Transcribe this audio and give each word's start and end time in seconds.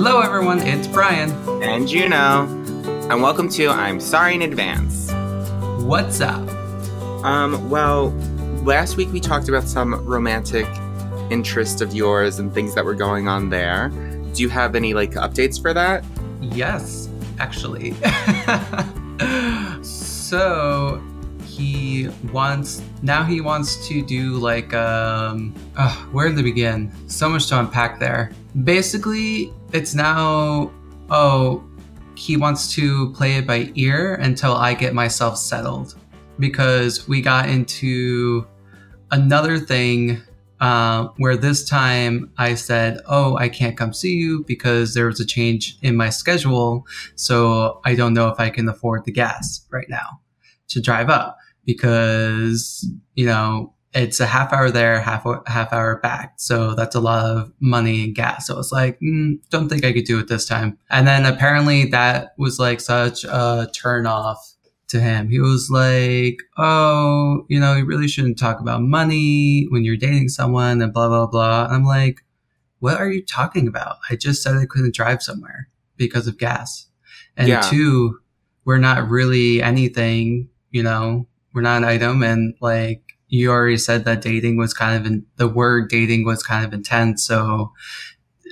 Hello, 0.00 0.20
everyone. 0.20 0.60
It's 0.60 0.86
Brian. 0.86 1.32
And 1.60 1.88
Juno. 1.88 2.46
And 3.10 3.20
welcome 3.20 3.48
to 3.48 3.66
I'm 3.66 3.98
Sorry 3.98 4.36
in 4.36 4.42
Advance. 4.42 5.10
What's 5.82 6.20
up? 6.20 6.48
Um, 7.24 7.68
well, 7.68 8.10
last 8.62 8.96
week 8.96 9.10
we 9.10 9.18
talked 9.18 9.48
about 9.48 9.64
some 9.64 10.06
romantic 10.06 10.68
interest 11.30 11.80
of 11.80 11.94
yours 11.94 12.38
and 12.38 12.54
things 12.54 12.76
that 12.76 12.84
were 12.84 12.94
going 12.94 13.26
on 13.26 13.50
there. 13.50 13.88
Do 14.34 14.40
you 14.40 14.48
have 14.50 14.76
any 14.76 14.94
like 14.94 15.14
updates 15.14 15.60
for 15.60 15.74
that? 15.74 16.04
Yes, 16.40 17.08
actually. 17.40 17.94
so 19.82 21.02
he 21.44 22.08
wants 22.32 22.82
now 23.02 23.24
he 23.24 23.40
wants 23.40 23.88
to 23.88 24.00
do 24.00 24.34
like 24.34 24.72
um 24.74 25.52
uh, 25.76 25.92
where 26.12 26.32
to 26.32 26.42
begin 26.44 26.92
so 27.08 27.28
much 27.28 27.48
to 27.48 27.58
unpack 27.58 27.98
there 27.98 28.30
basically 28.62 29.52
it's 29.72 29.94
now 29.94 30.70
oh 31.10 31.64
he 32.14 32.36
wants 32.36 32.72
to 32.72 33.12
play 33.12 33.36
it 33.36 33.46
by 33.46 33.70
ear 33.74 34.14
until 34.16 34.54
i 34.54 34.74
get 34.74 34.94
myself 34.94 35.36
settled 35.38 35.94
because 36.38 37.08
we 37.08 37.20
got 37.20 37.48
into 37.48 38.46
another 39.10 39.58
thing 39.58 40.22
uh, 40.60 41.08
where 41.18 41.36
this 41.36 41.68
time 41.68 42.32
I 42.36 42.54
said, 42.54 43.00
Oh, 43.06 43.36
I 43.36 43.48
can't 43.48 43.76
come 43.76 43.92
see 43.92 44.14
you 44.14 44.44
because 44.46 44.94
there 44.94 45.06
was 45.06 45.20
a 45.20 45.26
change 45.26 45.78
in 45.82 45.96
my 45.96 46.10
schedule. 46.10 46.86
So 47.14 47.80
I 47.84 47.94
don't 47.94 48.14
know 48.14 48.28
if 48.28 48.40
I 48.40 48.50
can 48.50 48.68
afford 48.68 49.04
the 49.04 49.12
gas 49.12 49.66
right 49.70 49.88
now 49.88 50.20
to 50.68 50.80
drive 50.80 51.10
up 51.10 51.38
because, 51.64 52.88
you 53.14 53.26
know, 53.26 53.72
it's 53.94 54.20
a 54.20 54.26
half 54.26 54.52
hour 54.52 54.70
there, 54.70 55.00
half 55.00 55.26
half 55.46 55.72
hour 55.72 55.96
back. 56.00 56.34
So 56.36 56.74
that's 56.74 56.94
a 56.94 57.00
lot 57.00 57.24
of 57.24 57.52
money 57.60 58.04
and 58.04 58.14
gas. 58.14 58.46
So 58.46 58.58
it's 58.58 58.72
like, 58.72 59.00
mm, 59.00 59.38
don't 59.50 59.68
think 59.68 59.84
I 59.84 59.92
could 59.92 60.04
do 60.04 60.18
it 60.18 60.28
this 60.28 60.46
time. 60.46 60.78
And 60.90 61.06
then 61.06 61.24
apparently 61.24 61.86
that 61.86 62.34
was 62.36 62.58
like 62.58 62.80
such 62.80 63.24
a 63.24 63.68
turn 63.72 64.06
off 64.06 64.54
to 64.88 65.00
him. 65.00 65.28
He 65.28 65.38
was 65.38 65.70
like, 65.70 66.38
Oh, 66.58 67.46
you 67.48 67.58
know, 67.58 67.76
you 67.76 67.86
really 67.86 68.08
shouldn't 68.08 68.38
talk 68.38 68.60
about 68.60 68.82
money 68.82 69.66
when 69.70 69.84
you're 69.84 69.96
dating 69.96 70.28
someone 70.28 70.82
and 70.82 70.92
blah, 70.92 71.08
blah, 71.08 71.26
blah. 71.26 71.64
And 71.64 71.74
I'm 71.74 71.84
like, 71.84 72.20
What 72.80 72.98
are 72.98 73.10
you 73.10 73.24
talking 73.24 73.68
about? 73.68 73.96
I 74.10 74.16
just 74.16 74.42
said 74.42 74.56
I 74.56 74.66
couldn't 74.66 74.94
drive 74.94 75.22
somewhere 75.22 75.68
because 75.96 76.26
of 76.26 76.38
gas. 76.38 76.88
And 77.36 77.48
yeah. 77.48 77.60
two, 77.60 78.18
we're 78.64 78.78
not 78.78 79.08
really 79.08 79.62
anything, 79.62 80.48
you 80.70 80.82
know, 80.82 81.26
we're 81.54 81.62
not 81.62 81.78
an 81.78 81.84
item. 81.84 82.22
And 82.22 82.54
like, 82.60 83.07
you 83.28 83.50
already 83.50 83.76
said 83.78 84.04
that 84.04 84.22
dating 84.22 84.56
was 84.56 84.74
kind 84.74 84.98
of 84.98 85.06
in 85.06 85.24
the 85.36 85.48
word 85.48 85.90
dating 85.90 86.24
was 86.24 86.42
kind 86.42 86.64
of 86.64 86.72
intense. 86.72 87.26
So 87.26 87.72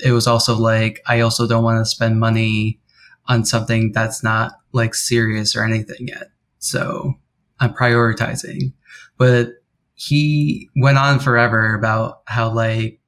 it 0.04 0.12
was 0.12 0.26
also 0.26 0.56
like, 0.56 1.00
I 1.06 1.20
also 1.20 1.46
don't 1.46 1.64
want 1.64 1.80
to 1.80 1.90
spend 1.90 2.20
money 2.20 2.78
on 3.26 3.44
something 3.44 3.92
that's 3.92 4.22
not 4.22 4.52
like 4.72 4.94
serious 4.94 5.56
or 5.56 5.64
anything 5.64 6.08
yet. 6.08 6.28
So 6.58 7.14
I'm 7.60 7.74
prioritizing. 7.74 8.72
But 9.18 9.62
he 9.94 10.68
went 10.76 10.98
on 10.98 11.20
forever 11.20 11.74
about 11.74 12.22
how 12.26 12.50
like 12.52 13.00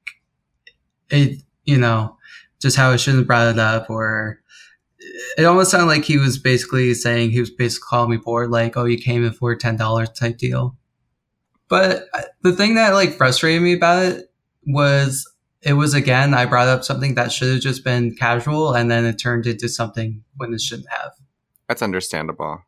it, 1.09 1.41
you 1.65 1.77
know, 1.77 2.17
just 2.59 2.77
how 2.77 2.91
I 2.91 2.95
shouldn't 2.97 3.21
have 3.21 3.27
brought 3.27 3.49
it 3.49 3.59
up 3.59 3.89
or 3.89 4.39
it 5.37 5.45
almost 5.45 5.71
sounded 5.71 5.87
like 5.87 6.05
he 6.05 6.17
was 6.17 6.37
basically 6.37 6.93
saying 6.93 7.31
he 7.31 7.39
was 7.39 7.49
basically 7.49 7.87
calling 7.89 8.11
me 8.11 8.17
bored, 8.17 8.51
like, 8.51 8.75
oh, 8.77 8.85
you 8.85 8.97
came 8.97 9.25
in 9.25 9.33
for 9.33 9.55
ten 9.55 9.75
dollars 9.77 10.09
type 10.11 10.37
deal. 10.37 10.75
But 11.69 12.07
uh, 12.13 12.21
the 12.41 12.51
thing 12.51 12.75
that 12.75 12.93
like 12.93 13.13
frustrated 13.13 13.61
me 13.61 13.73
about 13.73 14.03
it 14.03 14.31
was 14.65 15.31
it 15.61 15.73
was 15.73 15.93
again 15.93 16.33
I 16.33 16.45
brought 16.45 16.67
up 16.67 16.83
something 16.83 17.15
that 17.15 17.31
should 17.31 17.53
have 17.53 17.61
just 17.61 17.83
been 17.83 18.15
casual, 18.15 18.73
and 18.73 18.89
then 18.89 19.05
it 19.05 19.19
turned 19.19 19.45
into 19.45 19.69
something 19.69 20.23
when 20.35 20.53
it 20.53 20.61
shouldn't 20.61 20.89
have. 20.89 21.11
That's 21.67 21.81
understandable. 21.81 22.63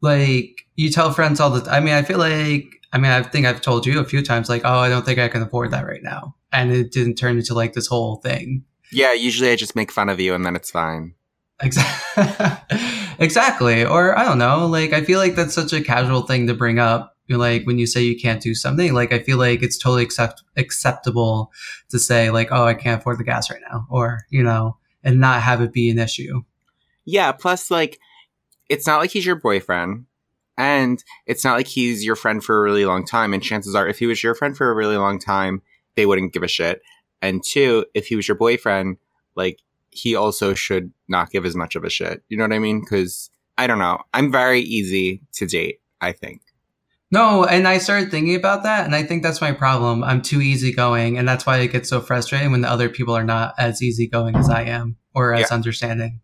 Like 0.00 0.66
you 0.76 0.90
tell 0.90 1.12
friends 1.12 1.40
all 1.40 1.50
the 1.50 1.62
time. 1.62 1.74
I 1.74 1.80
mean, 1.80 1.94
I 1.94 2.02
feel 2.02 2.18
like 2.18 2.66
I 2.92 2.98
mean, 2.98 3.10
I 3.10 3.22
think 3.22 3.46
I've 3.46 3.60
told 3.60 3.86
you 3.86 3.98
a 4.00 4.04
few 4.04 4.22
times, 4.22 4.48
like, 4.48 4.62
oh, 4.64 4.78
I 4.78 4.88
don't 4.88 5.04
think 5.04 5.18
I 5.18 5.28
can 5.28 5.42
afford 5.42 5.70
that 5.72 5.86
right 5.86 6.02
now, 6.02 6.34
and 6.52 6.72
it 6.72 6.92
didn't 6.92 7.16
turn 7.16 7.36
into 7.36 7.54
like 7.54 7.72
this 7.72 7.86
whole 7.86 8.16
thing. 8.16 8.64
Yeah, 8.90 9.12
usually 9.12 9.50
I 9.50 9.56
just 9.56 9.76
make 9.76 9.92
fun 9.92 10.08
of 10.08 10.20
you, 10.20 10.34
and 10.34 10.44
then 10.44 10.56
it's 10.56 10.70
fine. 10.70 11.14
Exactly. 11.60 12.78
exactly. 13.18 13.84
Or 13.84 14.16
I 14.16 14.24
don't 14.24 14.38
know. 14.38 14.66
Like 14.66 14.92
I 14.92 15.02
feel 15.02 15.18
like 15.18 15.34
that's 15.34 15.54
such 15.54 15.72
a 15.72 15.82
casual 15.82 16.22
thing 16.22 16.46
to 16.46 16.54
bring 16.54 16.78
up. 16.78 17.16
Like 17.28 17.66
when 17.66 17.78
you 17.78 17.86
say 17.86 18.02
you 18.02 18.18
can't 18.18 18.42
do 18.42 18.54
something, 18.54 18.94
like 18.94 19.12
I 19.12 19.18
feel 19.18 19.38
like 19.38 19.62
it's 19.62 19.78
totally 19.78 20.02
accept- 20.02 20.42
acceptable 20.56 21.52
to 21.90 21.98
say 21.98 22.30
like, 22.30 22.48
"Oh, 22.50 22.64
I 22.64 22.74
can't 22.74 23.00
afford 23.00 23.18
the 23.18 23.24
gas 23.24 23.50
right 23.50 23.60
now," 23.70 23.86
or 23.90 24.20
you 24.30 24.42
know, 24.42 24.76
and 25.02 25.20
not 25.20 25.42
have 25.42 25.60
it 25.60 25.72
be 25.72 25.90
an 25.90 25.98
issue. 25.98 26.42
Yeah. 27.04 27.32
Plus, 27.32 27.70
like, 27.70 27.98
it's 28.68 28.86
not 28.86 28.98
like 28.98 29.10
he's 29.10 29.26
your 29.26 29.36
boyfriend, 29.36 30.06
and 30.58 31.02
it's 31.26 31.44
not 31.44 31.56
like 31.56 31.66
he's 31.66 32.04
your 32.04 32.16
friend 32.16 32.44
for 32.44 32.58
a 32.58 32.62
really 32.62 32.84
long 32.84 33.06
time. 33.06 33.32
And 33.32 33.42
chances 33.42 33.74
are, 33.74 33.88
if 33.88 33.98
he 33.98 34.06
was 34.06 34.22
your 34.22 34.34
friend 34.34 34.56
for 34.56 34.70
a 34.70 34.74
really 34.74 34.96
long 34.96 35.18
time, 35.18 35.62
they 35.96 36.04
wouldn't 36.06 36.32
give 36.32 36.42
a 36.42 36.48
shit. 36.48 36.82
And 37.22 37.42
two, 37.42 37.86
if 37.94 38.06
he 38.06 38.16
was 38.16 38.28
your 38.28 38.36
boyfriend, 38.36 38.98
like 39.34 39.60
he 39.90 40.14
also 40.14 40.54
should 40.54 40.92
not 41.08 41.30
give 41.30 41.46
as 41.46 41.56
much 41.56 41.76
of 41.76 41.84
a 41.84 41.90
shit. 41.90 42.22
You 42.28 42.36
know 42.36 42.44
what 42.44 42.52
I 42.52 42.58
mean? 42.58 42.80
Because 42.80 43.30
I 43.56 43.66
don't 43.66 43.78
know. 43.78 44.02
I'm 44.12 44.30
very 44.30 44.60
easy 44.60 45.22
to 45.34 45.46
date, 45.46 45.80
I 46.00 46.12
think. 46.12 46.42
No, 47.10 47.44
and 47.44 47.66
I 47.66 47.78
started 47.78 48.10
thinking 48.10 48.34
about 48.34 48.64
that, 48.64 48.84
and 48.84 48.94
I 48.94 49.02
think 49.02 49.22
that's 49.22 49.40
my 49.40 49.52
problem. 49.52 50.04
I'm 50.04 50.20
too 50.20 50.42
easygoing, 50.42 51.16
and 51.16 51.26
that's 51.26 51.46
why 51.46 51.58
I 51.58 51.66
get 51.66 51.86
so 51.86 52.00
frustrated 52.00 52.50
when 52.50 52.60
the 52.60 52.70
other 52.70 52.88
people 52.88 53.16
are 53.16 53.24
not 53.24 53.54
as 53.58 53.82
easygoing 53.82 54.36
as 54.36 54.50
I 54.50 54.64
am 54.64 54.96
or 55.14 55.32
as 55.34 55.48
yeah. 55.48 55.54
understanding. 55.54 56.20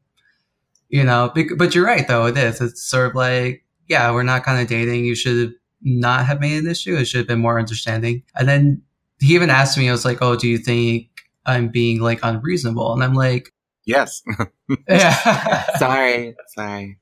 You 0.89 1.05
know, 1.05 1.33
but 1.57 1.75
you're 1.75 1.87
right, 1.87 2.07
though. 2.07 2.27
It 2.27 2.37
is. 2.37 2.61
It's 2.61 2.83
sort 2.83 3.09
of 3.09 3.15
like, 3.15 3.65
yeah, 3.89 4.13
we're 4.13 4.23
not 4.23 4.45
kind 4.45 4.61
of 4.61 4.69
dating. 4.69 5.07
You 5.07 5.15
should 5.15 5.55
not 5.81 6.27
have 6.27 6.41
made 6.41 6.59
an 6.59 6.71
issue. 6.71 6.97
It 6.97 7.07
should 7.07 7.19
have 7.19 7.27
been 7.27 7.41
more 7.41 7.59
understanding. 7.59 8.23
And 8.37 8.47
then 8.47 8.83
he 9.21 9.35
even 9.35 9.51
asked 9.51 9.79
me, 9.79 9.89
I 9.89 9.93
was 9.93 10.05
like, 10.05 10.19
oh, 10.21 10.37
do 10.37 10.47
you 10.47 10.59
think 10.59 11.09
I'm 11.47 11.69
being 11.69 12.01
like 12.01 12.21
unreasonable? 12.23 12.93
And 12.93 13.03
I'm 13.03 13.15
like, 13.15 13.55
Yes. 13.87 14.23
yeah. 14.89 15.77
sorry. 15.77 16.35
Sorry. 16.49 16.99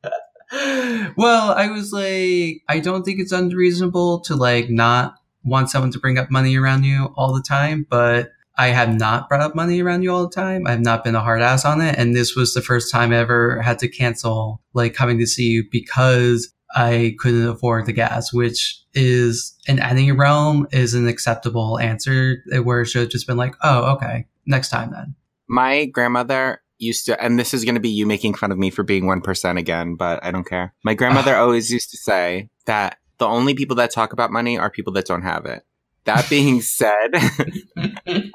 Well, 1.16 1.52
I 1.52 1.68
was 1.68 1.92
like, 1.92 2.62
I 2.68 2.80
don't 2.80 3.04
think 3.04 3.20
it's 3.20 3.32
unreasonable 3.32 4.20
to 4.20 4.36
like 4.36 4.70
not 4.70 5.14
want 5.44 5.70
someone 5.70 5.90
to 5.92 5.98
bring 5.98 6.18
up 6.18 6.30
money 6.30 6.56
around 6.56 6.84
you 6.84 7.12
all 7.16 7.34
the 7.34 7.42
time, 7.42 7.86
but 7.88 8.30
I 8.56 8.68
have 8.68 8.94
not 8.94 9.28
brought 9.28 9.40
up 9.40 9.54
money 9.54 9.80
around 9.82 10.02
you 10.02 10.12
all 10.12 10.28
the 10.28 10.34
time. 10.34 10.66
I've 10.66 10.80
not 10.80 11.04
been 11.04 11.14
a 11.14 11.20
hard 11.20 11.42
ass 11.42 11.64
on 11.64 11.80
it. 11.80 11.96
And 11.98 12.14
this 12.14 12.36
was 12.36 12.54
the 12.54 12.60
first 12.60 12.92
time 12.92 13.12
I 13.12 13.16
ever 13.16 13.60
had 13.62 13.78
to 13.80 13.88
cancel 13.88 14.60
like 14.74 14.94
coming 14.94 15.18
to 15.18 15.26
see 15.26 15.48
you 15.48 15.64
because 15.70 16.52
I 16.74 17.16
couldn't 17.18 17.48
afford 17.48 17.86
the 17.86 17.92
gas, 17.92 18.32
which 18.32 18.80
is 18.94 19.54
in 19.66 19.80
any 19.80 20.12
realm 20.12 20.66
is 20.70 20.94
an 20.94 21.08
acceptable 21.08 21.78
answer 21.78 22.42
where 22.62 22.82
it 22.82 22.86
should 22.86 23.02
have 23.02 23.10
just 23.10 23.26
been 23.26 23.36
like, 23.36 23.54
oh, 23.62 23.94
okay, 23.94 24.26
next 24.46 24.70
time 24.70 24.90
then. 24.92 25.14
My 25.48 25.86
grandmother 25.86 26.61
used 26.82 27.06
to, 27.06 27.22
and 27.22 27.38
this 27.38 27.54
is 27.54 27.64
going 27.64 27.74
to 27.76 27.80
be 27.80 27.88
you 27.88 28.06
making 28.06 28.34
fun 28.34 28.52
of 28.52 28.58
me 28.58 28.70
for 28.70 28.82
being 28.82 29.04
1% 29.04 29.58
again, 29.58 29.94
but 29.94 30.22
I 30.24 30.30
don't 30.30 30.46
care. 30.46 30.74
My 30.84 30.94
grandmother 30.94 31.34
always 31.38 31.70
used 31.70 31.90
to 31.90 31.96
say 31.96 32.50
that 32.66 32.98
the 33.18 33.26
only 33.26 33.54
people 33.54 33.76
that 33.76 33.90
talk 33.90 34.12
about 34.12 34.32
money 34.32 34.58
are 34.58 34.70
people 34.70 34.92
that 34.94 35.06
don't 35.06 35.22
have 35.22 35.46
it. 35.46 35.64
That 36.04 36.28
being 36.28 36.60
said, 36.62 37.10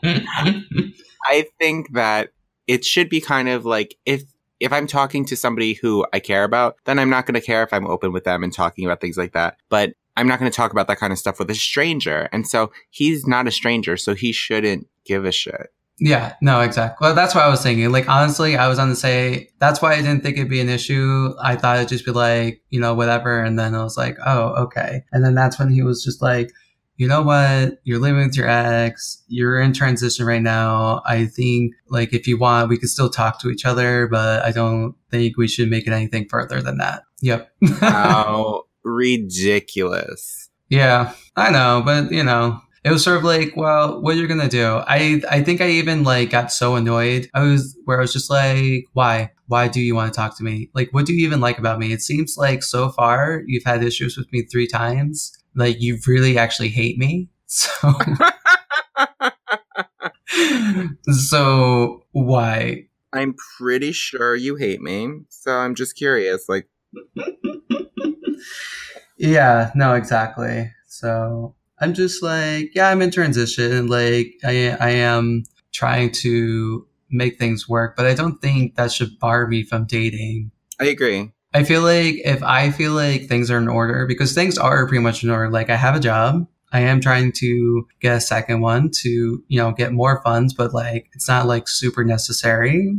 I 1.26 1.46
think 1.60 1.94
that 1.94 2.30
it 2.68 2.86
should 2.86 3.10
be 3.10 3.22
kind 3.22 3.50
of 3.50 3.66
like 3.66 3.96
if 4.06 4.24
if 4.60 4.74
I'm 4.74 4.88
talking 4.88 5.24
to 5.26 5.36
somebody 5.36 5.74
who 5.74 6.06
I 6.14 6.20
care 6.20 6.44
about, 6.44 6.78
then 6.86 6.98
I'm 6.98 7.12
not 7.12 7.28
going 7.28 7.36
to 7.36 7.46
care 7.46 7.62
if 7.62 7.72
I'm 7.72 7.86
open 7.86 8.12
with 8.12 8.24
them 8.24 8.44
and 8.44 8.52
talking 8.52 8.86
about 8.86 9.00
things 9.00 9.18
like 9.18 9.34
that. 9.34 9.58
But 9.70 9.94
I'm 10.16 10.28
not 10.28 10.40
going 10.40 10.50
to 10.50 10.56
talk 10.56 10.72
about 10.72 10.88
that 10.88 10.98
kind 10.98 11.14
of 11.14 11.20
stuff 11.20 11.38
with 11.38 11.52
a 11.52 11.56
stranger. 11.56 12.28
And 12.32 12.48
so 12.48 12.72
he's 12.90 13.28
not 13.28 13.48
a 13.48 13.52
stranger, 13.52 13.98
so 13.98 14.16
he 14.16 14.32
shouldn't 14.32 14.88
give 15.06 15.26
a 15.26 15.32
shit. 15.32 15.72
Yeah, 16.00 16.36
no, 16.42 16.62
exactly. 16.62 17.06
Well, 17.06 17.16
that's 17.16 17.34
what 17.34 17.44
I 17.44 17.50
was 17.50 17.64
thinking. 17.64 17.92
Like, 17.92 18.08
honestly, 18.08 18.56
I 18.56 18.68
was 18.68 18.78
on 18.78 18.90
to 18.90 18.96
say 18.96 19.50
that's 19.60 19.82
why 19.82 19.94
I 19.94 19.98
didn't 19.98 20.22
think 20.22 20.38
it'd 20.38 20.50
be 20.50 20.62
an 20.62 20.70
issue. 20.70 21.34
I 21.42 21.56
thought 21.56 21.78
it'd 21.78 21.90
just 21.90 22.06
be 22.06 22.12
like, 22.12 22.62
you 22.70 22.80
know, 22.80 22.94
whatever. 22.94 23.42
And 23.42 23.58
then 23.58 23.74
I 23.74 23.84
was 23.84 23.98
like, 23.98 24.18
oh, 24.26 24.50
okay. 24.66 25.04
And 25.12 25.26
then 25.26 25.34
that's 25.34 25.58
when 25.58 25.72
he 25.72 25.82
was 25.82 26.04
just 26.04 26.22
like, 26.22 26.52
you 26.98 27.08
know 27.08 27.22
what? 27.22 27.80
You're 27.84 28.00
living 28.00 28.26
with 28.26 28.36
your 28.36 28.50
ex. 28.50 29.24
You're 29.28 29.60
in 29.60 29.74
transition 29.74 30.26
right 30.26 30.42
now. 30.42 31.02
I 31.06 31.26
think, 31.26 31.74
like, 31.90 32.14
if 32.14 32.28
you 32.28 32.38
want, 32.38 32.70
we 32.70 32.78
could 32.78 32.90
still 32.90 33.10
talk 33.10 33.40
to 33.42 33.50
each 33.50 33.66
other, 33.66 34.08
but 34.08 34.44
I 34.44 34.52
don't 34.52 34.96
think 35.12 35.38
we 35.38 35.48
should 35.48 35.70
make 35.70 35.86
it 35.88 35.94
anything 35.94 36.28
further 36.28 36.62
than 36.62 36.78
that. 36.78 37.04
Yep. 37.22 37.52
How 37.80 38.64
ridiculous. 38.84 40.50
Yeah, 40.70 41.14
I 41.36 41.52
know, 41.52 41.82
but 41.86 42.12
you 42.12 42.24
know, 42.24 42.60
it 42.88 42.92
was 42.92 43.04
sort 43.04 43.18
of 43.18 43.26
like, 43.26 43.52
well, 43.58 44.02
what 44.02 44.16
you're 44.16 44.28
gonna 44.28 44.48
do? 44.48 44.82
I 44.88 45.22
I 45.30 45.44
think 45.44 45.60
I 45.60 45.68
even 45.72 46.04
like 46.04 46.30
got 46.30 46.54
so 46.54 46.76
annoyed. 46.76 47.30
I 47.34 47.42
was 47.42 47.78
where 47.84 47.98
I 47.98 48.02
was 48.02 48.14
just 48.14 48.30
like, 48.30 48.86
why? 48.94 49.32
Why 49.48 49.68
do 49.68 49.82
you 49.82 49.94
want 49.94 50.14
to 50.14 50.18
talk 50.18 50.38
to 50.38 50.44
me? 50.44 50.70
Like, 50.74 50.94
what 50.94 51.06
do 51.06 51.14
you 51.14 51.26
even 51.26 51.42
like 51.42 51.60
about 51.60 51.80
me? 51.80 51.92
It 51.92 52.02
seems 52.02 52.38
like 52.38 52.64
so 52.64 52.90
far 52.90 53.44
you've 53.46 53.66
had 53.66 53.84
issues 53.84 54.16
with 54.16 54.32
me 54.32 54.44
three 54.44 54.68
times. 54.68 55.34
Like, 55.54 55.82
you 55.82 55.98
really 56.08 56.38
actually 56.38 56.70
hate 56.70 56.98
me. 56.98 57.30
So, 57.50 57.94
so 61.12 62.04
why? 62.12 62.88
I'm 63.14 63.36
pretty 63.58 63.94
sure 63.94 64.36
you 64.36 64.58
hate 64.58 64.82
me. 64.82 65.22
So 65.30 65.52
I'm 65.52 65.76
just 65.76 65.96
curious. 65.96 66.50
Like, 66.50 66.68
yeah, 69.18 69.72
no, 69.76 69.94
exactly. 69.94 70.74
So 70.88 71.56
I'm 71.80 71.94
just 71.94 72.24
like, 72.24 72.74
yeah, 72.74 72.90
I'm 72.90 73.02
in 73.02 73.12
transition. 73.12 73.88
Like, 73.88 74.34
I, 74.44 74.70
I 74.80 74.90
am 74.90 75.44
trying 75.74 76.12
to 76.12 76.88
make 77.10 77.38
things 77.38 77.70
work, 77.70 77.96
but 77.96 78.06
I 78.06 78.14
don't 78.14 78.42
think 78.42 78.76
that 78.76 78.92
should 78.92 79.20
bar 79.20 79.48
me 79.48 79.64
from 79.64 79.86
dating. 79.86 80.52
I 80.80 80.86
agree. 80.86 81.32
I 81.54 81.64
feel 81.64 81.82
like 81.82 82.16
if 82.26 82.44
I 82.44 82.72
feel 82.72 82.92
like 82.92 83.28
things 83.28 83.50
are 83.50 83.58
in 83.58 83.68
order, 83.68 84.06
because 84.06 84.34
things 84.34 84.58
are 84.58 84.88
pretty 84.88 85.02
much 85.02 85.24
in 85.24 85.30
order, 85.30 85.50
like 85.50 85.70
I 85.70 85.76
have 85.76 85.96
a 85.96 86.00
job, 86.00 86.48
I 86.72 86.82
am 86.82 87.00
trying 87.00 87.32
to 87.34 87.88
get 88.02 88.18
a 88.18 88.22
second 88.22 88.62
one 88.62 88.92
to, 89.02 89.44
you 89.48 89.58
know, 89.58 89.72
get 89.72 89.94
more 89.94 90.22
funds, 90.24 90.54
but 90.54 90.74
like 90.74 91.10
it's 91.14 91.28
not 91.28 91.48
like 91.48 91.68
super 91.68 92.04
necessary. 92.04 92.94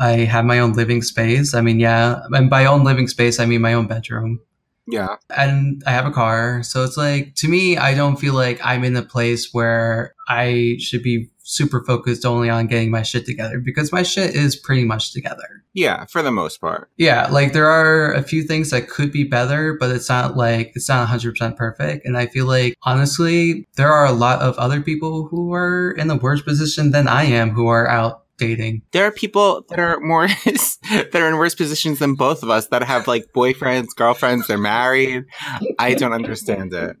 I 0.00 0.10
have 0.20 0.44
my 0.44 0.58
own 0.58 0.72
living 0.72 1.02
space. 1.02 1.54
I 1.54 1.60
mean, 1.60 1.80
yeah, 1.80 2.22
and 2.30 2.48
by 2.48 2.64
own 2.64 2.84
living 2.84 3.08
space, 3.08 3.40
I 3.40 3.46
mean 3.46 3.60
my 3.60 3.74
own 3.74 3.88
bedroom. 3.88 4.40
Yeah. 4.86 5.16
And 5.36 5.82
I 5.86 5.92
have 5.92 6.06
a 6.06 6.10
car. 6.10 6.62
So 6.62 6.84
it's 6.84 6.96
like, 6.96 7.34
to 7.36 7.48
me, 7.48 7.76
I 7.76 7.94
don't 7.94 8.16
feel 8.16 8.34
like 8.34 8.60
I'm 8.64 8.84
in 8.84 8.96
a 8.96 9.02
place 9.02 9.52
where 9.52 10.14
I 10.28 10.76
should 10.78 11.02
be 11.02 11.28
super 11.44 11.84
focused 11.84 12.24
only 12.24 12.48
on 12.48 12.66
getting 12.66 12.90
my 12.90 13.02
shit 13.02 13.26
together 13.26 13.58
because 13.58 13.92
my 13.92 14.02
shit 14.02 14.34
is 14.34 14.56
pretty 14.56 14.84
much 14.84 15.12
together. 15.12 15.62
Yeah, 15.74 16.04
for 16.06 16.22
the 16.22 16.30
most 16.30 16.60
part. 16.60 16.90
Yeah, 16.96 17.28
like 17.28 17.52
there 17.52 17.66
are 17.66 18.12
a 18.12 18.22
few 18.22 18.42
things 18.42 18.70
that 18.70 18.88
could 18.88 19.10
be 19.10 19.24
better, 19.24 19.76
but 19.78 19.90
it's 19.90 20.08
not 20.08 20.36
like 20.36 20.72
it's 20.74 20.88
not 20.88 21.08
100% 21.08 21.56
perfect. 21.56 22.06
And 22.06 22.16
I 22.16 22.26
feel 22.26 22.46
like 22.46 22.74
honestly, 22.82 23.66
there 23.76 23.92
are 23.92 24.06
a 24.06 24.12
lot 24.12 24.40
of 24.40 24.56
other 24.56 24.80
people 24.80 25.28
who 25.28 25.52
are 25.52 25.92
in 25.92 26.10
a 26.10 26.16
worse 26.16 26.42
position 26.42 26.90
than 26.90 27.08
I 27.08 27.24
am 27.24 27.50
who 27.50 27.68
are 27.68 27.88
out 27.88 28.21
dating. 28.42 28.82
There 28.92 29.06
are 29.06 29.12
people 29.12 29.64
that 29.68 29.78
are 29.78 30.00
more 30.00 30.26
that 30.44 31.14
are 31.14 31.28
in 31.28 31.36
worse 31.36 31.54
positions 31.54 32.00
than 32.00 32.14
both 32.14 32.42
of 32.42 32.50
us 32.50 32.66
that 32.68 32.82
have 32.82 33.06
like 33.06 33.26
boyfriends, 33.34 33.94
girlfriends, 33.96 34.46
they're 34.48 34.58
married. 34.58 35.24
I 35.78 35.94
don't 35.94 36.12
understand 36.12 36.74
it. 36.74 36.96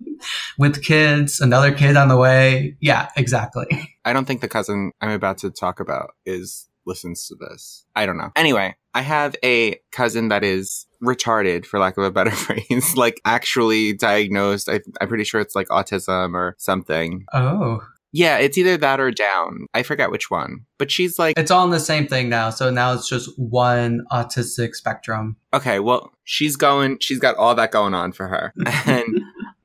With 0.58 0.82
kids, 0.82 1.40
another 1.40 1.72
kid 1.72 1.96
on 1.96 2.08
the 2.08 2.16
way. 2.16 2.76
Yeah, 2.80 3.08
exactly. 3.16 3.66
I 4.04 4.12
don't 4.12 4.24
think 4.24 4.40
the 4.40 4.48
cousin 4.48 4.92
I'm 5.00 5.10
about 5.10 5.38
to 5.38 5.50
talk 5.50 5.80
about 5.80 6.10
is 6.24 6.68
listens 6.86 7.26
to 7.28 7.34
this. 7.34 7.84
I 7.94 8.06
don't 8.06 8.16
know. 8.16 8.30
Anyway, 8.36 8.74
I 8.94 9.02
have 9.02 9.36
a 9.44 9.80
cousin 9.92 10.28
that 10.28 10.44
is 10.44 10.86
retarded, 11.02 11.66
for 11.66 11.78
lack 11.78 11.96
of 11.96 12.04
a 12.04 12.10
better 12.10 12.30
phrase, 12.46 12.96
like 12.96 13.20
actually 13.24 13.94
diagnosed. 13.94 14.68
I, 14.68 14.80
am 15.00 15.08
pretty 15.08 15.24
sure 15.24 15.40
it's 15.40 15.54
like 15.54 15.68
autism 15.68 16.34
or 16.34 16.54
something. 16.58 17.24
Oh. 17.32 17.80
Yeah, 18.12 18.38
it's 18.38 18.58
either 18.58 18.76
that 18.76 19.00
or 19.00 19.10
down. 19.10 19.66
I 19.72 19.82
forget 19.82 20.10
which 20.10 20.30
one. 20.30 20.66
But 20.78 20.90
she's 20.90 21.18
like 21.18 21.38
It's 21.38 21.50
all 21.50 21.64
in 21.64 21.70
the 21.70 21.80
same 21.80 22.06
thing 22.06 22.28
now. 22.28 22.50
So 22.50 22.70
now 22.70 22.92
it's 22.92 23.08
just 23.08 23.30
one 23.38 24.02
autistic 24.12 24.74
spectrum. 24.74 25.36
Okay, 25.54 25.78
well, 25.80 26.12
she's 26.24 26.56
going 26.56 26.98
she's 27.00 27.18
got 27.18 27.36
all 27.36 27.54
that 27.54 27.70
going 27.70 27.94
on 27.94 28.12
for 28.12 28.28
her. 28.28 28.52
And 28.86 29.20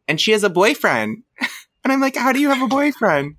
and 0.08 0.22
she 0.22 0.32
has 0.32 0.44
a 0.44 0.50
boyfriend. 0.50 1.24
And 1.84 1.94
I'm 1.94 2.02
like, 2.02 2.18
"How 2.18 2.34
do 2.34 2.42
you 2.42 2.50
have 2.50 2.62
a 2.62 2.68
boyfriend?" 2.68 3.38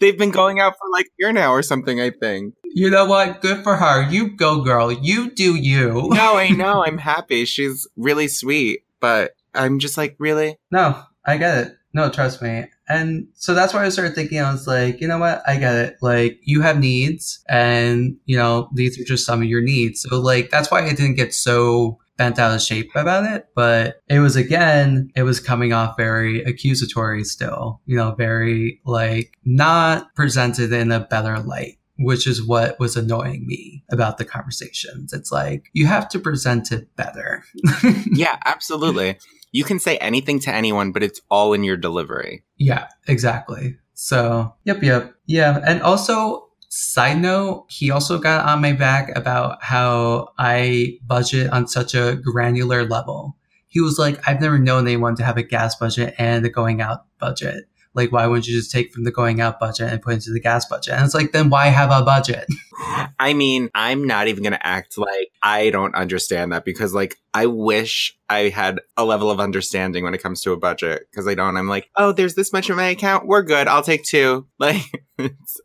They've 0.00 0.18
been 0.18 0.30
going 0.30 0.60
out 0.60 0.74
for 0.78 0.90
like 0.90 1.06
a 1.06 1.10
year 1.18 1.32
now 1.32 1.52
or 1.52 1.62
something, 1.62 2.00
I 2.00 2.10
think. 2.10 2.54
You 2.64 2.90
know 2.90 3.04
what? 3.04 3.40
Good 3.40 3.62
for 3.62 3.76
her. 3.76 4.08
You 4.10 4.30
go, 4.30 4.62
girl. 4.62 4.90
You 4.90 5.30
do 5.30 5.54
you. 5.54 6.08
No, 6.14 6.36
I 6.36 6.50
know. 6.50 6.84
I'm 6.84 6.98
happy. 6.98 7.44
She's 7.44 7.86
really 7.96 8.28
sweet, 8.28 8.84
but 9.00 9.32
I'm 9.54 9.78
just 9.78 9.96
like, 9.96 10.16
really? 10.18 10.56
No, 10.70 11.02
I 11.24 11.36
get 11.36 11.66
it. 11.66 11.76
No, 11.92 12.08
trust 12.08 12.40
me. 12.40 12.66
And 12.88 13.26
so 13.34 13.54
that's 13.54 13.74
why 13.74 13.84
I 13.84 13.88
started 13.88 14.14
thinking, 14.14 14.40
I 14.40 14.52
was 14.52 14.66
like, 14.66 15.00
you 15.00 15.08
know 15.08 15.18
what? 15.18 15.42
I 15.46 15.56
get 15.56 15.74
it. 15.74 15.96
Like, 16.00 16.38
you 16.42 16.60
have 16.60 16.78
needs, 16.78 17.42
and, 17.48 18.16
you 18.26 18.36
know, 18.36 18.68
these 18.74 18.98
are 19.00 19.04
just 19.04 19.26
some 19.26 19.42
of 19.42 19.48
your 19.48 19.62
needs. 19.62 20.02
So, 20.02 20.20
like, 20.20 20.50
that's 20.50 20.70
why 20.70 20.84
I 20.84 20.90
didn't 20.90 21.16
get 21.16 21.34
so 21.34 21.98
bent 22.16 22.38
out 22.38 22.54
of 22.54 22.62
shape 22.62 22.90
about 22.94 23.24
it. 23.24 23.46
But 23.56 24.00
it 24.08 24.20
was, 24.20 24.36
again, 24.36 25.10
it 25.16 25.22
was 25.24 25.40
coming 25.40 25.72
off 25.72 25.96
very 25.96 26.42
accusatory 26.44 27.24
still, 27.24 27.80
you 27.86 27.96
know, 27.96 28.12
very, 28.12 28.80
like, 28.84 29.36
not 29.44 30.14
presented 30.14 30.72
in 30.72 30.92
a 30.92 31.00
better 31.00 31.38
light 31.40 31.76
which 32.02 32.26
is 32.26 32.42
what 32.42 32.80
was 32.80 32.96
annoying 32.96 33.46
me 33.46 33.84
about 33.92 34.16
the 34.16 34.24
conversations. 34.24 35.12
It's 35.12 35.30
like 35.30 35.68
you 35.74 35.84
have 35.86 36.08
to 36.08 36.18
present 36.18 36.72
it 36.72 36.88
better. 36.96 37.44
yeah, 38.10 38.38
absolutely 38.46 39.18
you 39.52 39.64
can 39.64 39.78
say 39.78 39.96
anything 39.98 40.38
to 40.40 40.54
anyone, 40.54 40.92
but 40.92 41.02
it's 41.02 41.20
all 41.30 41.52
in 41.52 41.64
your 41.64 41.76
delivery. 41.76 42.44
Yeah, 42.56 42.88
exactly. 43.06 43.76
So, 43.94 44.54
yep, 44.64 44.82
yep. 44.82 45.14
Yeah. 45.26 45.60
And 45.66 45.82
also, 45.82 46.48
side 46.68 47.20
note, 47.20 47.66
he 47.68 47.90
also 47.90 48.18
got 48.18 48.46
on 48.46 48.62
my 48.62 48.72
back 48.72 49.16
about 49.16 49.62
how 49.62 50.28
I 50.38 50.98
budget 51.04 51.50
on 51.50 51.66
such 51.66 51.94
a 51.94 52.16
granular 52.22 52.86
level. 52.86 53.36
He 53.66 53.80
was 53.80 53.98
like, 53.98 54.26
I've 54.26 54.40
never 54.40 54.58
known 54.58 54.86
anyone 54.86 55.16
to 55.16 55.24
have 55.24 55.36
a 55.36 55.42
gas 55.42 55.76
budget 55.76 56.14
and 56.18 56.44
a 56.44 56.48
going 56.48 56.80
out 56.80 57.04
budget. 57.18 57.64
Like, 57.94 58.12
why 58.12 58.26
wouldn't 58.26 58.46
you 58.46 58.56
just 58.56 58.70
take 58.70 58.92
from 58.92 59.04
the 59.04 59.10
going 59.10 59.40
out 59.40 59.58
budget 59.58 59.92
and 59.92 60.00
put 60.00 60.14
into 60.14 60.30
the 60.30 60.40
gas 60.40 60.64
budget? 60.66 60.94
And 60.94 61.04
it's 61.04 61.14
like, 61.14 61.32
then 61.32 61.50
why 61.50 61.66
have 61.66 61.90
a 61.90 62.04
budget? 62.04 62.46
I 63.18 63.34
mean, 63.34 63.68
I'm 63.74 64.06
not 64.06 64.28
even 64.28 64.44
going 64.44 64.52
to 64.52 64.66
act 64.66 64.96
like 64.96 65.28
I 65.42 65.70
don't 65.70 65.94
understand 65.94 66.52
that 66.52 66.64
because, 66.64 66.94
like, 66.94 67.16
I 67.34 67.46
wish 67.46 68.16
I 68.28 68.48
had 68.48 68.80
a 68.96 69.04
level 69.04 69.30
of 69.30 69.40
understanding 69.40 70.04
when 70.04 70.14
it 70.14 70.22
comes 70.22 70.40
to 70.42 70.52
a 70.52 70.56
budget 70.56 71.08
because 71.10 71.26
I 71.26 71.34
don't. 71.34 71.56
I'm 71.56 71.68
like, 71.68 71.90
oh, 71.96 72.12
there's 72.12 72.34
this 72.34 72.52
much 72.52 72.70
in 72.70 72.76
my 72.76 72.88
account. 72.88 73.26
We're 73.26 73.42
good. 73.42 73.66
I'll 73.68 73.82
take 73.82 74.04
two. 74.04 74.46
Like, 74.60 74.82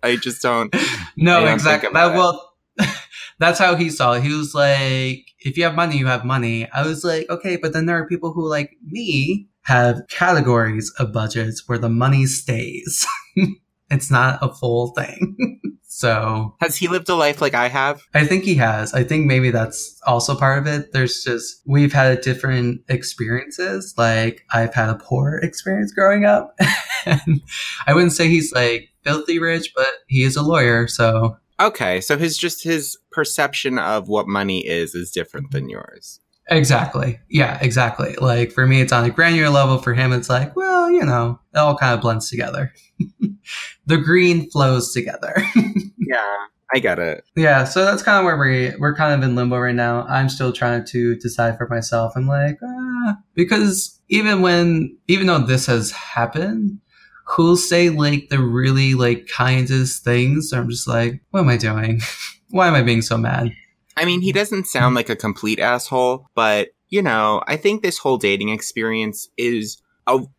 I 0.01 0.15
just 0.15 0.41
don't. 0.41 0.73
No, 1.17 1.41
don't 1.41 1.53
exactly. 1.53 1.89
That, 1.91 2.15
well, 2.15 2.53
that's 3.39 3.59
how 3.59 3.75
he 3.75 3.89
saw 3.89 4.13
it. 4.13 4.23
He 4.23 4.33
was 4.33 4.53
like, 4.55 5.25
if 5.39 5.57
you 5.57 5.63
have 5.63 5.75
money, 5.75 5.97
you 5.97 6.07
have 6.07 6.23
money. 6.25 6.69
I 6.71 6.85
was 6.85 7.03
like, 7.03 7.29
okay, 7.29 7.57
but 7.57 7.73
then 7.73 7.85
there 7.85 7.97
are 7.97 8.07
people 8.07 8.31
who, 8.31 8.49
like 8.49 8.71
me, 8.85 9.49
have 9.65 10.01
categories 10.09 10.91
of 10.99 11.11
budgets 11.11 11.67
where 11.67 11.77
the 11.77 11.89
money 11.89 12.25
stays. 12.25 13.05
it's 13.89 14.11
not 14.11 14.39
a 14.41 14.53
full 14.53 14.93
thing. 14.93 15.59
so 15.87 16.55
has 16.61 16.75
he 16.75 16.87
lived 16.87 17.09
a 17.09 17.15
life 17.15 17.41
like 17.41 17.53
I 17.53 17.67
have? 17.67 18.03
I 18.13 18.25
think 18.25 18.43
he 18.43 18.55
has. 18.55 18.93
I 18.93 19.03
think 19.03 19.25
maybe 19.25 19.51
that's 19.51 19.99
also 20.05 20.35
part 20.35 20.59
of 20.59 20.67
it. 20.67 20.91
There's 20.93 21.23
just 21.23 21.61
we've 21.65 21.93
had 21.93 22.21
different 22.21 22.81
experiences. 22.89 23.93
Like 23.97 24.43
I've 24.53 24.73
had 24.73 24.89
a 24.89 24.95
poor 24.95 25.37
experience 25.37 25.93
growing 25.93 26.25
up. 26.25 26.55
and 27.05 27.41
I 27.87 27.93
wouldn't 27.93 28.13
say 28.13 28.27
he's 28.27 28.53
like 28.53 28.89
filthy 29.03 29.39
rich, 29.39 29.73
but 29.75 29.93
he 30.07 30.23
is 30.23 30.35
a 30.35 30.43
lawyer, 30.43 30.87
so 30.87 31.37
Okay, 31.57 32.01
so 32.01 32.17
his 32.17 32.37
just 32.37 32.63
his 32.63 32.97
perception 33.11 33.79
of 33.79 34.09
what 34.09 34.27
money 34.27 34.65
is 34.67 34.93
is 34.93 35.11
different 35.11 35.51
than 35.51 35.69
yours. 35.69 36.19
Exactly. 36.47 37.19
Yeah, 37.29 37.57
exactly. 37.61 38.15
Like 38.15 38.51
for 38.51 38.67
me, 38.67 38.81
it's 38.81 38.91
on 38.93 39.03
a 39.03 39.09
granular 39.09 39.49
level. 39.49 39.79
For 39.79 39.93
him, 39.93 40.13
it's 40.13 40.29
like, 40.29 40.55
well, 40.55 40.91
you 40.91 41.03
know, 41.03 41.39
it 41.53 41.57
all 41.57 41.75
kind 41.75 41.93
of 41.93 42.01
blends 42.01 42.29
together. 42.29 42.71
the 43.85 43.97
green 43.97 44.49
flows 44.51 44.93
together. 44.93 45.35
yeah, 45.97 46.35
I 46.73 46.79
get 46.79 46.99
it. 46.99 47.23
Yeah, 47.35 47.63
so 47.63 47.83
that's 47.83 48.03
kind 48.03 48.19
of 48.19 48.25
where 48.25 48.37
we 48.37 48.73
we're 48.79 48.95
kind 48.95 49.13
of 49.13 49.27
in 49.27 49.35
limbo 49.35 49.57
right 49.57 49.73
now. 49.73 50.03
I'm 50.03 50.29
still 50.29 50.53
trying 50.53 50.85
to 50.85 51.15
decide 51.15 51.57
for 51.57 51.67
myself. 51.67 52.13
I'm 52.15 52.27
like, 52.27 52.59
ah, 52.63 53.17
because 53.33 53.99
even 54.09 54.41
when, 54.41 54.95
even 55.07 55.25
though 55.27 55.39
this 55.39 55.65
has 55.65 55.89
happened, 55.91 56.79
who'll 57.25 57.57
say 57.57 57.89
like 57.89 58.29
the 58.29 58.39
really 58.39 58.93
like 58.93 59.27
kindest 59.27 60.03
things? 60.03 60.53
I'm 60.53 60.69
just 60.69 60.87
like, 60.87 61.21
what 61.31 61.39
am 61.39 61.49
I 61.49 61.57
doing? 61.57 62.01
Why 62.49 62.67
am 62.67 62.75
I 62.75 62.83
being 62.83 63.01
so 63.01 63.17
mad? 63.17 63.51
I 63.97 64.05
mean, 64.05 64.21
he 64.21 64.31
doesn't 64.31 64.67
sound 64.67 64.95
like 64.95 65.09
a 65.09 65.15
complete 65.15 65.59
asshole, 65.59 66.27
but 66.35 66.69
you 66.89 67.01
know, 67.01 67.41
I 67.47 67.57
think 67.57 67.81
this 67.81 67.97
whole 67.97 68.17
dating 68.17 68.49
experience 68.49 69.27
is 69.37 69.81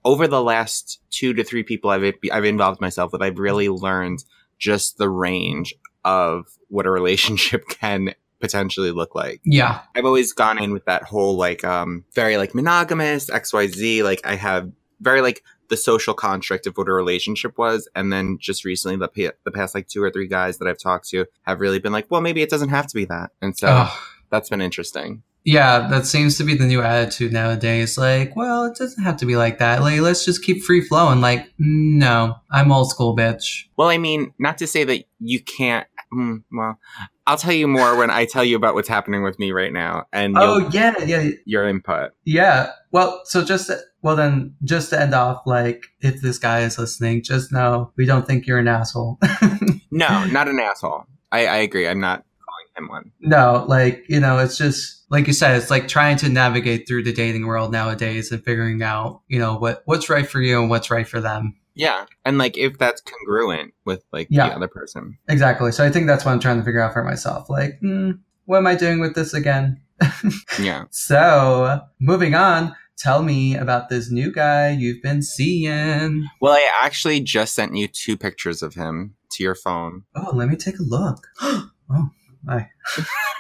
over 0.04 0.28
the 0.28 0.42
last 0.42 1.00
two 1.10 1.34
to 1.34 1.42
three 1.42 1.62
people 1.62 1.90
I've 1.90 2.14
I've 2.32 2.44
involved 2.44 2.80
myself 2.80 3.12
with. 3.12 3.22
I've 3.22 3.38
really 3.38 3.68
learned 3.68 4.24
just 4.58 4.98
the 4.98 5.08
range 5.08 5.74
of 6.04 6.46
what 6.68 6.86
a 6.86 6.90
relationship 6.90 7.66
can 7.68 8.14
potentially 8.40 8.92
look 8.92 9.14
like. 9.14 9.40
Yeah. 9.44 9.80
I've 9.94 10.04
always 10.04 10.32
gone 10.32 10.62
in 10.62 10.72
with 10.72 10.84
that 10.84 11.02
whole 11.02 11.36
like 11.36 11.64
um 11.64 12.04
very 12.14 12.36
like 12.36 12.54
monogamous 12.54 13.30
XYZ 13.30 14.02
like 14.02 14.20
I 14.24 14.36
have 14.36 14.70
very 15.00 15.20
like 15.20 15.42
the 15.68 15.76
social 15.76 16.14
construct 16.14 16.66
of 16.66 16.76
what 16.76 16.88
a 16.88 16.92
relationship 16.92 17.58
was. 17.58 17.88
And 17.94 18.12
then 18.12 18.38
just 18.40 18.64
recently, 18.64 18.96
the, 18.96 19.34
the 19.44 19.50
past 19.50 19.74
like 19.74 19.88
two 19.88 20.02
or 20.02 20.10
three 20.10 20.28
guys 20.28 20.58
that 20.58 20.68
I've 20.68 20.78
talked 20.78 21.08
to 21.10 21.26
have 21.42 21.60
really 21.60 21.78
been 21.78 21.92
like, 21.92 22.06
well, 22.10 22.20
maybe 22.20 22.42
it 22.42 22.50
doesn't 22.50 22.70
have 22.70 22.86
to 22.86 22.94
be 22.94 23.04
that. 23.06 23.30
And 23.40 23.56
so 23.56 23.68
Ugh. 23.68 23.98
that's 24.30 24.48
been 24.48 24.60
interesting. 24.60 25.22
Yeah, 25.44 25.86
that 25.90 26.06
seems 26.06 26.36
to 26.38 26.44
be 26.44 26.56
the 26.56 26.66
new 26.66 26.82
attitude 26.82 27.32
nowadays. 27.32 27.96
Like, 27.96 28.34
well, 28.34 28.64
it 28.64 28.76
doesn't 28.76 29.04
have 29.04 29.16
to 29.18 29.26
be 29.26 29.36
like 29.36 29.58
that. 29.58 29.80
Like, 29.80 30.00
let's 30.00 30.24
just 30.24 30.42
keep 30.42 30.64
free 30.64 30.80
flowing. 30.80 31.20
Like, 31.20 31.52
no, 31.56 32.34
I'm 32.50 32.72
old 32.72 32.90
school, 32.90 33.16
bitch. 33.16 33.66
Well, 33.76 33.88
I 33.88 33.96
mean, 33.96 34.34
not 34.40 34.58
to 34.58 34.66
say 34.66 34.82
that 34.82 35.04
you 35.20 35.40
can't. 35.40 35.86
Mm, 36.12 36.44
well, 36.52 36.78
I'll 37.26 37.36
tell 37.36 37.52
you 37.52 37.66
more 37.66 37.96
when 37.96 38.10
I 38.10 38.24
tell 38.24 38.44
you 38.44 38.56
about 38.56 38.74
what's 38.74 38.88
happening 38.88 39.22
with 39.22 39.38
me 39.38 39.52
right 39.52 39.72
now. 39.72 40.06
And 40.12 40.36
oh 40.38 40.68
yeah, 40.72 40.94
yeah, 41.04 41.30
your 41.44 41.68
input. 41.68 42.12
Yeah. 42.24 42.70
Well, 42.92 43.20
so 43.24 43.44
just 43.44 43.70
well 44.02 44.16
then, 44.16 44.54
just 44.64 44.90
to 44.90 45.00
end 45.00 45.14
off, 45.14 45.42
like 45.46 45.84
if 46.00 46.20
this 46.22 46.38
guy 46.38 46.60
is 46.60 46.78
listening, 46.78 47.22
just 47.22 47.52
know 47.52 47.92
we 47.96 48.06
don't 48.06 48.26
think 48.26 48.46
you're 48.46 48.58
an 48.58 48.68
asshole. 48.68 49.18
no, 49.90 50.24
not 50.26 50.48
an 50.48 50.60
asshole. 50.60 51.04
I, 51.32 51.46
I 51.46 51.56
agree. 51.56 51.88
I'm 51.88 52.00
not 52.00 52.24
calling 52.44 52.66
him 52.76 52.88
one. 52.88 53.12
No, 53.20 53.64
like, 53.68 54.04
you 54.08 54.20
know, 54.20 54.38
it's 54.38 54.56
just 54.56 55.04
like 55.10 55.26
you 55.26 55.32
said, 55.32 55.56
it's 55.56 55.70
like 55.70 55.88
trying 55.88 56.16
to 56.18 56.28
navigate 56.28 56.86
through 56.86 57.04
the 57.04 57.12
dating 57.12 57.46
world 57.46 57.72
nowadays 57.72 58.30
and 58.32 58.44
figuring 58.44 58.82
out, 58.82 59.22
you 59.28 59.38
know, 59.38 59.56
what 59.56 59.82
what's 59.84 60.08
right 60.08 60.28
for 60.28 60.40
you 60.40 60.60
and 60.60 60.70
what's 60.70 60.90
right 60.90 61.06
for 61.06 61.20
them. 61.20 61.56
Yeah. 61.76 62.06
And 62.24 62.38
like 62.38 62.56
if 62.58 62.78
that's 62.78 63.00
congruent 63.02 63.74
with 63.84 64.02
like 64.12 64.26
Yeah. 64.30 64.48
the 64.48 64.56
other 64.56 64.68
person. 64.68 65.18
Exactly. 65.28 65.70
So 65.72 65.84
I 65.84 65.90
think 65.90 66.06
that's 66.08 66.24
what 66.24 66.32
I'm 66.32 66.40
trying 66.40 66.58
to 66.58 66.64
figure 66.64 66.80
out 66.80 66.92
for 66.94 67.04
myself. 67.04 67.48
Like, 67.48 67.78
hmm, 67.80 68.12
what 68.46 68.58
am 68.58 68.66
I 68.66 68.74
doing 68.74 68.98
with 68.98 69.14
this 69.14 69.32
again? 69.34 69.80
Yeah. 70.60 70.84
So, 70.90 71.80
moving 72.00 72.34
on, 72.34 72.74
tell 72.98 73.22
me 73.22 73.56
about 73.56 73.88
this 73.90 74.10
new 74.10 74.32
guy 74.32 74.70
you've 74.70 75.02
been 75.02 75.22
seeing. 75.22 76.26
Well, 76.40 76.52
I 76.54 76.68
actually 76.82 77.20
just 77.20 77.54
sent 77.54 77.76
you 77.76 77.88
two 77.88 78.16
pictures 78.16 78.62
of 78.62 78.74
him 78.74 79.14
to 79.32 79.42
your 79.42 79.54
phone. 79.54 80.04
Oh, 80.14 80.30
let 80.34 80.48
me 80.48 80.56
take 80.56 80.78
a 80.78 80.82
look. 80.82 81.26
oh, 81.40 82.10
my. 82.42 82.68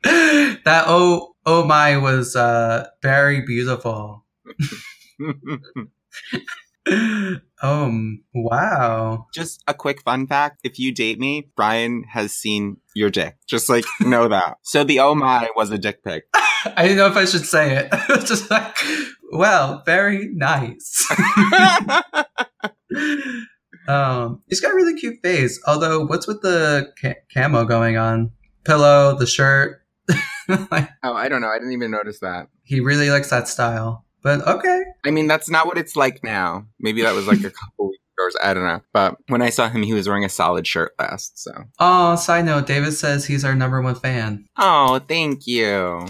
that 0.05 0.84
oh 0.88 1.36
oh 1.46 1.63
my 1.65 1.98
was 1.98 2.36
uh 2.36 2.88
very 3.01 3.41
beautiful. 3.41 4.24
um 7.62 8.24
wow. 8.34 9.26
just 9.34 9.64
a 9.68 9.74
quick 9.74 10.02
fun 10.04 10.28
fact. 10.28 10.60
If 10.64 10.78
you 10.78 10.94
date 10.94 11.20
me, 11.20 11.50
Brian 11.56 12.04
has 12.12 12.32
seen 12.34 12.78
your 12.94 13.10
dick. 13.10 13.38
Just 13.48 13.70
like 13.70 13.86
know 14.02 14.28
that. 14.28 14.58
So 14.64 14.84
the 14.84 15.00
oh 15.00 15.16
my 15.16 15.50
was 15.56 15.72
a 15.72 15.78
dick 15.78 16.04
pic. 16.04 16.26
I 16.34 16.84
didn't 16.84 16.98
know 16.98 17.08
if 17.08 17.18
I 17.18 17.26
should 17.26 17.46
say 17.46 17.76
it. 17.76 17.88
It's 18.10 18.28
just 18.28 18.50
like 18.52 18.76
well, 19.32 19.82
very 19.86 20.30
nice. 20.34 21.08
um 23.88 24.42
he's 24.48 24.62
got 24.62 24.72
a 24.72 24.76
really 24.76 24.96
cute 25.00 25.18
face. 25.24 25.60
Although 25.68 26.06
what's 26.06 26.28
with 26.28 26.42
the 26.42 26.94
ca- 27.02 27.16
camo 27.34 27.66
going 27.66 27.98
on? 27.98 28.32
Pillow, 28.64 29.16
the 29.18 29.28
shirt. 29.28 29.82
like, 30.72 30.90
oh, 31.04 31.14
I 31.14 31.30
don't 31.30 31.42
know. 31.42 31.48
I 31.50 31.58
didn't 31.58 31.74
even 31.74 31.90
notice 31.92 32.20
that. 32.20 32.48
he 32.64 32.80
really 32.80 33.10
likes 33.10 33.30
that 33.32 33.48
style. 33.48 34.05
But 34.25 34.46
okay. 34.48 34.84
I 35.05 35.12
mean, 35.12 35.27
that's 35.27 35.51
not 35.51 35.67
what 35.67 35.77
it's 35.77 35.96
like 35.96 36.24
now. 36.24 36.65
Maybe 36.79 37.03
that 37.03 37.13
was 37.13 37.27
like 37.27 37.44
a 37.44 37.51
couple 37.51 37.89
weeks 37.89 38.01
ago. 38.17 38.44
I 38.44 38.55
don't 38.55 38.65
know. 38.65 38.82
But 38.91 39.17
when 39.27 39.44
I 39.44 39.51
saw 39.51 39.70
him, 39.70 39.84
he 39.84 39.94
was 39.94 40.08
wearing 40.08 40.25
a 40.25 40.29
solid 40.29 40.65
shirt 40.65 40.94
last. 40.98 41.38
So. 41.38 41.51
Oh, 41.79 42.15
side 42.15 42.46
note, 42.46 42.65
David 42.65 42.94
says 42.94 43.27
he's 43.27 43.46
our 43.46 43.53
number 43.53 43.84
one 43.84 43.94
fan. 43.94 44.48
Oh, 44.58 44.98
thank 45.08 45.46
you. 45.46 46.08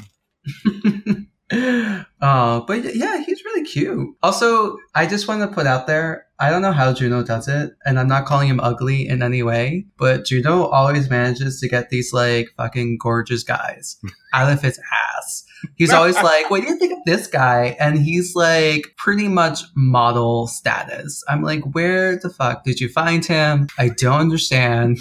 oh, 1.51 2.63
but 2.65 2.95
yeah, 2.95 3.21
he's 3.21 3.43
really 3.43 3.65
cute. 3.65 4.15
Also, 4.23 4.77
I 4.95 5.07
just 5.07 5.27
want 5.27 5.41
to 5.41 5.53
put 5.53 5.67
out 5.67 5.85
there, 5.85 6.27
I 6.39 6.49
don't 6.51 6.61
know 6.61 6.71
how 6.71 6.93
Juno 6.93 7.21
does 7.21 7.49
it, 7.49 7.73
and 7.85 7.99
I'm 7.99 8.07
not 8.07 8.27
calling 8.27 8.47
him 8.47 8.61
ugly 8.61 9.09
in 9.09 9.23
any 9.23 9.43
way, 9.43 9.87
but 9.97 10.23
Juno 10.23 10.67
always 10.67 11.09
manages 11.09 11.59
to 11.59 11.67
get 11.67 11.89
these 11.89 12.13
like 12.13 12.47
fucking 12.55 12.97
gorgeous 12.97 13.43
guys 13.43 13.97
out 14.33 14.53
of 14.53 14.61
his 14.61 14.79
ass. 15.17 15.43
He's 15.75 15.91
always 15.91 16.15
like, 16.15 16.49
what 16.49 16.61
do 16.61 16.67
you 16.67 16.77
think 16.77 16.93
of 16.93 16.99
this 17.05 17.27
guy? 17.27 17.75
And 17.79 17.99
he's 17.99 18.35
like 18.35 18.93
pretty 18.97 19.27
much 19.27 19.59
model 19.75 20.47
status. 20.47 21.23
I'm 21.27 21.41
like, 21.41 21.61
where 21.73 22.17
the 22.17 22.29
fuck 22.29 22.63
did 22.63 22.79
you 22.79 22.89
find 22.89 23.25
him? 23.25 23.67
I 23.77 23.89
don't 23.89 24.19
understand. 24.19 24.99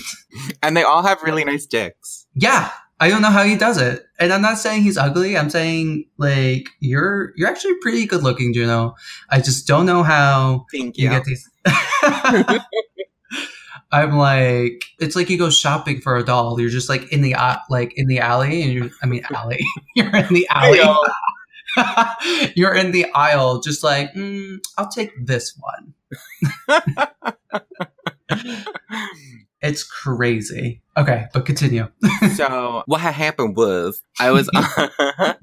And 0.62 0.76
they 0.76 0.83
all 0.83 1.02
have 1.02 1.23
really 1.23 1.44
nice 1.44 1.66
dicks. 1.66 2.26
Yeah, 2.35 2.71
I 3.00 3.09
don't 3.09 3.23
know 3.23 3.30
how 3.30 3.44
he 3.44 3.56
does 3.56 3.78
it. 3.78 4.04
And 4.18 4.33
I'm 4.33 4.42
not 4.42 4.59
saying 4.59 4.83
he's 4.83 4.97
ugly. 4.97 5.37
I'm 5.37 5.50
saying 5.50 6.06
like 6.18 6.68
you're 6.80 7.33
you're 7.37 7.49
actually 7.49 7.75
pretty 7.83 8.06
good 8.06 8.23
looking, 8.23 8.52
Juno. 8.52 8.94
I 9.30 9.40
just 9.40 9.66
don't 9.66 9.87
know 9.87 10.02
how 10.02 10.66
Thank 10.73 10.97
you 10.97 11.04
you. 11.04 11.11
get 11.11 11.25
these. 11.25 11.50
I'm 13.95 14.19
like, 14.19 14.85
it's 14.99 15.15
like 15.15 15.31
you 15.31 15.39
go 15.39 15.51
shopping 15.51 16.01
for 16.01 16.17
a 16.17 16.25
doll. 16.25 16.61
You're 16.61 16.69
just 16.69 16.89
like 16.89 17.13
in 17.13 17.23
the 17.23 17.37
like 17.71 17.97
in 17.97 18.09
the 18.09 18.19
alley, 18.19 18.63
and 18.63 18.73
you 18.73 18.91
I 19.05 19.07
mean 19.07 19.25
alley. 19.33 19.61
you're 19.95 20.17
in 20.17 20.35
the 20.35 20.49
alley. 20.51 20.81
you're 22.57 22.75
in 22.75 22.91
the 22.91 23.07
aisle, 23.15 23.61
just 23.61 23.85
like 23.85 24.13
mm, 24.15 24.59
I'll 24.77 24.89
take 24.89 25.13
this 25.25 25.57
one. 25.61 25.95
It's 29.65 29.83
crazy. 29.83 30.83
Okay, 30.95 31.25
but 31.33 31.47
continue. 31.47 31.89
so 32.37 32.83
what 32.85 33.01
had 33.01 33.15
happened 33.15 33.57
was 33.57 34.03
I 34.21 34.31
was 34.31 34.47
on, 34.55 35.35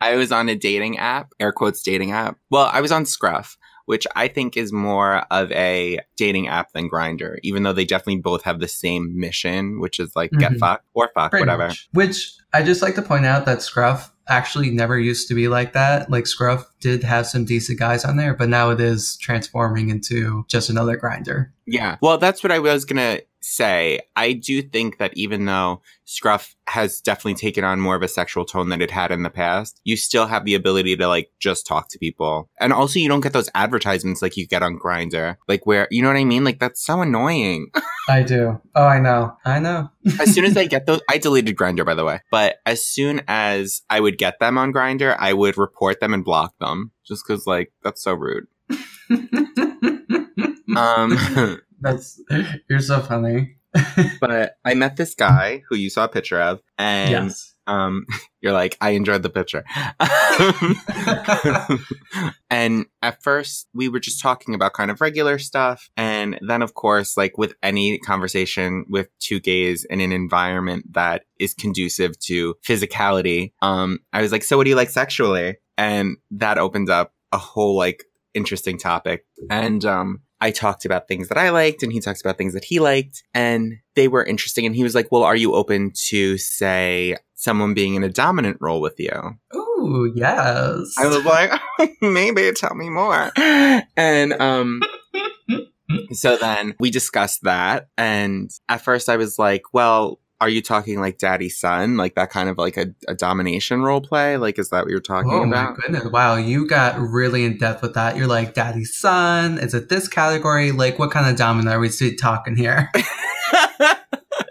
I 0.00 0.16
was 0.16 0.32
on 0.32 0.48
a 0.48 0.56
dating 0.56 0.96
app, 0.96 1.34
air 1.38 1.52
quotes 1.52 1.82
dating 1.82 2.12
app. 2.12 2.38
Well, 2.48 2.70
I 2.72 2.80
was 2.80 2.90
on 2.90 3.04
Scruff, 3.04 3.58
which 3.88 4.06
I 4.14 4.28
think 4.28 4.54
is 4.54 4.70
more 4.70 5.24
of 5.30 5.50
a 5.52 5.98
dating 6.18 6.46
app 6.46 6.72
than 6.74 6.90
Grindr, 6.90 7.36
even 7.42 7.62
though 7.62 7.72
they 7.72 7.86
definitely 7.86 8.20
both 8.20 8.42
have 8.42 8.60
the 8.60 8.68
same 8.68 9.18
mission, 9.18 9.80
which 9.80 9.98
is 9.98 10.12
like 10.14 10.30
get 10.32 10.52
Mhm. 10.52 10.58
fucked 10.58 10.84
or 10.92 11.10
fuck, 11.14 11.30
Pretty 11.30 11.44
whatever. 11.46 11.68
much. 11.68 11.88
Which 11.94 12.30
I 12.52 12.62
just 12.62 12.82
like 12.82 12.96
to 12.96 13.02
point 13.02 13.24
out 13.24 13.46
that 13.46 13.62
Scruff 13.62 14.12
actually 14.28 14.68
never 14.68 14.98
used 14.98 15.26
to 15.28 15.34
be 15.34 15.48
like 15.48 15.72
that. 15.72 16.10
Like 16.10 16.26
Scruff 16.26 16.66
did 16.80 17.02
have 17.02 17.26
some 17.26 17.44
decent 17.44 17.78
guys 17.78 18.04
on 18.04 18.16
there, 18.16 18.34
but 18.34 18.48
now 18.48 18.70
it 18.70 18.80
is 18.80 19.16
transforming 19.18 19.90
into 19.90 20.44
just 20.48 20.70
another 20.70 20.96
Grindr. 20.96 21.50
Yeah. 21.66 21.96
Well, 22.00 22.18
that's 22.18 22.42
what 22.42 22.52
I 22.52 22.58
was 22.58 22.84
going 22.84 23.18
to 23.18 23.24
say. 23.40 24.00
I 24.16 24.32
do 24.32 24.62
think 24.62 24.98
that 24.98 25.16
even 25.16 25.44
though 25.44 25.82
Scruff 26.04 26.54
has 26.66 27.00
definitely 27.00 27.34
taken 27.34 27.64
on 27.64 27.80
more 27.80 27.94
of 27.94 28.02
a 28.02 28.08
sexual 28.08 28.44
tone 28.44 28.68
than 28.68 28.80
it 28.80 28.90
had 28.90 29.10
in 29.10 29.22
the 29.22 29.30
past, 29.30 29.80
you 29.84 29.96
still 29.96 30.26
have 30.26 30.44
the 30.44 30.54
ability 30.54 30.96
to 30.96 31.08
like 31.08 31.30
just 31.38 31.66
talk 31.66 31.88
to 31.90 31.98
people. 31.98 32.48
And 32.60 32.72
also 32.72 32.98
you 32.98 33.08
don't 33.08 33.20
get 33.20 33.32
those 33.32 33.50
advertisements 33.54 34.22
like 34.22 34.36
you 34.36 34.46
get 34.46 34.62
on 34.62 34.78
Grindr. 34.78 35.36
Like 35.46 35.66
where, 35.66 35.88
you 35.90 36.02
know 36.02 36.08
what 36.08 36.16
I 36.16 36.24
mean? 36.24 36.44
Like 36.44 36.58
that's 36.58 36.84
so 36.84 37.02
annoying. 37.02 37.70
I 38.08 38.22
do. 38.22 38.60
Oh, 38.74 38.86
I 38.86 39.00
know. 39.00 39.36
I 39.44 39.58
know. 39.58 39.90
as 40.20 40.32
soon 40.32 40.46
as 40.46 40.56
I 40.56 40.64
get 40.64 40.86
those, 40.86 41.02
I 41.10 41.18
deleted 41.18 41.56
Grindr 41.56 41.84
by 41.84 41.94
the 41.94 42.04
way, 42.04 42.20
but 42.30 42.56
as 42.64 42.84
soon 42.84 43.20
as 43.28 43.82
I 43.90 44.00
would 44.00 44.16
get 44.16 44.38
them 44.40 44.56
on 44.56 44.72
Grindr, 44.72 45.14
I 45.18 45.34
would 45.34 45.58
report 45.58 46.00
them 46.00 46.14
and 46.14 46.24
block 46.24 46.54
them 46.58 46.67
just 47.06 47.26
cause 47.26 47.46
like 47.46 47.72
that's 47.82 48.02
so 48.02 48.14
rude. 48.14 48.46
Um, 50.78 51.60
That's 51.80 52.20
you're 52.68 52.80
so 52.80 53.00
funny. 53.00 53.56
but 54.20 54.56
I 54.64 54.74
met 54.74 54.96
this 54.96 55.14
guy 55.14 55.62
who 55.68 55.76
you 55.76 55.90
saw 55.90 56.04
a 56.04 56.08
picture 56.08 56.40
of 56.40 56.60
and 56.78 57.10
yes. 57.10 57.54
um 57.66 58.06
you're 58.40 58.54
like 58.54 58.78
i 58.80 58.90
enjoyed 58.90 59.22
the 59.22 59.28
picture 59.28 59.62
and 62.50 62.86
at 63.02 63.22
first 63.22 63.68
we 63.74 63.90
were 63.90 64.00
just 64.00 64.22
talking 64.22 64.54
about 64.54 64.72
kind 64.72 64.90
of 64.90 65.02
regular 65.02 65.38
stuff 65.38 65.90
and 65.98 66.38
then 66.40 66.62
of 66.62 66.72
course 66.72 67.18
like 67.18 67.36
with 67.36 67.52
any 67.62 67.98
conversation 67.98 68.86
with 68.88 69.10
two 69.18 69.38
gays 69.38 69.84
in 69.84 70.00
an 70.00 70.12
environment 70.12 70.90
that 70.94 71.24
is 71.38 71.52
conducive 71.52 72.18
to 72.20 72.54
physicality 72.66 73.52
um 73.60 73.98
i 74.14 74.22
was 74.22 74.32
like 74.32 74.42
so 74.42 74.56
what 74.56 74.64
do 74.64 74.70
you 74.70 74.76
like 74.76 74.90
sexually 74.90 75.56
and 75.78 76.18
that 76.30 76.58
opened 76.58 76.90
up 76.90 77.14
a 77.32 77.38
whole 77.38 77.76
like 77.76 78.04
interesting 78.34 78.76
topic 78.76 79.24
and 79.48 79.84
um 79.86 80.20
I 80.40 80.50
talked 80.50 80.84
about 80.84 81.08
things 81.08 81.28
that 81.28 81.38
I 81.38 81.50
liked 81.50 81.82
and 81.82 81.92
he 81.92 82.00
talks 82.00 82.20
about 82.20 82.38
things 82.38 82.54
that 82.54 82.64
he 82.64 82.78
liked 82.78 83.24
and 83.34 83.78
they 83.94 84.06
were 84.06 84.24
interesting. 84.24 84.66
And 84.66 84.74
he 84.74 84.84
was 84.84 84.94
like, 84.94 85.10
well, 85.10 85.24
are 85.24 85.36
you 85.36 85.54
open 85.54 85.92
to 86.08 86.38
say 86.38 87.16
someone 87.34 87.74
being 87.74 87.96
in 87.96 88.04
a 88.04 88.08
dominant 88.08 88.58
role 88.60 88.80
with 88.80 88.94
you? 88.98 89.10
Ooh, 89.54 90.12
yes. 90.14 90.94
I 90.96 91.06
was 91.06 91.24
like, 91.24 91.60
maybe 92.00 92.52
tell 92.52 92.74
me 92.74 92.88
more. 92.88 93.32
And, 93.36 94.32
um, 94.34 94.82
so 96.12 96.36
then 96.36 96.74
we 96.78 96.90
discussed 96.90 97.42
that. 97.42 97.88
And 97.96 98.50
at 98.68 98.82
first 98.82 99.08
I 99.08 99.16
was 99.16 99.38
like, 99.38 99.62
well, 99.72 100.20
are 100.40 100.48
you 100.48 100.62
talking 100.62 101.00
like 101.00 101.18
daddy 101.18 101.48
son? 101.48 101.96
Like 101.96 102.14
that 102.14 102.30
kind 102.30 102.48
of 102.48 102.58
like 102.58 102.76
a, 102.76 102.86
a 103.08 103.14
domination 103.14 103.82
role 103.82 104.00
play? 104.00 104.36
Like, 104.36 104.58
is 104.58 104.70
that 104.70 104.84
what 104.84 104.90
you're 104.90 105.00
talking 105.00 105.32
Oh 105.32 105.44
my 105.44 105.62
about? 105.62 105.76
goodness! 105.76 106.04
Wow, 106.04 106.36
you 106.36 106.66
got 106.66 106.98
really 106.98 107.44
in 107.44 107.58
depth 107.58 107.82
with 107.82 107.94
that. 107.94 108.16
You're 108.16 108.28
like, 108.28 108.54
daddy 108.54 108.84
son." 108.84 109.58
Is 109.58 109.74
it 109.74 109.88
this 109.88 110.06
category? 110.08 110.70
Like, 110.70 110.98
what 110.98 111.10
kind 111.10 111.28
of 111.28 111.36
dominant 111.36 111.74
are 111.74 111.80
we 111.80 111.90
talking 112.16 112.56
here? 112.56 112.90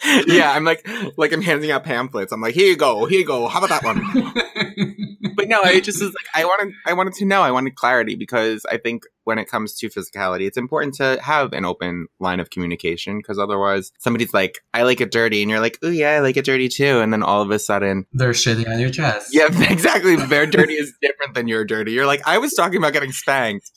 yeah, 0.27 0.51
I'm 0.51 0.63
like, 0.63 0.87
like 1.17 1.33
I'm 1.33 1.41
handing 1.41 1.71
out 1.71 1.83
pamphlets. 1.83 2.31
I'm 2.31 2.41
like, 2.41 2.55
here 2.55 2.67
you 2.67 2.77
go, 2.77 3.05
here 3.05 3.19
you 3.19 3.25
go. 3.25 3.47
How 3.47 3.63
about 3.63 3.81
that 3.81 3.83
one? 3.83 5.33
but 5.35 5.47
no, 5.47 5.59
I 5.63 5.79
just 5.79 6.01
was 6.01 6.13
like, 6.13 6.25
I 6.33 6.45
wanted, 6.45 6.73
I 6.85 6.93
wanted 6.93 7.13
to 7.15 7.25
know, 7.25 7.41
I 7.41 7.51
wanted 7.51 7.75
clarity 7.75 8.15
because 8.15 8.65
I 8.69 8.77
think 8.77 9.03
when 9.25 9.37
it 9.37 9.49
comes 9.49 9.73
to 9.75 9.89
physicality, 9.89 10.47
it's 10.47 10.57
important 10.57 10.93
to 10.95 11.19
have 11.21 11.51
an 11.53 11.65
open 11.65 12.07
line 12.19 12.39
of 12.39 12.49
communication 12.49 13.17
because 13.17 13.37
otherwise, 13.37 13.91
somebody's 13.99 14.33
like, 14.33 14.63
I 14.73 14.83
like 14.83 15.01
it 15.01 15.11
dirty, 15.11 15.41
and 15.41 15.51
you're 15.51 15.59
like, 15.59 15.77
oh 15.83 15.89
yeah, 15.89 16.11
I 16.11 16.19
like 16.19 16.37
it 16.37 16.45
dirty 16.45 16.69
too, 16.69 16.99
and 16.99 17.11
then 17.11 17.23
all 17.23 17.41
of 17.41 17.51
a 17.51 17.59
sudden, 17.59 18.05
They're 18.13 18.31
shitting 18.31 18.69
on 18.69 18.79
your 18.79 18.89
chest. 18.89 19.33
yeah, 19.33 19.47
exactly, 19.69 20.15
their 20.15 20.45
dirty 20.45 20.75
is 20.75 20.93
different 21.01 21.33
than 21.33 21.47
your 21.47 21.65
dirty. 21.65 21.91
You're 21.91 22.05
like, 22.05 22.21
I 22.25 22.37
was 22.37 22.53
talking 22.53 22.77
about 22.77 22.93
getting 22.93 23.11
spanked. 23.11 23.71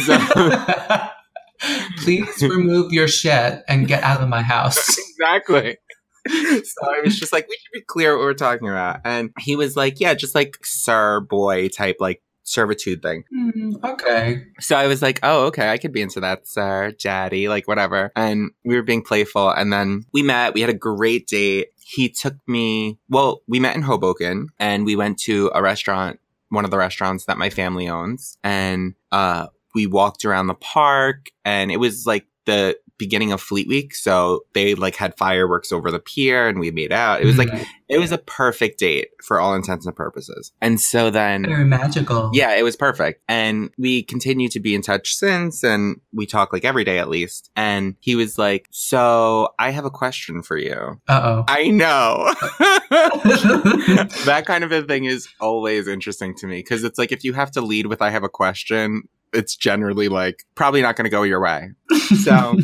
So, 0.00 0.16
Please 1.98 2.42
remove 2.42 2.92
your 2.92 3.08
shit 3.08 3.62
and 3.68 3.88
get 3.88 4.02
out 4.02 4.20
of 4.20 4.28
my 4.28 4.42
house. 4.42 4.98
exactly. 5.10 5.78
So 6.28 6.90
I 6.90 7.02
was 7.04 7.16
just 7.16 7.32
like, 7.32 7.46
we 7.48 7.56
should 7.56 7.72
be 7.72 7.82
clear 7.82 8.16
what 8.16 8.24
we're 8.24 8.34
talking 8.34 8.68
about. 8.68 9.00
And 9.04 9.30
he 9.38 9.54
was 9.54 9.76
like, 9.76 10.00
yeah, 10.00 10.12
just 10.14 10.34
like 10.34 10.58
sir 10.64 11.20
boy 11.20 11.68
type, 11.68 11.98
like 12.00 12.20
servitude 12.46 13.02
thing. 13.02 13.24
Mm, 13.32 13.84
okay. 13.84 14.44
So 14.60 14.76
I 14.76 14.86
was 14.86 15.02
like, 15.02 15.20
oh, 15.22 15.46
okay, 15.46 15.70
I 15.70 15.78
could 15.78 15.92
be 15.92 16.02
into 16.02 16.20
that, 16.20 16.46
sir, 16.48 16.92
daddy, 16.98 17.48
like 17.48 17.68
whatever. 17.68 18.10
And 18.16 18.50
we 18.64 18.76
were 18.76 18.82
being 18.82 19.02
playful. 19.02 19.50
And 19.50 19.72
then 19.72 20.04
we 20.12 20.22
met, 20.22 20.54
we 20.54 20.62
had 20.62 20.70
a 20.70 20.74
great 20.74 21.26
date. 21.26 21.68
He 21.76 22.08
took 22.08 22.36
me, 22.48 22.98
well, 23.08 23.42
we 23.46 23.60
met 23.60 23.76
in 23.76 23.82
Hoboken 23.82 24.48
and 24.58 24.84
we 24.84 24.96
went 24.96 25.18
to 25.20 25.50
a 25.54 25.62
restaurant, 25.62 26.18
one 26.48 26.64
of 26.64 26.70
the 26.70 26.78
restaurants 26.78 27.26
that 27.26 27.38
my 27.38 27.50
family 27.50 27.88
owns. 27.88 28.38
And, 28.42 28.94
uh, 29.12 29.48
we 29.76 29.86
walked 29.86 30.24
around 30.24 30.46
the 30.46 30.54
park 30.54 31.28
and 31.44 31.70
it 31.70 31.76
was 31.76 32.06
like 32.06 32.24
the 32.46 32.78
beginning 32.98 33.30
of 33.30 33.42
Fleet 33.42 33.68
Week. 33.68 33.94
So 33.94 34.46
they 34.54 34.74
like 34.74 34.96
had 34.96 35.14
fireworks 35.18 35.70
over 35.70 35.90
the 35.90 35.98
pier 35.98 36.48
and 36.48 36.58
we 36.58 36.70
made 36.70 36.92
out. 36.92 37.20
It 37.20 37.26
was 37.26 37.36
like, 37.36 37.48
Mm, 37.48 37.66
it 37.90 37.98
was 37.98 38.10
a 38.10 38.16
perfect 38.18 38.78
date 38.78 39.08
for 39.22 39.38
all 39.38 39.54
intents 39.54 39.84
and 39.84 39.94
purposes. 39.94 40.50
And 40.62 40.80
so 40.80 41.10
then 41.10 41.44
very 41.44 41.64
magical. 41.64 42.30
yeah, 42.32 42.54
it 42.56 42.62
was 42.62 42.74
perfect. 42.74 43.22
And 43.28 43.70
we 43.76 44.02
continue 44.02 44.48
to 44.48 44.60
be 44.60 44.74
in 44.74 44.80
touch 44.80 45.14
since, 45.14 45.62
and 45.62 46.00
we 46.12 46.24
talk 46.24 46.52
like 46.54 46.64
every 46.64 46.84
day 46.84 46.98
at 46.98 47.08
least. 47.10 47.50
And 47.54 47.96
he 48.00 48.16
was 48.16 48.38
like, 48.38 48.66
So 48.70 49.50
I 49.58 49.70
have 49.72 49.84
a 49.84 49.90
question 49.90 50.42
for 50.42 50.56
you. 50.56 50.98
Uh 51.06 51.20
oh. 51.22 51.44
I 51.48 51.68
know. 51.68 52.32
that 54.24 54.44
kind 54.46 54.64
of 54.64 54.72
a 54.72 54.82
thing 54.82 55.04
is 55.04 55.28
always 55.38 55.86
interesting 55.86 56.34
to 56.36 56.46
me 56.46 56.60
because 56.60 56.82
it's 56.82 56.98
like 56.98 57.12
if 57.12 57.24
you 57.24 57.34
have 57.34 57.50
to 57.52 57.60
lead 57.60 57.86
with 57.86 58.00
I 58.00 58.10
have 58.10 58.24
a 58.24 58.28
question, 58.28 59.08
it's 59.32 59.56
generally 59.56 60.08
like 60.08 60.44
probably 60.54 60.82
not 60.82 60.96
going 60.96 61.04
to 61.04 61.10
go 61.10 61.22
your 61.22 61.40
way. 61.40 61.70
So 62.22 62.56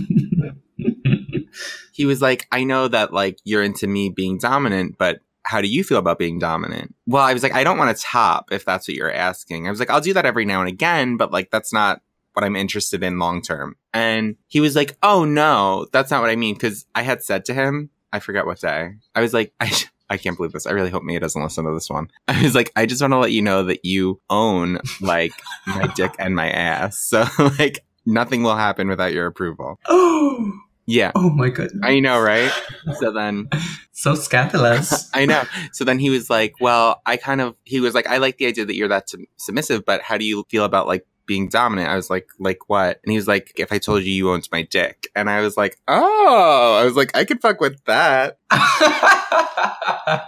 he 1.93 2.07
was 2.07 2.23
like, 2.23 2.47
I 2.53 2.63
know 2.65 2.87
that 2.89 3.13
like 3.13 3.39
you're 3.45 3.63
into 3.63 3.87
me 3.87 4.09
being 4.09 4.39
dominant, 4.39 4.97
but 4.99 5.21
how 5.45 5.61
do 5.61 5.69
you 5.69 5.83
feel 5.83 5.99
about 5.99 6.19
being 6.19 6.39
dominant? 6.39 6.95
Well, 7.07 7.25
I 7.25 7.33
was 7.33 7.43
like, 7.43 7.55
I 7.55 7.65
don't 7.65 7.79
want 7.79 7.97
to 7.97 8.03
top 8.03 8.53
if 8.53 8.65
that's 8.65 8.87
what 8.87 8.95
you're 8.95 9.13
asking. 9.13 9.67
I 9.67 9.71
was 9.71 9.81
like, 9.81 9.91
I'll 9.91 10.01
do 10.01 10.15
that 10.15 10.27
every 10.27 10.45
now 10.45 10.61
and 10.61 10.69
again, 10.69 11.17
but 11.17 11.33
like 11.33 11.51
that's 11.51 11.73
not 11.73 12.03
what 12.35 12.45
I'm 12.45 12.57
interested 12.57 13.03
in 13.03 13.19
long 13.19 13.43
term. 13.43 13.77
And 13.93 14.37
he 14.47 14.61
was 14.61 14.77
like, 14.77 14.97
Oh 15.03 15.25
no, 15.25 15.87
that's 15.93 16.11
not 16.11 16.21
what 16.21 16.31
I 16.31 16.37
mean. 16.37 16.57
Cause 16.57 16.87
I 16.95 17.03
had 17.03 17.23
said 17.23 17.45
to 17.47 17.55
him, 17.55 17.91
I 18.13 18.21
forget 18.21 18.47
what 18.47 18.61
day. 18.61 18.93
I 19.15 19.21
was 19.21 19.35
like, 19.35 19.53
I, 19.61 19.73
I 20.13 20.19
can't 20.19 20.37
believe 20.37 20.53
this. 20.53 20.67
I 20.67 20.73
really 20.73 20.91
hope 20.91 21.03
Mia 21.03 21.19
doesn't 21.21 21.43
listen 21.43 21.65
to 21.65 21.73
this 21.73 21.89
one. 21.89 22.09
I 22.29 22.43
was 22.43 22.55
like, 22.55 22.71
I 22.77 22.87
just 22.87 23.01
want 23.01 23.13
to 23.13 23.19
let 23.19 23.33
you 23.33 23.43
know 23.43 23.65
that 23.65 23.85
you 23.85 24.21
own 24.31 24.79
like 25.01 25.33
my 25.67 25.87
dick 25.97 26.15
and 26.19 26.37
my 26.37 26.51
ass. 26.51 26.99
So 26.99 27.25
like 27.59 27.85
nothing 28.07 28.43
will 28.43 28.57
happen 28.57 28.89
without 28.89 29.13
your 29.13 29.27
approval. 29.27 29.79
oh, 29.89 30.53
Yeah. 30.87 31.13
oh 31.15 31.31
my 31.31 31.49
goodness. 31.49 31.81
I 31.83 32.01
know, 32.01 32.21
right? 32.21 32.53
So 32.99 33.11
then 33.13 33.49
So 33.93 34.15
scandalous. 34.15 35.09
I 35.15 35.25
know. 35.27 35.45
So 35.73 35.85
then 35.85 35.99
he 35.99 36.11
was 36.11 36.29
like, 36.29 36.55
"Well, 36.61 37.01
I 37.07 37.17
kind 37.17 37.41
of." 37.41 37.55
He 37.65 37.79
was 37.81 37.95
like, 37.95 38.07
"I 38.09 38.19
like 38.19 38.39
the 38.39 38.47
idea 38.47 38.65
that 38.65 38.75
you're 38.75 38.89
that 38.89 39.09
sub- 39.09 39.21
submissive, 39.37 39.85
but 39.85 40.03
how 40.03 40.19
do 40.19 40.25
you 40.25 40.45
feel 40.51 40.65
about 40.65 40.87
like 40.89 41.07
being 41.27 41.49
dominant?" 41.49 41.89
I 41.89 41.97
was 41.97 42.11
like, 42.11 42.29
"Like 42.39 42.69
what?" 42.69 43.01
And 43.05 43.11
he 43.11 43.17
was 43.17 43.29
like, 43.29 43.53
"If 43.57 43.73
I 43.73 43.79
told 43.79 44.03
you 44.03 44.13
you 44.13 44.31
owned 44.31 44.49
my 44.53 44.63
dick," 44.63 45.09
and 45.15 45.31
I 45.31 45.41
was 45.41 45.57
like, 45.57 45.79
"Oh," 45.89 46.79
I 46.81 46.85
was 46.85 46.97
like, 46.97 47.17
"I 47.17 47.25
could 47.25 47.41
fuck 47.41 47.61
with 47.61 47.83
that." 47.85 48.39
I 48.51 50.25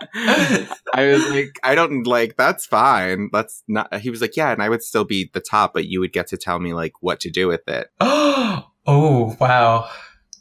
was 1.06 1.30
like, 1.30 1.58
"I 1.62 1.74
don't 1.74 2.06
like 2.06 2.36
that's 2.36 2.66
fine. 2.66 3.30
That's 3.32 3.62
not." 3.68 3.94
He 4.00 4.10
was 4.10 4.20
like, 4.20 4.36
"Yeah," 4.36 4.52
and 4.52 4.62
I 4.62 4.68
would 4.68 4.82
still 4.82 5.04
be 5.04 5.30
the 5.32 5.40
top, 5.40 5.74
but 5.74 5.86
you 5.86 6.00
would 6.00 6.12
get 6.12 6.26
to 6.28 6.36
tell 6.36 6.58
me 6.58 6.74
like 6.74 6.94
what 7.00 7.20
to 7.20 7.30
do 7.30 7.48
with 7.48 7.66
it. 7.68 7.90
oh 8.00 9.36
wow. 9.40 9.88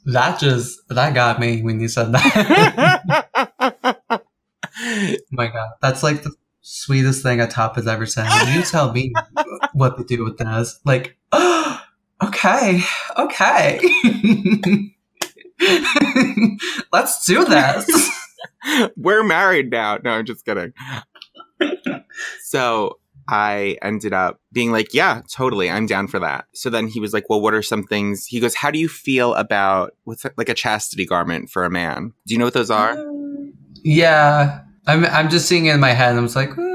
That 0.06 0.40
just 0.40 0.80
that 0.90 1.14
got 1.14 1.40
me 1.40 1.62
when 1.62 1.80
you 1.80 1.88
said 1.88 2.12
that. 2.12 4.10
oh 4.82 5.16
my 5.32 5.48
god. 5.48 5.72
That's 5.82 6.04
like 6.04 6.24
the 6.24 6.34
sweetest 6.62 7.24
thing 7.24 7.40
a 7.40 7.48
top 7.48 7.76
has 7.76 7.88
ever 7.88 8.06
said. 8.06 8.28
You 8.54 8.64
tell 8.64 8.92
me 8.92 9.14
what 9.74 9.98
to 9.98 10.04
do 10.04 10.24
with 10.24 10.38
this. 10.38 10.80
Like, 10.86 11.18
okay, 12.24 12.82
okay. 13.18 13.80
Let's 16.92 17.26
do 17.26 17.46
this. 17.46 18.10
We're 18.98 19.24
married 19.24 19.72
now. 19.72 19.98
No, 20.04 20.12
I'm 20.12 20.26
just 20.26 20.46
kidding. 20.46 20.74
so 22.42 23.00
I 23.28 23.78
ended 23.82 24.14
up 24.14 24.40
being 24.52 24.72
like, 24.72 24.94
yeah, 24.94 25.22
totally. 25.30 25.70
I'm 25.70 25.86
down 25.86 26.08
for 26.08 26.20
that. 26.20 26.46
So 26.54 26.70
then 26.70 26.88
he 26.88 27.00
was 27.00 27.14
like, 27.14 27.30
well, 27.30 27.42
what 27.42 27.54
are 27.54 27.62
some 27.62 27.84
things? 27.84 28.26
He 28.26 28.40
goes, 28.40 28.56
how 28.56 28.72
do 28.72 28.80
you 28.80 28.90
feel 28.90 29.34
about 29.36 29.96
what's 30.04 30.26
it, 30.26 30.34
like 30.38 30.50
a 30.50 30.54
chastity 30.54 31.06
garment 31.06 31.50
for 31.50 31.64
a 31.64 31.70
man? 31.70 32.14
Do 32.28 32.34
you 32.34 32.40
know 32.40 32.46
what 32.46 32.54
those 32.54 32.72
are? 32.72 32.98
Yeah. 33.84 34.62
I'm 34.86 35.06
I'm 35.06 35.30
just 35.30 35.48
seeing 35.48 35.68
it 35.68 35.74
in 35.74 35.80
my 35.80 35.92
head 35.92 36.10
and 36.10 36.20
I 36.20 36.22
was 36.22 36.36
like, 36.36 36.58
"Uh." 36.58 36.73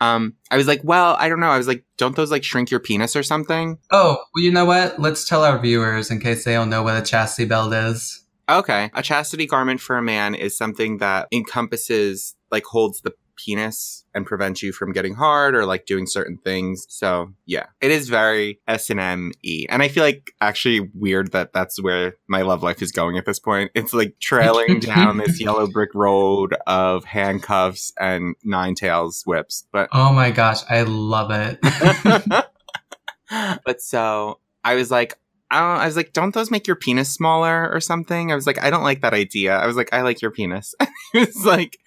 Um, 0.00 0.34
I 0.50 0.56
was 0.56 0.66
like, 0.66 0.80
well, 0.82 1.16
I 1.18 1.28
don't 1.28 1.40
know. 1.40 1.50
I 1.50 1.58
was 1.58 1.68
like, 1.68 1.84
don't 1.98 2.16
those 2.16 2.30
like 2.30 2.44
shrink 2.44 2.70
your 2.70 2.80
penis 2.80 3.14
or 3.14 3.22
something? 3.22 3.78
oh, 3.90 4.16
well, 4.34 4.44
you 4.44 4.50
know 4.50 4.64
what? 4.64 4.98
Let's 4.98 5.28
tell 5.28 5.44
our 5.44 5.58
viewers 5.58 6.10
in 6.10 6.20
case 6.20 6.44
they 6.44 6.54
don't 6.54 6.70
know 6.70 6.82
what 6.82 6.96
a 6.96 7.02
chastity 7.02 7.46
belt 7.46 7.72
is. 7.72 8.24
Okay. 8.48 8.90
A 8.94 9.02
chastity 9.02 9.46
garment 9.46 9.80
for 9.80 9.96
a 9.96 10.02
man 10.02 10.34
is 10.34 10.56
something 10.56 10.98
that 10.98 11.28
encompasses, 11.30 12.34
like, 12.50 12.64
holds 12.64 13.00
the 13.02 13.12
penis 13.44 14.04
and 14.14 14.26
prevent 14.26 14.62
you 14.62 14.72
from 14.72 14.92
getting 14.92 15.14
hard 15.14 15.54
or 15.54 15.64
like 15.64 15.86
doing 15.86 16.06
certain 16.06 16.36
things. 16.38 16.86
So 16.88 17.32
yeah, 17.46 17.66
it 17.80 17.90
is 17.90 18.08
very 18.08 18.60
S 18.66 18.90
and 18.90 19.00
M 19.00 19.32
E, 19.42 19.66
and 19.68 19.82
I 19.82 19.88
feel 19.88 20.04
like 20.04 20.32
actually 20.40 20.90
weird 20.94 21.32
that 21.32 21.52
that's 21.52 21.80
where 21.82 22.14
my 22.28 22.42
love 22.42 22.62
life 22.62 22.82
is 22.82 22.92
going 22.92 23.16
at 23.18 23.26
this 23.26 23.38
point. 23.38 23.70
It's 23.74 23.92
like 23.92 24.16
trailing 24.20 24.80
down 24.80 25.18
this 25.18 25.40
yellow 25.40 25.66
brick 25.66 25.94
road 25.94 26.54
of 26.66 27.04
handcuffs 27.04 27.92
and 27.98 28.34
nine 28.42 28.74
tails 28.74 29.22
whips, 29.26 29.66
but 29.72 29.88
Oh 29.92 30.12
my 30.12 30.30
gosh, 30.30 30.60
I 30.68 30.82
love 30.82 31.30
it. 31.30 31.58
but 33.64 33.80
so 33.80 34.40
I 34.64 34.74
was 34.74 34.90
like, 34.90 35.18
I, 35.50 35.76
I 35.76 35.86
was 35.86 35.96
like, 35.96 36.12
don't 36.12 36.34
those 36.34 36.50
make 36.50 36.66
your 36.66 36.76
penis 36.76 37.12
smaller 37.12 37.70
or 37.72 37.80
something? 37.80 38.30
I 38.30 38.34
was 38.34 38.46
like, 38.46 38.62
I 38.62 38.70
don't 38.70 38.82
like 38.82 39.02
that 39.02 39.14
idea. 39.14 39.56
I 39.56 39.66
was 39.66 39.76
like, 39.76 39.92
I 39.92 40.02
like 40.02 40.22
your 40.22 40.30
penis. 40.30 40.74
he 41.12 41.20
was 41.20 41.44
like, 41.44 41.78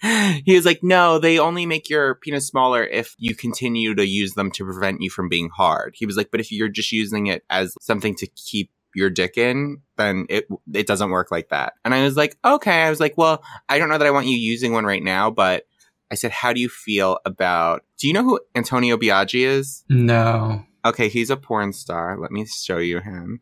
he 0.44 0.54
was 0.54 0.64
like, 0.64 0.82
no, 0.82 1.18
they 1.18 1.38
only 1.38 1.66
make 1.66 1.88
your 1.88 2.16
penis 2.16 2.46
smaller 2.46 2.84
if 2.84 3.14
you 3.18 3.34
continue 3.34 3.94
to 3.94 4.06
use 4.06 4.34
them 4.34 4.50
to 4.52 4.64
prevent 4.64 5.00
you 5.00 5.10
from 5.10 5.28
being 5.28 5.50
hard. 5.50 5.94
He 5.96 6.06
was 6.06 6.16
like, 6.16 6.30
but 6.30 6.40
if 6.40 6.52
you're 6.52 6.68
just 6.68 6.92
using 6.92 7.26
it 7.26 7.44
as 7.50 7.74
something 7.80 8.14
to 8.16 8.26
keep 8.26 8.70
your 8.94 9.10
dick 9.10 9.36
in, 9.36 9.78
then 9.96 10.26
it 10.28 10.46
it 10.72 10.86
doesn't 10.86 11.10
work 11.10 11.30
like 11.30 11.48
that. 11.48 11.74
And 11.84 11.92
I 11.94 12.04
was 12.04 12.16
like, 12.16 12.36
okay. 12.44 12.82
I 12.82 12.90
was 12.90 13.00
like, 13.00 13.18
well, 13.18 13.42
I 13.68 13.78
don't 13.78 13.88
know 13.88 13.98
that 13.98 14.06
I 14.06 14.12
want 14.12 14.26
you 14.26 14.36
using 14.36 14.72
one 14.72 14.84
right 14.84 15.02
now, 15.02 15.30
but 15.30 15.64
I 16.10 16.14
said, 16.14 16.30
how 16.30 16.52
do 16.52 16.60
you 16.60 16.68
feel 16.68 17.18
about? 17.24 17.84
Do 17.98 18.06
you 18.06 18.12
know 18.12 18.22
who 18.22 18.40
Antonio 18.54 18.96
Biaggi 18.96 19.46
is? 19.46 19.84
no. 19.88 20.64
Okay, 20.84 21.08
he's 21.08 21.30
a 21.30 21.36
porn 21.36 21.72
star. 21.72 22.18
Let 22.18 22.30
me 22.30 22.44
show 22.46 22.78
you 22.78 23.00
him. 23.00 23.40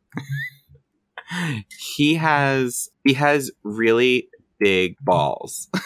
he 1.79 2.15
has 2.15 2.89
he 3.05 3.15
has 3.15 3.51
really 3.65 4.29
big 4.61 4.97
balls. 5.01 5.69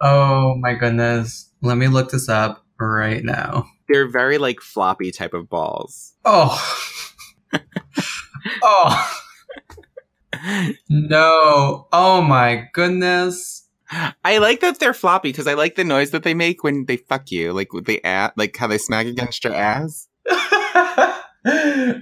oh 0.00 0.54
my 0.56 0.74
goodness. 0.74 1.50
Let 1.62 1.76
me 1.78 1.88
look 1.88 2.10
this 2.10 2.28
up 2.28 2.64
right 2.78 3.24
now. 3.24 3.66
They're 3.88 4.08
very 4.08 4.38
like 4.38 4.60
floppy 4.60 5.10
type 5.10 5.34
of 5.34 5.48
balls. 5.48 6.14
Oh. 6.24 6.56
oh. 8.62 9.20
No. 10.88 11.88
Oh 11.92 12.22
my 12.22 12.68
goodness. 12.72 13.67
I 13.90 14.38
like 14.38 14.60
that 14.60 14.78
they're 14.78 14.94
floppy 14.94 15.30
because 15.30 15.46
I 15.46 15.54
like 15.54 15.76
the 15.76 15.84
noise 15.84 16.10
that 16.10 16.22
they 16.22 16.34
make 16.34 16.62
when 16.62 16.84
they 16.86 16.96
fuck 16.96 17.30
you, 17.30 17.52
like 17.52 17.72
with 17.72 17.86
the 17.86 18.04
ass, 18.04 18.32
like 18.36 18.56
how 18.56 18.66
they 18.66 18.78
smack 18.78 19.06
against 19.06 19.44
your 19.44 19.54
ass. 19.54 20.08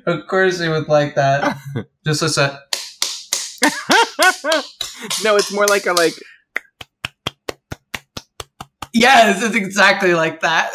of 0.07 0.27
course 0.29 0.61
you 0.61 0.70
would 0.70 0.88
like 0.88 1.14
that. 1.14 1.59
Just 2.05 2.22
a 2.22 2.29
set. 2.29 2.53
no, 5.22 5.37
it's 5.37 5.53
more 5.53 5.66
like 5.66 5.87
a 5.87 5.92
like. 5.92 6.14
Yes, 8.92 9.42
it's 9.42 9.55
exactly 9.55 10.14
like 10.14 10.40
that. 10.40 10.72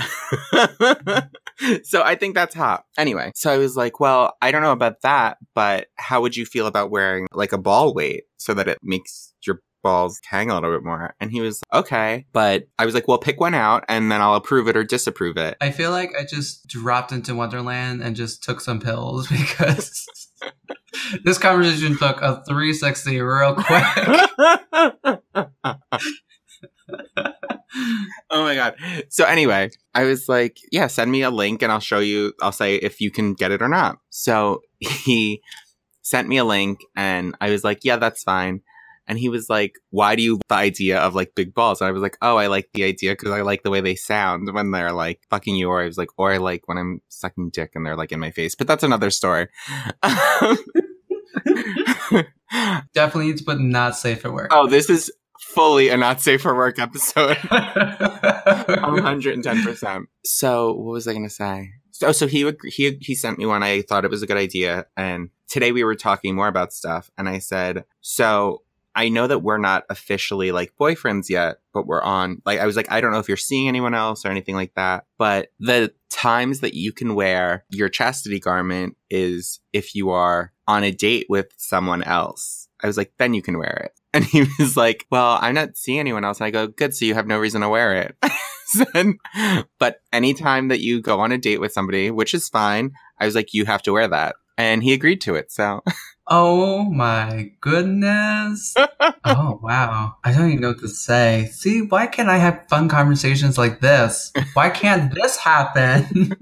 so 1.84 2.02
I 2.02 2.14
think 2.14 2.34
that's 2.34 2.54
hot. 2.54 2.84
Anyway, 2.96 3.32
so 3.34 3.52
I 3.52 3.58
was 3.58 3.76
like, 3.76 4.00
well, 4.00 4.34
I 4.40 4.50
don't 4.50 4.62
know 4.62 4.72
about 4.72 5.02
that, 5.02 5.38
but 5.54 5.88
how 5.96 6.20
would 6.22 6.36
you 6.36 6.46
feel 6.46 6.66
about 6.66 6.90
wearing 6.90 7.26
like 7.32 7.52
a 7.52 7.58
ball 7.58 7.94
weight 7.94 8.24
so 8.38 8.54
that 8.54 8.68
it 8.68 8.78
makes 8.82 9.33
balls 9.84 10.20
hang 10.24 10.50
a 10.50 10.54
little 10.54 10.72
bit 10.72 10.82
more? 10.82 11.14
And 11.20 11.30
he 11.30 11.40
was 11.40 11.62
okay, 11.72 12.26
but 12.32 12.64
I 12.78 12.84
was 12.84 12.94
like, 12.94 13.06
well, 13.06 13.18
pick 13.18 13.38
one 13.38 13.54
out 13.54 13.84
and 13.88 14.10
then 14.10 14.20
I'll 14.20 14.34
approve 14.34 14.66
it 14.66 14.76
or 14.76 14.82
disapprove 14.82 15.36
it. 15.36 15.56
I 15.60 15.70
feel 15.70 15.92
like 15.92 16.10
I 16.18 16.24
just 16.24 16.66
dropped 16.66 17.12
into 17.12 17.36
Wonderland 17.36 18.02
and 18.02 18.16
just 18.16 18.42
took 18.42 18.60
some 18.60 18.80
pills 18.80 19.28
because 19.28 20.04
this 21.24 21.38
conversation 21.38 21.96
took 21.96 22.20
a 22.20 22.42
360 22.48 23.20
real 23.20 23.54
quick. 23.54 23.66
oh 28.30 28.42
my 28.42 28.54
god. 28.54 28.76
So 29.08 29.24
anyway, 29.24 29.70
I 29.94 30.04
was 30.04 30.28
like, 30.28 30.58
yeah, 30.72 30.86
send 30.86 31.10
me 31.10 31.22
a 31.22 31.30
link 31.30 31.62
and 31.62 31.70
I'll 31.70 31.80
show 31.80 32.00
you 32.00 32.32
I'll 32.42 32.52
say 32.52 32.76
if 32.76 33.00
you 33.00 33.10
can 33.10 33.34
get 33.34 33.52
it 33.52 33.62
or 33.62 33.68
not. 33.68 33.98
So 34.10 34.62
he 34.78 35.40
sent 36.02 36.28
me 36.28 36.36
a 36.36 36.44
link 36.44 36.80
and 36.96 37.34
I 37.40 37.50
was 37.50 37.64
like, 37.64 37.80
yeah, 37.82 37.96
that's 37.96 38.22
fine. 38.22 38.60
And 39.06 39.18
he 39.18 39.28
was 39.28 39.50
like, 39.50 39.74
why 39.90 40.16
do 40.16 40.22
you 40.22 40.38
the 40.48 40.54
idea 40.54 40.98
of 40.98 41.14
like 41.14 41.34
big 41.34 41.54
balls? 41.54 41.80
And 41.80 41.88
I 41.88 41.92
was 41.92 42.02
like, 42.02 42.16
oh, 42.22 42.36
I 42.36 42.46
like 42.46 42.70
the 42.72 42.84
idea 42.84 43.12
because 43.12 43.30
I 43.30 43.42
like 43.42 43.62
the 43.62 43.70
way 43.70 43.80
they 43.80 43.94
sound 43.94 44.52
when 44.52 44.70
they're 44.70 44.92
like 44.92 45.20
fucking 45.30 45.56
you. 45.56 45.68
Or 45.68 45.82
I 45.82 45.86
was 45.86 45.98
like, 45.98 46.10
or 46.16 46.32
I 46.32 46.38
like 46.38 46.66
when 46.66 46.78
I'm 46.78 47.00
sucking 47.08 47.50
dick 47.50 47.72
and 47.74 47.84
they're 47.84 47.96
like 47.96 48.12
in 48.12 48.20
my 48.20 48.30
face. 48.30 48.54
But 48.54 48.66
that's 48.66 48.82
another 48.82 49.10
story. 49.10 49.48
Definitely 52.94 53.34
put 53.44 53.60
not 53.60 53.96
safe 53.96 54.22
for 54.22 54.32
work. 54.32 54.50
oh, 54.52 54.68
this 54.68 54.88
is 54.88 55.12
fully 55.40 55.88
a 55.88 55.96
not 55.96 56.20
safe 56.20 56.42
for 56.42 56.54
work 56.54 56.78
episode. 56.78 57.36
110%. 58.64 60.04
So 60.24 60.72
what 60.72 60.92
was 60.92 61.08
I 61.08 61.12
going 61.12 61.24
to 61.24 61.30
say? 61.30 61.70
So, 61.92 62.12
so 62.12 62.26
he 62.26 62.44
would, 62.44 62.58
he, 62.64 62.98
he 63.00 63.14
sent 63.14 63.38
me 63.38 63.46
one. 63.46 63.62
I 63.62 63.82
thought 63.82 64.04
it 64.04 64.10
was 64.10 64.22
a 64.22 64.26
good 64.26 64.36
idea. 64.36 64.86
And 64.96 65.30
today 65.48 65.72
we 65.72 65.84
were 65.84 65.94
talking 65.94 66.34
more 66.34 66.48
about 66.48 66.72
stuff. 66.72 67.10
And 67.16 67.28
I 67.28 67.38
said, 67.38 67.84
so 68.00 68.62
I 68.96 69.08
know 69.08 69.26
that 69.26 69.40
we're 69.40 69.58
not 69.58 69.84
officially 69.90 70.52
like 70.52 70.72
boyfriends 70.80 71.28
yet, 71.28 71.56
but 71.72 71.86
we're 71.86 72.02
on, 72.02 72.40
like, 72.46 72.60
I 72.60 72.66
was 72.66 72.76
like, 72.76 72.90
I 72.90 73.00
don't 73.00 73.12
know 73.12 73.18
if 73.18 73.28
you're 73.28 73.36
seeing 73.36 73.68
anyone 73.68 73.94
else 73.94 74.24
or 74.24 74.28
anything 74.28 74.54
like 74.54 74.74
that. 74.74 75.06
But 75.18 75.48
the 75.58 75.92
times 76.10 76.60
that 76.60 76.74
you 76.74 76.92
can 76.92 77.14
wear 77.14 77.64
your 77.70 77.88
chastity 77.88 78.38
garment 78.38 78.96
is 79.10 79.60
if 79.72 79.94
you 79.94 80.10
are 80.10 80.52
on 80.68 80.84
a 80.84 80.92
date 80.92 81.26
with 81.28 81.48
someone 81.56 82.02
else. 82.02 82.68
I 82.82 82.86
was 82.86 82.96
like, 82.96 83.12
then 83.18 83.34
you 83.34 83.42
can 83.42 83.58
wear 83.58 83.82
it. 83.84 83.92
And 84.14 84.24
he 84.24 84.46
was 84.60 84.76
like, 84.76 85.06
well, 85.10 85.38
I'm 85.40 85.56
not 85.56 85.76
seeing 85.76 85.98
anyone 85.98 86.24
else. 86.24 86.38
And 86.38 86.46
I 86.46 86.52
go, 86.52 86.68
good. 86.68 86.94
So 86.94 87.04
you 87.04 87.14
have 87.14 87.26
no 87.26 87.36
reason 87.36 87.62
to 87.62 87.68
wear 87.68 87.94
it. 87.94 88.16
And- 88.94 89.18
but 89.80 90.00
anytime 90.12 90.68
that 90.68 90.80
you 90.80 91.00
go 91.02 91.18
on 91.18 91.32
a 91.32 91.38
date 91.38 91.60
with 91.60 91.72
somebody, 91.72 92.12
which 92.12 92.32
is 92.32 92.48
fine, 92.48 92.92
I 93.18 93.26
was 93.26 93.34
like, 93.34 93.52
you 93.52 93.64
have 93.66 93.82
to 93.82 93.92
wear 93.92 94.06
that. 94.06 94.36
And 94.56 94.84
he 94.84 94.92
agreed 94.92 95.20
to 95.22 95.34
it. 95.34 95.50
So 95.50 95.82
oh 96.26 96.84
my 96.84 97.52
goodness. 97.60 98.74
oh 99.24 99.58
wow. 99.62 100.16
I 100.24 100.32
don't 100.32 100.48
even 100.48 100.60
know 100.60 100.68
what 100.68 100.80
to 100.80 100.88
say. 100.88 101.48
See, 101.52 101.82
why 101.82 102.06
can't 102.06 102.28
I 102.28 102.38
have 102.38 102.66
fun 102.68 102.88
conversations 102.88 103.58
like 103.58 103.80
this? 103.80 104.32
Why 104.54 104.70
can't 104.70 105.14
this 105.14 105.36
happen? 105.36 106.36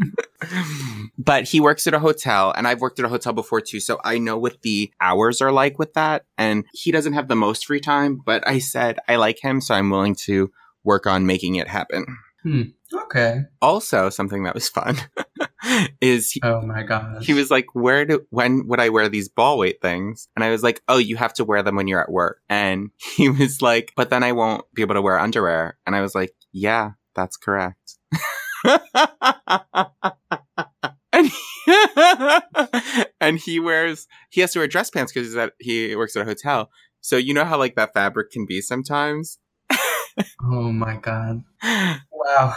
but 1.18 1.44
he 1.44 1.60
works 1.60 1.86
at 1.86 1.94
a 1.94 1.98
hotel 1.98 2.52
and 2.56 2.66
I've 2.66 2.80
worked 2.80 2.98
at 2.98 3.04
a 3.04 3.08
hotel 3.08 3.32
before 3.32 3.60
too. 3.60 3.80
So 3.80 4.00
I 4.04 4.18
know 4.18 4.38
what 4.38 4.62
the 4.62 4.92
hours 5.00 5.40
are 5.40 5.52
like 5.52 5.78
with 5.78 5.94
that. 5.94 6.24
And 6.38 6.64
he 6.72 6.92
doesn't 6.92 7.14
have 7.14 7.28
the 7.28 7.36
most 7.36 7.66
free 7.66 7.80
time, 7.80 8.20
but 8.24 8.46
I 8.46 8.58
said 8.58 8.98
I 9.08 9.16
like 9.16 9.40
him. 9.40 9.60
So 9.60 9.74
I'm 9.74 9.90
willing 9.90 10.14
to 10.26 10.50
work 10.84 11.06
on 11.06 11.26
making 11.26 11.56
it 11.56 11.68
happen. 11.68 12.18
Hmm. 12.42 12.62
okay. 12.92 13.42
Also, 13.60 14.10
something 14.10 14.42
that 14.42 14.54
was 14.54 14.68
fun 14.68 14.96
is 16.00 16.32
he, 16.32 16.40
Oh 16.42 16.60
my 16.62 16.82
god, 16.82 17.22
he 17.22 17.34
was 17.34 17.50
like, 17.50 17.66
where 17.74 18.04
do, 18.04 18.26
when 18.30 18.66
would 18.66 18.80
I 18.80 18.88
wear 18.88 19.08
these 19.08 19.28
ball 19.28 19.58
weight 19.58 19.80
things? 19.80 20.28
And 20.34 20.44
I 20.44 20.50
was 20.50 20.62
like, 20.62 20.82
oh, 20.88 20.98
you 20.98 21.16
have 21.16 21.34
to 21.34 21.44
wear 21.44 21.62
them 21.62 21.76
when 21.76 21.86
you're 21.86 22.02
at 22.02 22.10
work. 22.10 22.40
And 22.48 22.90
he 23.16 23.28
was 23.28 23.62
like, 23.62 23.92
but 23.96 24.10
then 24.10 24.22
I 24.22 24.32
won't 24.32 24.64
be 24.74 24.82
able 24.82 24.94
to 24.94 25.02
wear 25.02 25.18
underwear. 25.18 25.78
And 25.86 25.94
I 25.94 26.00
was 26.00 26.14
like, 26.14 26.34
yeah, 26.52 26.92
that's 27.14 27.36
correct. 27.36 27.98
and, 31.12 31.30
he, 31.30 31.74
and 33.20 33.38
he 33.38 33.60
wears, 33.60 34.06
he 34.30 34.40
has 34.40 34.52
to 34.52 34.58
wear 34.58 34.68
dress 34.68 34.90
pants 34.90 35.12
because 35.12 35.50
he 35.60 35.94
works 35.96 36.16
at 36.16 36.22
a 36.22 36.24
hotel. 36.26 36.70
So 37.00 37.16
you 37.16 37.34
know 37.34 37.44
how 37.44 37.58
like 37.58 37.74
that 37.74 37.94
fabric 37.94 38.30
can 38.30 38.46
be 38.46 38.60
sometimes? 38.60 39.38
Oh 40.42 40.72
my 40.72 40.96
god. 40.96 41.44
Wow. 42.24 42.56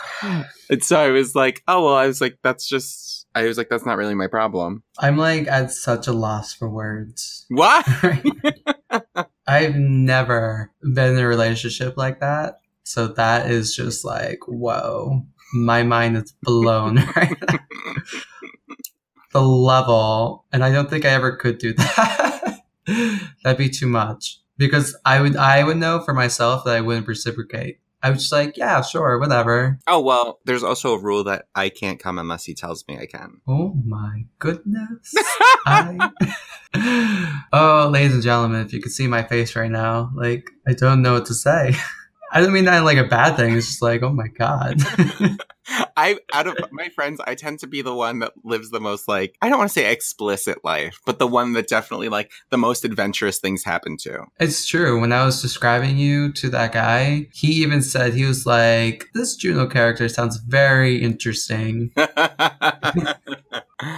And 0.70 0.84
so 0.84 1.00
I 1.00 1.10
was 1.10 1.36
like, 1.36 1.63
oh, 1.68 1.86
well, 1.86 1.96
I 1.96 2.08
was 2.08 2.22
like, 2.22 2.38
that's 2.44 2.68
just, 2.68 3.26
I 3.34 3.46
was 3.46 3.58
like, 3.58 3.70
that's 3.70 3.86
not 3.86 3.98
really 3.98 4.15
my 4.15 4.28
problem. 4.28 4.84
I'm 5.00 5.18
like 5.18 5.48
at 5.48 5.72
such 5.72 6.08
a 6.08 6.13
loss 6.13 6.54
for 6.54 6.70
words. 6.70 7.46
What? 7.50 7.88
I've 9.48 9.76
never 9.76 10.72
been 10.82 11.13
in 11.13 11.20
a 11.20 11.28
relationship 11.28 11.98
like 11.98 12.20
that. 12.20 12.60
So 12.84 13.08
that 13.10 13.50
is 13.50 13.76
just 13.76 14.06
like, 14.06 14.39
whoa. 14.48 15.24
My 15.54 15.84
mind 15.84 16.18
is 16.18 16.34
blown 16.44 16.96
right 17.15 17.36
now. 17.50 17.60
The 19.34 19.41
level. 19.41 20.46
And 20.52 20.63
I 20.63 20.72
don't 20.72 20.89
think 20.89 21.06
I 21.06 21.10
ever 21.10 21.36
could 21.36 21.58
do 21.58 21.74
that. 21.74 22.60
That'd 23.44 23.58
be 23.58 23.70
too 23.70 23.88
much. 23.88 24.39
Because 24.58 24.98
I 25.06 25.22
would 25.22 25.36
I 25.36 25.63
would 25.63 25.78
know 25.78 26.00
for 26.02 26.13
myself 26.13 26.63
that 26.65 26.76
I 26.76 26.82
wouldn't 26.82 27.08
reciprocate. 27.08 27.80
I 28.06 28.12
was 28.12 28.20
just 28.20 28.32
like, 28.32 28.56
yeah, 28.56 28.84
sure, 28.84 29.20
whatever. 29.20 29.80
oh, 29.88 30.00
well, 30.00 30.39
there's 30.46 30.62
also 30.62 30.94
a 30.94 31.02
rule 31.02 31.24
that 31.24 31.48
I 31.56 31.70
can't 31.70 32.00
come 32.00 32.20
unless 32.20 32.46
he 32.46 32.54
tells 32.54 32.88
me 32.88 33.00
I 33.00 33.08
can. 33.08 33.41
Oh 33.48 33.74
my 33.84 34.26
goodness. 34.38 35.15
I... 35.65 36.12
oh, 37.52 37.89
ladies 37.91 38.13
and 38.13 38.22
gentlemen, 38.22 38.63
if 38.63 38.74
you 38.74 38.80
could 38.80 38.91
see 38.91 39.08
my 39.08 39.24
face 39.24 39.56
right 39.56 39.72
now, 39.72 40.12
like, 40.13 40.52
I 40.68 40.74
don't 40.74 41.02
know 41.02 41.13
what 41.13 41.26
to 41.26 41.34
say. 41.34 41.76
I 42.36 42.41
don't 42.41 42.52
mean 42.52 42.65
that 42.65 42.80
in 42.80 42.84
like 42.84 42.98
a 42.98 43.06
bad 43.06 43.38
thing. 43.38 43.56
It's 43.56 43.65
just 43.65 43.82
like, 43.82 44.04
oh 44.04 44.12
my 44.12 44.28
God. 44.28 44.82
I, 45.95 46.17
out 46.34 46.48
of 46.48 46.58
my 46.74 46.89
friends, 46.89 47.21
I 47.26 47.34
tend 47.34 47.60
to 47.60 47.67
be 47.67 47.82
the 47.82 47.95
one 47.95 48.19
that 48.19 48.34
lives 48.43 48.71
the 48.71 48.82
most, 48.82 49.08
like, 49.08 49.38
I 49.41 49.48
don't 49.48 49.58
want 49.58 49.69
to 49.69 49.74
say 49.74 49.89
explicit 49.89 50.63
life, 50.65 51.00
but 51.06 51.17
the 51.17 51.28
one 51.28 51.54
that 51.54 51.69
definitely, 51.69 52.10
like, 52.10 52.32
the 52.50 52.58
most 52.58 52.84
adventurous 52.84 53.39
things 53.39 53.63
happen 53.63 53.95
to. 54.02 54.26
it's 54.39 54.65
true. 54.67 55.00
When 55.00 55.13
I 55.13 55.24
was 55.24 55.41
describing 55.41 55.98
you 55.98 56.34
to 56.34 56.50
that 56.50 56.74
guy, 56.74 57.30
he 57.32 57.54
even 57.63 57.82
said, 57.82 58.13
he 58.13 58.26
was 58.26 58.45
like, 58.45 59.08
this 59.13 59.38
Juno 59.38 59.65
character 59.65 60.10
sounds 60.10 60.38
very 60.38 61.02
interesting. 61.02 61.93
I 61.98 63.15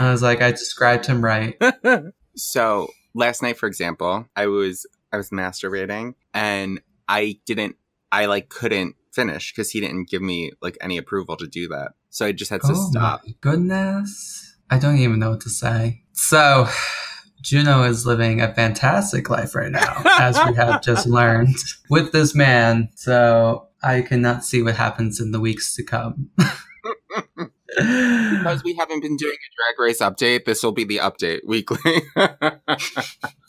was 0.02 0.22
like, 0.22 0.44
I 0.44 0.52
described 0.52 1.08
him 1.08 1.26
right. 1.26 1.60
so 2.36 2.88
last 3.16 3.42
night, 3.42 3.58
for 3.58 3.66
example, 3.66 4.28
I 4.36 4.46
was 4.46 4.86
I 5.12 5.18
was 5.18 5.32
masturbating 5.32 6.14
and 6.34 6.82
I 7.08 7.40
didn't 7.46 7.78
I 8.12 8.26
like 8.26 8.50
couldn't 8.50 8.96
finish 9.12 9.52
because 9.52 9.72
he 9.72 9.82
didn't 9.82 10.10
give 10.10 10.22
me 10.22 10.52
like 10.62 10.78
any 10.82 10.98
approval 10.98 11.36
to 11.38 11.48
do 11.48 11.68
that. 11.70 11.94
So 12.10 12.26
I 12.26 12.32
just 12.32 12.52
had 12.52 12.62
to 12.62 12.72
oh 12.72 12.90
stop. 12.90 13.22
goodness. 13.42 14.56
I 14.70 14.80
don't 14.80 14.98
even 14.98 15.20
know 15.20 15.32
what 15.32 15.42
to 15.42 15.50
say. 15.50 16.04
So, 16.14 16.68
Juno 17.42 17.84
is 17.84 18.06
living 18.06 18.42
a 18.42 18.54
fantastic 18.54 19.30
life 19.30 19.56
right 19.56 19.72
now, 19.72 20.02
as 20.20 20.38
we 20.46 20.56
have 20.56 20.82
just 20.82 21.08
learned 21.08 21.56
with 21.90 22.12
this 22.12 22.36
man. 22.36 22.90
So, 22.96 23.70
I 23.82 24.02
cannot 24.02 24.44
see 24.44 24.62
what 24.62 24.76
happens 24.76 25.22
in 25.22 25.32
the 25.32 25.40
weeks 25.40 25.76
to 25.76 25.84
come. 25.84 26.32
Because 27.78 28.64
we 28.64 28.74
haven't 28.76 29.02
been 29.02 29.16
doing 29.16 29.36
a 29.36 29.50
drag 29.56 29.80
race 29.80 30.00
update, 30.00 30.46
this 30.46 30.64
will 30.64 30.72
be 30.72 30.84
the 30.84 30.98
update 30.98 31.42
weekly. 31.46 32.02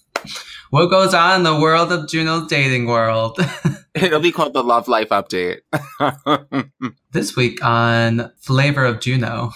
what 0.71 0.87
goes 0.87 1.15
on 1.15 1.37
in 1.37 1.43
the 1.43 1.59
world 1.59 1.93
of 1.93 2.09
Juno's 2.09 2.49
dating 2.49 2.87
world? 2.87 3.39
It'll 3.95 4.21
be 4.21 4.33
called 4.33 4.53
the 4.53 4.63
Love 4.63 4.87
Life 4.87 5.09
Update. 5.09 5.61
this 7.13 7.35
week 7.37 7.65
on 7.65 8.31
Flavor 8.39 8.85
of 8.85 9.01
Juno. 9.01 9.51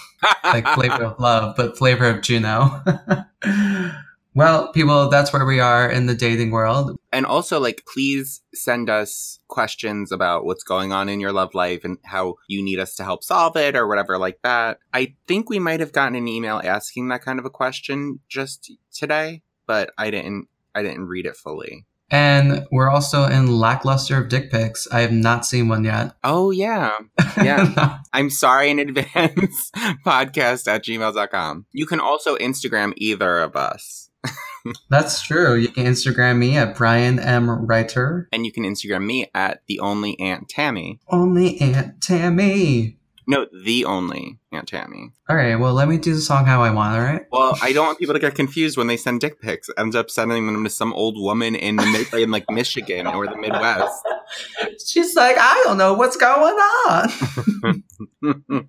like 0.45 0.67
flavor 0.69 1.05
of 1.05 1.21
love, 1.21 1.55
but 1.57 1.77
flavor 1.77 2.07
of 2.07 2.23
Juno. 2.23 2.83
well, 4.35 4.73
people, 4.73 5.09
that's 5.09 5.33
where 5.33 5.45
we 5.45 5.61
are 5.61 5.89
in 5.91 6.07
the 6.07 6.15
dating 6.15 6.51
world. 6.51 6.97
and 7.13 7.27
also, 7.27 7.61
like, 7.61 7.85
please 7.93 8.41
send 8.55 8.89
us 8.89 9.39
questions 9.49 10.11
about 10.13 10.45
what's 10.45 10.65
going 10.65 10.93
on 10.93 11.09
in 11.09 11.21
your 11.21 11.33
love 11.33 11.55
life 11.55 11.85
and 11.85 11.99
how 12.05 12.37
you 12.49 12.63
need 12.63 12.79
us 12.79 12.97
to 12.97 13.05
help 13.05 13.23
solve 13.23 13.57
it 13.57 13.77
or 13.77 13.87
whatever 13.87 14.19
like 14.19 14.41
that. 14.43 14.79
I 14.93 15.15
think 15.29 15.51
we 15.51 15.59
might 15.59 15.81
have 15.81 15.93
gotten 15.93 16.17
an 16.17 16.29
email 16.29 16.61
asking 16.65 17.09
that 17.09 17.23
kind 17.23 17.39
of 17.39 17.45
a 17.45 17.51
question 17.51 18.21
just 18.29 18.73
today, 18.93 19.43
but 19.67 19.93
I 19.99 20.11
didn't. 20.11 20.49
I 20.75 20.83
didn't 20.83 21.07
read 21.07 21.27
it 21.27 21.37
fully. 21.37 21.87
And 22.13 22.67
we're 22.71 22.91
also 22.91 23.25
in 23.25 23.59
lackluster 23.59 24.19
of 24.19 24.29
dick 24.29 24.51
pics. 24.51 24.87
I 24.93 25.01
have 25.01 25.13
not 25.13 25.47
seen 25.47 25.69
one 25.69 25.83
yet. 25.83 26.13
Oh, 26.23 26.51
yeah. 26.51 26.93
Yeah. 27.39 28.01
I'm 28.13 28.29
sorry 28.29 28.69
in 28.69 28.79
advance. 28.79 29.71
Podcast 30.05 30.69
at 30.69 30.85
gmail.com. 30.85 31.65
You 31.73 31.87
can 31.87 32.01
also 32.01 32.37
Instagram 32.37 32.93
either 32.99 33.41
of 33.41 33.57
us. 33.57 34.11
That's 34.91 35.23
true. 35.23 35.55
You 35.55 35.69
can 35.69 35.87
Instagram 35.87 36.37
me 36.37 36.59
at 36.59 36.77
Brian 36.77 37.19
M. 37.19 37.49
Writer. 37.51 38.29
And 38.31 38.45
you 38.45 38.53
can 38.53 38.65
Instagram 38.65 39.07
me 39.07 39.31
at 39.35 39.63
the 39.67 39.81
only 39.81 40.21
Aunt 40.21 40.51
Tammy. 40.51 41.01
Only 41.09 41.59
Aunt 41.63 42.03
Tammy. 42.03 42.99
No, 43.27 43.47
the 43.65 43.85
only 43.85 44.39
Aunt 44.51 44.69
Tammy. 44.69 45.13
All 45.29 45.37
right, 45.37 45.57
well, 45.57 45.73
let 45.73 45.89
me 45.89 45.97
do 45.97 46.15
the 46.15 46.21
song 46.21 46.45
how 46.45 46.63
I 46.63 46.71
want, 46.71 46.97
all 46.97 47.03
right? 47.03 47.23
Well, 47.31 47.57
I 47.63 47.73
don't 47.73 47.87
want 47.87 47.99
people 47.99 48.15
to 48.15 48.21
get 48.21 48.35
confused 48.35 48.77
when 48.77 48.89
they 48.89 48.97
send 48.97 49.21
dick 49.21 49.41
pics. 49.41 49.71
Ends 49.79 49.95
up 49.95 50.11
sending 50.11 50.47
them 50.47 50.65
to 50.65 50.71
some 50.71 50.93
old 50.93 51.17
woman 51.17 51.55
in 51.55 51.77
the 51.77 51.87
mid- 51.87 52.21
in 52.21 52.31
like 52.31 52.51
Michigan 52.51 53.07
or 53.07 53.27
the 53.27 53.37
Midwest. 53.37 54.03
She's 54.87 55.15
like, 55.15 55.37
I 55.39 55.63
don't 55.65 55.79
know 55.79 55.95
what's 55.95 56.17
going 56.17 56.55
on. 56.55 57.85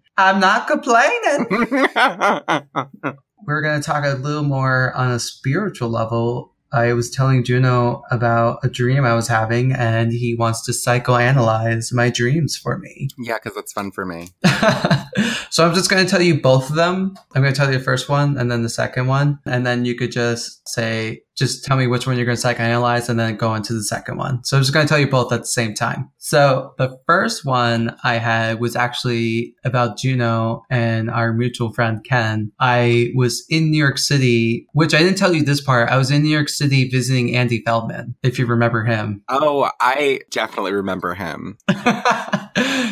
I'm 0.18 0.39
not 0.39 0.68
complaining. 0.68 1.48
We're 3.46 3.62
going 3.62 3.82
to 3.82 3.86
talk 3.86 4.06
a 4.06 4.16
little 4.16 4.44
more 4.44 4.94
on 4.94 5.12
a 5.12 5.20
spiritual 5.20 5.89
level. 5.89 6.53
I 6.74 6.94
was 6.94 7.12
telling 7.12 7.44
Juno 7.44 8.02
about 8.10 8.60
a 8.64 8.70
dream 8.70 9.06
I 9.06 9.14
was 9.14 9.28
having, 9.28 9.72
and 9.74 10.12
he 10.12 10.36
wants 10.36 10.66
to 10.66 10.72
psychoanalyze 10.72 11.94
my 11.94 12.10
dreams 12.10 12.58
for 12.58 12.80
me. 12.80 13.10
yeah, 13.20 13.36
because 13.36 13.56
it's 13.58 13.72
fun 13.72 13.92
for 13.92 14.06
me. 14.06 14.30
so 15.52 15.66
I'm 15.66 15.76
just 15.76 15.90
going 15.90 16.04
to 16.04 16.10
tell 16.10 16.22
you 16.22 16.42
both 16.42 16.70
of 16.70 16.76
them. 16.76 17.16
I'm 17.36 17.44
going 17.44 17.54
to 17.54 17.58
tell 17.58 17.72
you 17.72 17.78
the 17.78 17.84
first 17.84 18.10
one 18.10 18.38
and 18.38 18.52
then 18.52 18.64
the 18.64 18.70
second 18.70 19.08
one. 19.08 19.40
And 19.46 19.66
then 19.66 19.86
you 19.86 19.96
could 19.96 20.12
just 20.12 20.68
say 20.68 21.22
just 21.36 21.65
tell 21.65 21.78
me 21.78 21.88
which 21.88 22.06
one 22.06 22.15
you're 22.15 22.26
going 22.26 22.38
to 22.38 22.48
psychoanalyze 22.48 23.10
and 23.10 23.19
then 23.19 23.36
go 23.36 23.56
into 23.56 23.74
the 23.74 23.84
second 23.84 24.17
one. 24.17 24.43
So 24.43 24.58
I'm 24.58 24.63
just 24.63 24.74
going 24.74 24.86
to 24.86 24.89
tell 24.89 25.00
you 25.00 25.08
both 25.08 25.32
at 25.34 25.41
the 25.41 25.48
same 25.48 25.74
time. 25.74 26.12
So 26.17 26.74
the 26.78 27.00
first 27.08 27.46
one 27.46 27.96
I 28.04 28.15
had 28.15 28.60
was 28.60 28.76
actually 28.76 29.56
about 29.63 29.98
Juno 29.98 30.63
and 30.69 31.10
our 31.10 31.34
mutual 31.34 31.74
friend 31.74 32.04
Ken. 32.04 32.52
I 32.60 33.12
was 33.15 33.46
in 33.50 33.72
New 33.72 33.78
York 33.78 33.98
City, 33.98 34.67
which 34.74 34.93
I 34.93 35.00
didn't 35.00 35.17
tell 35.17 35.34
you 35.34 35.43
this 35.43 35.62
part. 35.62 35.89
I 35.89 35.98
was 35.98 36.12
in 36.12 36.24
New 36.24 36.30
York 36.30 36.50
City 36.50 36.89
visiting 36.89 37.36
Andy 37.36 37.63
Feldman, 37.65 38.15
if 38.24 38.38
you 38.38 38.46
remember 38.46 38.84
him. 38.84 39.24
Oh, 39.30 39.69
I 39.80 40.19
definitely 40.30 40.74
remember 40.74 41.13
him. 41.15 41.58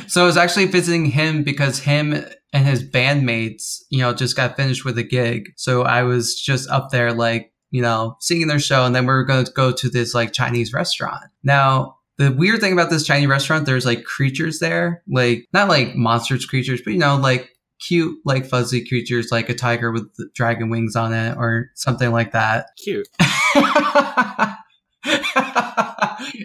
so 0.07 0.23
I 0.23 0.25
was 0.25 0.37
actually 0.37 0.65
visiting 0.65 1.05
him 1.05 1.43
because 1.43 1.79
him 1.79 2.25
and 2.53 2.65
his 2.65 2.83
bandmates, 2.83 3.79
you 3.89 3.99
know, 3.99 4.13
just 4.13 4.35
got 4.35 4.57
finished 4.57 4.83
with 4.83 4.97
a 4.97 5.03
gig. 5.03 5.49
So 5.55 5.83
I 5.83 6.03
was 6.03 6.35
just 6.35 6.69
up 6.69 6.89
there 6.89 7.13
like 7.13 7.51
you 7.71 7.81
know, 7.81 8.17
singing 8.19 8.47
their 8.47 8.59
show. 8.59 8.85
And 8.85 8.95
then 8.95 9.05
we 9.05 9.13
are 9.13 9.23
going 9.23 9.45
to 9.45 9.51
go 9.51 9.71
to 9.71 9.89
this 9.89 10.13
like 10.13 10.33
Chinese 10.33 10.73
restaurant. 10.73 11.23
Now, 11.43 11.97
the 12.17 12.31
weird 12.31 12.59
thing 12.59 12.73
about 12.73 12.89
this 12.89 13.05
Chinese 13.05 13.29
restaurant, 13.29 13.65
there's 13.65 13.85
like 13.85 14.03
creatures 14.03 14.59
there, 14.59 15.01
like 15.09 15.47
not 15.53 15.69
like 15.69 15.95
monsters 15.95 16.45
creatures, 16.45 16.81
but 16.83 16.93
you 16.93 16.99
know, 16.99 17.15
like 17.15 17.49
cute, 17.79 18.19
like 18.25 18.45
fuzzy 18.45 18.85
creatures, 18.85 19.31
like 19.31 19.49
a 19.49 19.55
tiger 19.55 19.91
with 19.91 20.07
dragon 20.35 20.69
wings 20.69 20.95
on 20.95 21.13
it 21.13 21.35
or 21.37 21.71
something 21.75 22.11
like 22.11 22.33
that. 22.33 22.67
Cute. 22.83 23.07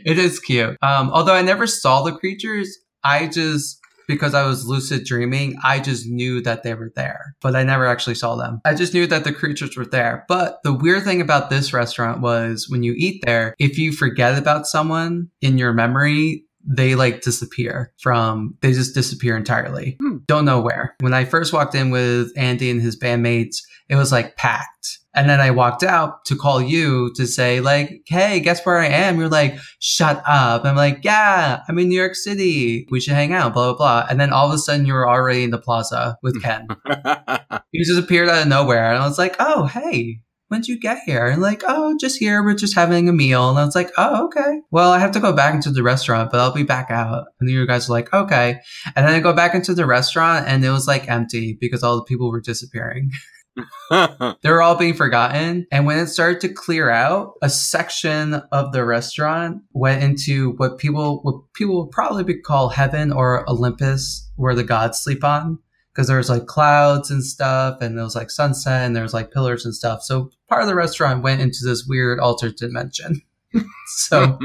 it 0.04 0.18
is 0.18 0.40
cute. 0.40 0.78
Um, 0.80 1.10
although 1.10 1.34
I 1.34 1.42
never 1.42 1.66
saw 1.66 2.02
the 2.02 2.12
creatures, 2.12 2.78
I 3.04 3.26
just 3.26 3.78
because 4.06 4.34
I 4.34 4.46
was 4.46 4.66
lucid 4.66 5.04
dreaming, 5.04 5.56
I 5.64 5.80
just 5.80 6.06
knew 6.06 6.40
that 6.42 6.62
they 6.62 6.74
were 6.74 6.92
there, 6.94 7.34
but 7.40 7.56
I 7.56 7.62
never 7.62 7.86
actually 7.86 8.14
saw 8.14 8.36
them. 8.36 8.60
I 8.64 8.74
just 8.74 8.94
knew 8.94 9.06
that 9.06 9.24
the 9.24 9.32
creatures 9.32 9.76
were 9.76 9.86
there. 9.86 10.24
But 10.28 10.62
the 10.62 10.72
weird 10.72 11.04
thing 11.04 11.20
about 11.20 11.50
this 11.50 11.72
restaurant 11.72 12.20
was 12.20 12.68
when 12.68 12.82
you 12.82 12.94
eat 12.96 13.22
there, 13.24 13.54
if 13.58 13.78
you 13.78 13.92
forget 13.92 14.38
about 14.38 14.66
someone 14.66 15.30
in 15.40 15.58
your 15.58 15.72
memory, 15.72 16.46
they 16.66 16.94
like 16.94 17.22
disappear 17.22 17.92
from 17.98 18.56
they 18.60 18.72
just 18.72 18.94
disappear 18.94 19.36
entirely 19.36 19.96
hmm. 20.00 20.16
don't 20.26 20.44
know 20.44 20.60
where 20.60 20.96
when 21.00 21.14
i 21.14 21.24
first 21.24 21.52
walked 21.52 21.74
in 21.76 21.90
with 21.90 22.32
andy 22.36 22.70
and 22.70 22.82
his 22.82 22.98
bandmates 22.98 23.58
it 23.88 23.94
was 23.94 24.10
like 24.10 24.36
packed 24.36 24.98
and 25.16 25.31
then 25.31 25.40
I 25.40 25.50
walked 25.50 25.83
out 25.83 26.26
to 26.26 26.37
call 26.37 26.61
you 26.61 27.11
to 27.14 27.26
say, 27.26 27.61
like, 27.61 28.02
hey, 28.07 28.38
guess 28.38 28.64
where 28.64 28.79
I 28.79 28.87
am? 28.87 29.18
You're 29.18 29.31
like, 29.31 29.57
shut 29.81 30.22
up. 30.26 30.66
I'm 30.66 30.76
like, 30.76 31.00
yeah, 31.02 31.62
I'm 31.66 31.79
in 31.79 31.88
New 31.88 31.98
York 31.98 32.14
City. 32.14 32.87
We 32.90 33.00
should 33.00 33.14
hang 33.14 33.33
out, 33.33 33.55
blah, 33.55 33.72
blah, 33.72 33.76
blah. 33.76 34.07
And 34.11 34.20
then 34.20 34.31
all 34.31 34.48
of 34.48 34.55
a 34.55 34.59
sudden 34.59 34.85
you 34.85 34.92
were 34.92 35.09
already 35.09 35.42
in 35.42 35.50
the 35.50 35.59
plaza 35.59 36.18
with 36.22 36.42
Ken. 36.42 36.68
he 37.72 37.83
just 37.83 37.98
appeared 37.98 38.29
out 38.29 38.42
of 38.42 38.48
nowhere. 38.48 38.92
And 38.92 39.02
I 39.02 39.09
was 39.09 39.18
like, 39.18 39.37
oh, 39.38 39.64
hey, 39.64 40.20
when'd 40.48 40.68
you 40.68 40.79
get 40.79 40.98
here? 41.07 41.26
And 41.26 41.40
like, 41.40 41.62
oh, 41.66 41.96
just 41.98 42.18
here. 42.18 42.42
We're 42.42 42.55
just 42.55 42.74
having 42.74 43.09
a 43.09 43.12
meal. 43.12 43.48
And 43.48 43.59
I 43.59 43.64
was 43.64 43.74
like, 43.74 43.90
oh, 43.96 44.26
okay. 44.26 44.61
Well, 44.70 44.92
I 44.92 44.98
have 44.98 45.12
to 45.12 45.20
go 45.20 45.33
back 45.33 45.55
into 45.55 45.70
the 45.70 45.83
restaurant, 45.83 46.31
but 46.31 46.40
I'll 46.40 46.52
be 46.52 46.62
back 46.62 46.90
out. 46.90 47.24
And 47.40 47.48
you 47.48 47.66
guys 47.66 47.88
were 47.88 47.94
like, 47.94 48.12
okay. 48.12 48.61
And 48.94 49.07
then 49.07 49.14
I 49.14 49.20
go 49.20 49.33
back 49.33 49.55
into 49.55 49.72
the 49.72 49.87
restaurant 49.87 50.46
and 50.46 50.62
it 50.62 50.70
was 50.70 50.87
like 50.87 51.09
empty 51.09 51.57
because 51.59 51.83
all 51.83 51.96
the 51.96 52.05
people 52.05 52.31
were 52.31 52.42
disappearing. 52.42 53.11
they 53.90 54.50
were 54.50 54.62
all 54.62 54.76
being 54.76 54.94
forgotten. 54.94 55.66
And 55.70 55.86
when 55.86 55.98
it 55.98 56.08
started 56.08 56.40
to 56.42 56.48
clear 56.48 56.90
out, 56.90 57.34
a 57.42 57.50
section 57.50 58.34
of 58.52 58.72
the 58.72 58.84
restaurant 58.84 59.62
went 59.72 60.02
into 60.02 60.52
what 60.52 60.78
people 60.78 61.20
what 61.22 61.52
people 61.54 61.84
would 61.84 61.90
probably 61.90 62.38
call 62.40 62.70
heaven 62.70 63.12
or 63.12 63.48
Olympus, 63.48 64.30
where 64.36 64.54
the 64.54 64.64
gods 64.64 65.00
sleep 65.00 65.24
on. 65.24 65.58
Because 65.92 66.08
there 66.08 66.18
was 66.18 66.28
like 66.28 66.44
clouds 66.44 67.10
and 67.10 67.24
stuff, 67.24 67.80
and 67.80 67.96
there 67.96 68.04
was 68.04 68.14
like 68.14 68.30
sunset, 68.30 68.84
and 68.84 68.94
there 68.94 69.02
was 69.02 69.14
like 69.14 69.32
pillars 69.32 69.64
and 69.64 69.74
stuff. 69.74 70.02
So 70.02 70.30
part 70.46 70.60
of 70.60 70.68
the 70.68 70.74
restaurant 70.74 71.22
went 71.22 71.40
into 71.40 71.60
this 71.64 71.86
weird 71.88 72.20
altered 72.20 72.56
dimension. 72.56 73.22
so, 73.86 74.38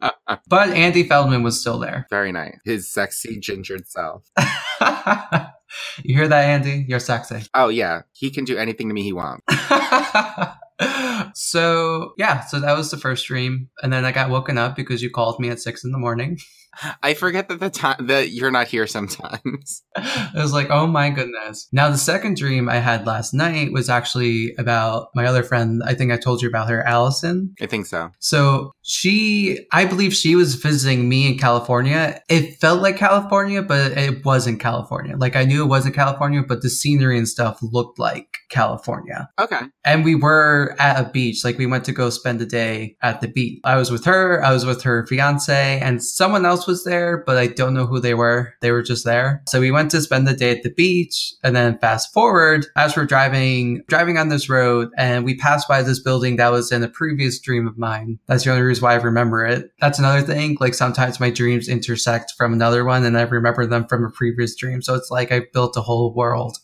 but 0.48 0.70
Andy 0.70 1.02
Feldman 1.02 1.42
was 1.42 1.60
still 1.60 1.78
there. 1.78 2.06
Very 2.08 2.32
nice. 2.32 2.58
His 2.64 2.90
sexy 2.90 3.38
gingered 3.38 3.86
self. 3.86 4.30
You 6.02 6.16
hear 6.16 6.28
that, 6.28 6.44
Andy? 6.44 6.84
You're 6.88 7.00
sexy. 7.00 7.42
Oh, 7.54 7.68
yeah. 7.68 8.02
He 8.12 8.30
can 8.30 8.44
do 8.44 8.56
anything 8.56 8.88
to 8.88 8.94
me 8.94 9.02
he 9.02 9.12
wants. 9.12 9.44
so, 11.34 12.12
yeah, 12.18 12.40
so 12.40 12.60
that 12.60 12.76
was 12.76 12.90
the 12.90 12.96
first 12.96 13.26
dream. 13.26 13.68
And 13.82 13.92
then 13.92 14.04
I 14.04 14.12
got 14.12 14.30
woken 14.30 14.58
up 14.58 14.76
because 14.76 15.02
you 15.02 15.10
called 15.10 15.40
me 15.40 15.50
at 15.50 15.60
six 15.60 15.84
in 15.84 15.92
the 15.92 15.98
morning. 15.98 16.38
I 17.02 17.14
forget 17.14 17.48
that 17.48 17.60
the 17.60 17.70
time 17.70 18.06
that 18.06 18.30
you're 18.30 18.50
not 18.50 18.68
here 18.68 18.86
sometimes. 18.86 19.82
I 19.96 20.30
was 20.34 20.52
like, 20.52 20.70
oh 20.70 20.86
my 20.86 21.10
goodness. 21.10 21.68
Now 21.72 21.90
the 21.90 21.98
second 21.98 22.36
dream 22.36 22.68
I 22.68 22.76
had 22.76 23.06
last 23.06 23.34
night 23.34 23.72
was 23.72 23.88
actually 23.88 24.54
about 24.58 25.08
my 25.14 25.26
other 25.26 25.42
friend. 25.42 25.82
I 25.84 25.94
think 25.94 26.12
I 26.12 26.16
told 26.16 26.42
you 26.42 26.48
about 26.48 26.68
her, 26.68 26.82
Allison. 26.82 27.54
I 27.60 27.66
think 27.66 27.86
so. 27.86 28.10
So 28.18 28.72
she, 28.82 29.66
I 29.72 29.84
believe 29.84 30.14
she 30.14 30.36
was 30.36 30.54
visiting 30.54 31.08
me 31.08 31.26
in 31.26 31.38
California. 31.38 32.20
It 32.28 32.56
felt 32.60 32.82
like 32.82 32.96
California, 32.96 33.62
but 33.62 33.92
it 33.92 34.24
wasn't 34.24 34.60
California. 34.60 35.16
Like 35.16 35.36
I 35.36 35.44
knew 35.44 35.62
it 35.62 35.68
wasn't 35.68 35.94
California, 35.94 36.42
but 36.46 36.62
the 36.62 36.70
scenery 36.70 37.18
and 37.18 37.28
stuff 37.28 37.58
looked 37.62 37.98
like 37.98 38.28
California. 38.50 39.28
Okay. 39.38 39.60
And 39.84 40.04
we 40.04 40.14
were 40.14 40.76
at 40.78 41.04
a 41.04 41.10
beach. 41.10 41.44
Like 41.44 41.58
we 41.58 41.66
went 41.66 41.84
to 41.86 41.92
go 41.92 42.10
spend 42.10 42.40
a 42.40 42.46
day 42.46 42.96
at 43.02 43.20
the 43.20 43.28
beach. 43.28 43.60
I 43.64 43.76
was 43.76 43.90
with 43.90 44.04
her. 44.04 44.44
I 44.44 44.52
was 44.52 44.64
with 44.64 44.82
her 44.82 45.06
fiance 45.06 45.80
and 45.80 46.02
someone 46.02 46.44
else 46.64 46.68
was 46.68 46.84
there, 46.84 47.22
but 47.26 47.36
I 47.36 47.48
don't 47.48 47.74
know 47.74 47.86
who 47.86 48.00
they 48.00 48.14
were. 48.14 48.54
They 48.60 48.70
were 48.70 48.82
just 48.82 49.04
there. 49.04 49.42
So 49.48 49.60
we 49.60 49.70
went 49.70 49.90
to 49.90 50.00
spend 50.00 50.26
the 50.26 50.34
day 50.34 50.50
at 50.50 50.62
the 50.62 50.70
beach 50.70 51.34
and 51.42 51.54
then 51.54 51.78
fast 51.78 52.12
forward 52.12 52.66
as 52.76 52.96
we're 52.96 53.04
driving, 53.04 53.82
driving 53.86 54.16
on 54.16 54.30
this 54.30 54.48
road 54.48 54.88
and 54.96 55.24
we 55.24 55.36
passed 55.36 55.68
by 55.68 55.82
this 55.82 56.00
building 56.00 56.36
that 56.36 56.52
was 56.52 56.72
in 56.72 56.82
a 56.82 56.88
previous 56.88 57.38
dream 57.38 57.66
of 57.66 57.76
mine. 57.76 58.18
That's 58.26 58.44
the 58.44 58.50
only 58.50 58.62
reason 58.62 58.82
why 58.82 58.92
I 58.92 58.96
remember 58.96 59.44
it. 59.44 59.70
That's 59.80 59.98
another 59.98 60.22
thing. 60.22 60.56
Like 60.58 60.74
sometimes 60.74 61.20
my 61.20 61.30
dreams 61.30 61.68
intersect 61.68 62.32
from 62.36 62.52
another 62.52 62.84
one 62.84 63.04
and 63.04 63.18
I 63.18 63.22
remember 63.22 63.66
them 63.66 63.86
from 63.86 64.04
a 64.04 64.10
previous 64.10 64.56
dream. 64.56 64.80
So 64.80 64.94
it's 64.94 65.10
like 65.10 65.32
I 65.32 65.42
built 65.52 65.76
a 65.76 65.82
whole 65.82 66.14
world. 66.14 66.58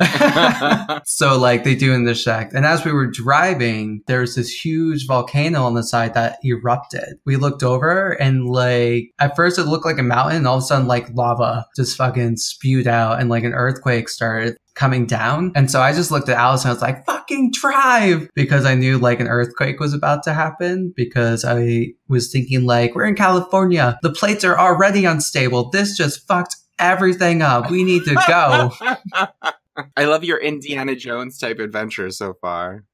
so 1.04 1.38
like 1.38 1.64
they 1.64 1.74
do 1.74 1.92
in 1.92 2.04
the 2.04 2.14
shack. 2.14 2.52
And 2.54 2.64
as 2.64 2.84
we 2.84 2.92
were 2.92 3.06
driving, 3.06 4.02
there 4.06 4.20
was 4.20 4.34
this 4.34 4.50
huge 4.50 5.06
volcano 5.06 5.64
on 5.64 5.74
the 5.74 5.82
side 5.82 6.14
that 6.14 6.38
erupted. 6.44 7.18
We 7.24 7.36
looked 7.36 7.62
over 7.62 8.10
and 8.12 8.46
like 8.46 9.12
at 9.18 9.36
first 9.36 9.58
it 9.58 9.64
looked 9.64 9.86
like 9.86 9.98
a 9.98 10.02
mountain 10.02 10.38
and 10.38 10.46
all 10.46 10.58
of 10.58 10.62
a 10.62 10.66
sudden 10.66 10.86
like 10.86 11.08
lava 11.14 11.66
just 11.76 11.96
fucking 11.96 12.36
spewed 12.36 12.86
out 12.86 13.20
and 13.20 13.28
like 13.28 13.44
an 13.44 13.54
earthquake 13.54 14.08
started 14.08 14.56
coming 14.78 15.06
down. 15.06 15.50
And 15.56 15.68
so 15.68 15.80
I 15.80 15.92
just 15.92 16.12
looked 16.12 16.28
at 16.28 16.36
Alice 16.36 16.62
and 16.62 16.70
I 16.70 16.72
was 16.72 16.82
like, 16.82 17.04
fucking 17.04 17.50
drive 17.50 18.30
because 18.34 18.64
I 18.64 18.76
knew 18.76 18.96
like 18.98 19.18
an 19.18 19.26
earthquake 19.26 19.80
was 19.80 19.92
about 19.92 20.22
to 20.22 20.32
happen 20.32 20.92
because 20.96 21.44
I 21.44 21.94
was 22.08 22.30
thinking 22.30 22.64
like, 22.64 22.94
we're 22.94 23.06
in 23.06 23.16
California. 23.16 23.98
The 24.02 24.12
plates 24.12 24.44
are 24.44 24.56
already 24.56 25.04
unstable. 25.04 25.70
This 25.70 25.96
just 25.96 26.26
fucked 26.28 26.56
everything 26.78 27.42
up. 27.42 27.70
We 27.70 27.82
need 27.82 28.04
to 28.04 28.14
go. 28.28 28.72
I 29.96 30.04
love 30.04 30.24
your 30.24 30.38
Indiana 30.38 30.94
Jones 30.96 31.38
type 31.38 31.58
adventure 31.58 32.10
so 32.10 32.34
far. 32.40 32.84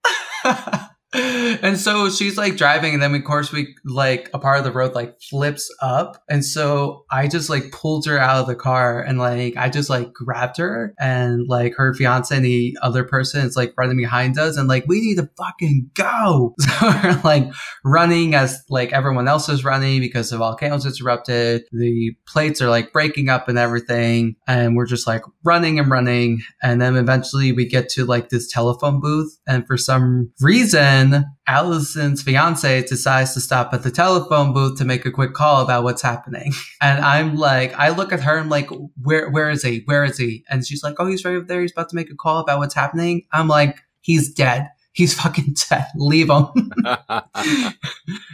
and 1.15 1.79
so 1.79 2.11
she's 2.11 2.37
like 2.37 2.57
driving 2.57 2.95
and 2.95 3.03
then 3.03 3.15
of 3.15 3.25
course 3.25 3.53
we 3.53 3.75
like 3.85 4.29
a 4.35 4.39
part 4.39 4.59
of 4.59 4.65
the 4.65 4.73
road 4.73 4.95
like 4.95 5.21
flips 5.21 5.73
up. 5.81 6.23
And 6.29 6.45
so 6.45 7.05
i 7.11 7.29
just 7.29 7.49
like 7.49 7.71
pulled 7.71 8.07
her 8.07 8.19
out 8.19 8.41
of 8.41 8.47
the 8.47 8.55
car 8.55 9.01
and 9.01 9.19
like 9.19 9.57
i 9.57 9.69
just 9.69 9.89
like 9.89 10.13
grabbed 10.13 10.57
her. 10.59 10.95
And 10.99 11.47
like 11.49 11.75
her 11.77 11.95
fiance 11.95 12.35
and 12.35 12.45
the 12.45 12.77
other 12.83 13.05
person 13.05 13.45
is 13.45 13.57
like 13.57 13.75
running 13.79 13.97
behind 13.97 14.39
us 14.39 14.57
and 14.57 14.69
like 14.69 14.85
we 14.89 15.01
need 15.01 15.17
to 15.17 15.31
fucking 15.37 15.91
go. 15.95 16.55
So 16.75 16.91
we're 17.03 17.21
like 17.23 17.53
running 17.85 18.35
as 18.35 18.63
like 18.69 18.93
everyone 18.93 19.29
else 19.29 19.49
is 19.49 19.65
running 19.65 20.01
because 20.01 20.31
the 20.31 20.39
volcano's 20.39 21.01
erupted. 21.01 21.63
The 21.73 22.13
plates 22.27 22.61
are 22.61 22.69
like 22.69 22.93
breaking 22.93 23.29
up 23.29 23.49
and 23.49 23.59
everything. 23.59 24.37
And 24.49 24.77
we're 24.77 24.87
just 24.87 25.07
like 25.07 25.23
running 25.45 25.79
and 25.79 25.91
running. 25.91 26.43
And 26.63 26.81
then 26.81 26.97
eventually 26.97 27.53
we 27.53 27.67
get 27.67 27.89
to 27.91 28.05
like 28.05 28.29
this 28.31 28.51
telephone 28.51 29.01
booth. 29.01 29.39
And 29.47 29.67
for 29.67 29.77
some 29.77 30.33
reason 30.41 31.04
then 31.13 31.27
Allison's 31.49 32.23
fiance 32.23 32.83
decides 32.85 33.35
to 33.35 33.41
stop 33.41 33.73
at 33.73 33.83
the 33.83 33.91
telephone 33.91 34.53
booth 34.53 34.79
to 34.79 34.85
make 34.85 35.05
a 35.05 35.11
quick 35.11 35.35
call 35.35 35.63
about 35.63 35.85
what's 35.85 36.03
happening. 36.03 36.53
And 36.81 37.03
I'm 37.03 37.37
like, 37.37 37.73
I 37.79 37.91
look 37.91 38.13
at 38.13 38.21
her, 38.21 38.37
and 38.37 38.45
I'm 38.45 38.51
like, 38.51 38.69
where, 39.01 39.31
where 39.31 39.49
is 39.49 39.63
he? 39.63 39.83
Where 39.87 40.05
is 40.05 40.19
he? 40.19 40.45
And 40.51 40.67
she's 40.67 40.83
like, 40.83 40.97
oh, 40.99 41.07
he's 41.07 41.25
right 41.25 41.37
up 41.37 41.47
there. 41.47 41.63
He's 41.63 41.73
about 41.73 41.89
to 41.91 41.97
make 41.97 42.11
a 42.11 42.15
call 42.15 42.41
about 42.41 42.59
what's 42.59 42.75
happening. 42.75 43.23
I'm 43.33 43.49
like, 43.49 43.79
he's 44.03 44.35
dead. 44.35 44.69
He's 44.93 45.15
fucking 45.21 45.57
dead. 45.71 45.87
Leave 45.97 46.29
him. 46.29 46.47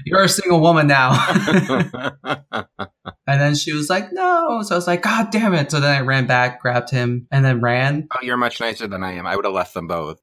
You're 0.04 0.24
a 0.24 0.28
single 0.28 0.60
woman 0.60 0.88
now. 0.88 1.12
and 2.24 3.40
then 3.40 3.54
she 3.54 3.72
was 3.72 3.88
like, 3.88 4.12
no. 4.12 4.62
So 4.62 4.74
I 4.74 4.78
was 4.78 4.86
like, 4.88 5.02
God 5.02 5.30
damn 5.30 5.54
it. 5.54 5.70
So 5.70 5.78
then 5.78 5.96
I 5.96 6.00
ran 6.00 6.26
back, 6.26 6.60
grabbed 6.60 6.90
him, 6.90 7.28
and 7.30 7.44
then 7.44 7.60
ran. 7.60 8.08
Oh, 8.12 8.22
you're 8.22 8.36
much 8.36 8.58
nicer 8.58 8.88
than 8.88 9.04
I 9.04 9.12
am. 9.12 9.26
I 9.26 9.36
would 9.36 9.44
have 9.44 9.54
left 9.54 9.74
them 9.74 9.86
both 9.86 10.20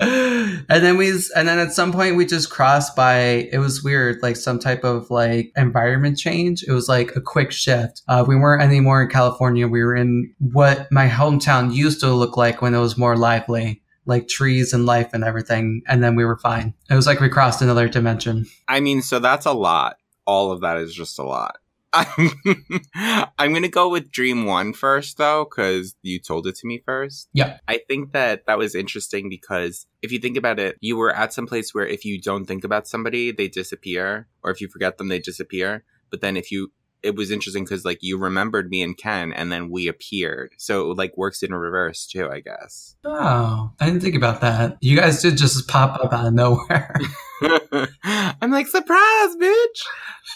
and 0.00 0.66
then 0.68 0.96
we 0.96 1.10
and 1.36 1.46
then 1.48 1.58
at 1.58 1.72
some 1.72 1.92
point 1.92 2.16
we 2.16 2.26
just 2.26 2.50
crossed 2.50 2.96
by 2.96 3.16
it 3.52 3.58
was 3.58 3.84
weird 3.84 4.18
like 4.22 4.36
some 4.36 4.58
type 4.58 4.84
of 4.84 5.10
like 5.10 5.52
environment 5.56 6.18
change 6.18 6.64
it 6.66 6.72
was 6.72 6.88
like 6.88 7.14
a 7.14 7.20
quick 7.20 7.52
shift 7.52 8.02
uh, 8.08 8.24
we 8.26 8.36
weren't 8.36 8.62
anymore 8.62 9.02
in 9.02 9.08
california 9.08 9.68
we 9.68 9.82
were 9.82 9.94
in 9.94 10.32
what 10.38 10.90
my 10.90 11.08
hometown 11.08 11.74
used 11.74 12.00
to 12.00 12.12
look 12.12 12.36
like 12.36 12.62
when 12.62 12.74
it 12.74 12.80
was 12.80 12.98
more 12.98 13.16
lively 13.16 13.82
like 14.06 14.28
trees 14.28 14.72
and 14.72 14.86
life 14.86 15.10
and 15.12 15.24
everything, 15.24 15.82
and 15.86 16.02
then 16.02 16.16
we 16.16 16.24
were 16.24 16.38
fine. 16.38 16.74
It 16.90 16.94
was 16.94 17.06
like 17.06 17.20
we 17.20 17.28
crossed 17.28 17.62
another 17.62 17.88
dimension. 17.88 18.46
I 18.68 18.80
mean, 18.80 19.02
so 19.02 19.18
that's 19.18 19.46
a 19.46 19.52
lot. 19.52 19.96
All 20.26 20.50
of 20.50 20.60
that 20.60 20.78
is 20.78 20.94
just 20.94 21.18
a 21.18 21.22
lot. 21.22 21.58
I'm 21.94 23.52
gonna 23.52 23.68
go 23.68 23.88
with 23.88 24.10
Dream 24.10 24.46
One 24.46 24.72
first, 24.72 25.18
though, 25.18 25.44
because 25.44 25.94
you 26.02 26.18
told 26.18 26.46
it 26.46 26.56
to 26.56 26.66
me 26.66 26.82
first. 26.84 27.28
Yeah. 27.32 27.58
I 27.68 27.80
think 27.88 28.12
that 28.12 28.46
that 28.46 28.58
was 28.58 28.74
interesting 28.74 29.28
because 29.28 29.86
if 30.00 30.10
you 30.10 30.18
think 30.18 30.36
about 30.36 30.58
it, 30.58 30.76
you 30.80 30.96
were 30.96 31.14
at 31.14 31.32
some 31.32 31.46
place 31.46 31.74
where 31.74 31.86
if 31.86 32.04
you 32.04 32.20
don't 32.20 32.46
think 32.46 32.64
about 32.64 32.86
somebody, 32.86 33.30
they 33.30 33.48
disappear, 33.48 34.28
or 34.42 34.50
if 34.50 34.60
you 34.60 34.68
forget 34.68 34.98
them, 34.98 35.08
they 35.08 35.18
disappear. 35.18 35.84
But 36.10 36.20
then 36.20 36.36
if 36.36 36.50
you 36.50 36.72
it 37.02 37.16
was 37.16 37.30
interesting 37.30 37.64
because 37.64 37.84
like 37.84 37.98
you 38.00 38.16
remembered 38.16 38.70
me 38.70 38.82
and 38.82 38.96
Ken, 38.96 39.32
and 39.32 39.50
then 39.50 39.70
we 39.70 39.88
appeared. 39.88 40.54
So 40.58 40.90
it 40.90 40.96
like 40.96 41.16
works 41.16 41.42
in 41.42 41.52
reverse 41.52 42.06
too, 42.06 42.30
I 42.30 42.40
guess. 42.40 42.96
Oh, 43.04 43.72
I 43.80 43.86
didn't 43.86 44.00
think 44.00 44.14
about 44.14 44.40
that. 44.40 44.78
You 44.80 44.96
guys 44.96 45.20
did 45.20 45.36
just 45.36 45.68
pop 45.68 45.98
up 46.02 46.12
out 46.12 46.26
of 46.26 46.34
nowhere. 46.34 46.94
I'm 48.04 48.50
like 48.50 48.66
surprise, 48.66 49.36
bitch. 49.40 49.82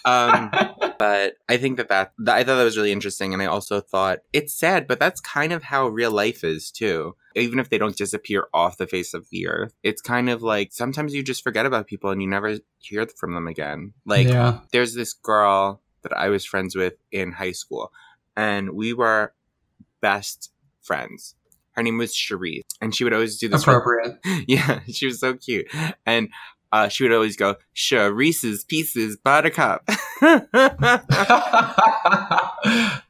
Um, 0.04 0.50
but 0.98 1.34
I 1.48 1.56
think 1.56 1.76
that, 1.76 1.88
that 1.88 2.12
that 2.18 2.36
I 2.36 2.44
thought 2.44 2.56
that 2.56 2.64
was 2.64 2.76
really 2.76 2.92
interesting, 2.92 3.32
and 3.32 3.42
I 3.42 3.46
also 3.46 3.80
thought 3.80 4.20
it's 4.32 4.54
sad, 4.54 4.86
but 4.86 4.98
that's 4.98 5.20
kind 5.20 5.52
of 5.52 5.64
how 5.64 5.88
real 5.88 6.10
life 6.10 6.44
is 6.44 6.70
too. 6.70 7.14
Even 7.34 7.58
if 7.58 7.68
they 7.68 7.76
don't 7.78 7.96
disappear 7.96 8.46
off 8.54 8.78
the 8.78 8.86
face 8.86 9.12
of 9.12 9.28
the 9.30 9.46
earth, 9.46 9.74
it's 9.82 10.00
kind 10.00 10.30
of 10.30 10.42
like 10.42 10.72
sometimes 10.72 11.14
you 11.14 11.22
just 11.22 11.44
forget 11.44 11.66
about 11.66 11.86
people 11.86 12.10
and 12.10 12.22
you 12.22 12.28
never 12.28 12.58
hear 12.78 13.06
from 13.18 13.34
them 13.34 13.46
again. 13.46 13.92
Like 14.06 14.28
yeah. 14.28 14.60
there's 14.72 14.94
this 14.94 15.12
girl 15.12 15.82
that 16.02 16.16
I 16.16 16.28
was 16.28 16.46
friends 16.46 16.74
with 16.74 16.94
in 17.12 17.32
high 17.32 17.52
school, 17.52 17.92
and 18.36 18.70
we 18.70 18.94
were 18.94 19.34
best 20.00 20.52
friends. 20.80 21.34
Her 21.72 21.82
name 21.82 21.98
was 21.98 22.14
Cherise, 22.14 22.62
and 22.80 22.94
she 22.94 23.04
would 23.04 23.12
always 23.12 23.36
do 23.36 23.48
this. 23.48 23.60
Appropriate. 23.60 24.18
yeah, 24.48 24.80
she 24.90 25.04
was 25.04 25.20
so 25.20 25.34
cute, 25.34 25.66
and 26.06 26.30
uh, 26.72 26.88
she 26.88 27.04
would 27.04 27.12
always 27.12 27.36
go 27.36 27.56
Charise's 27.74 28.64
Pieces 28.64 29.16
Buttercup. 29.16 29.88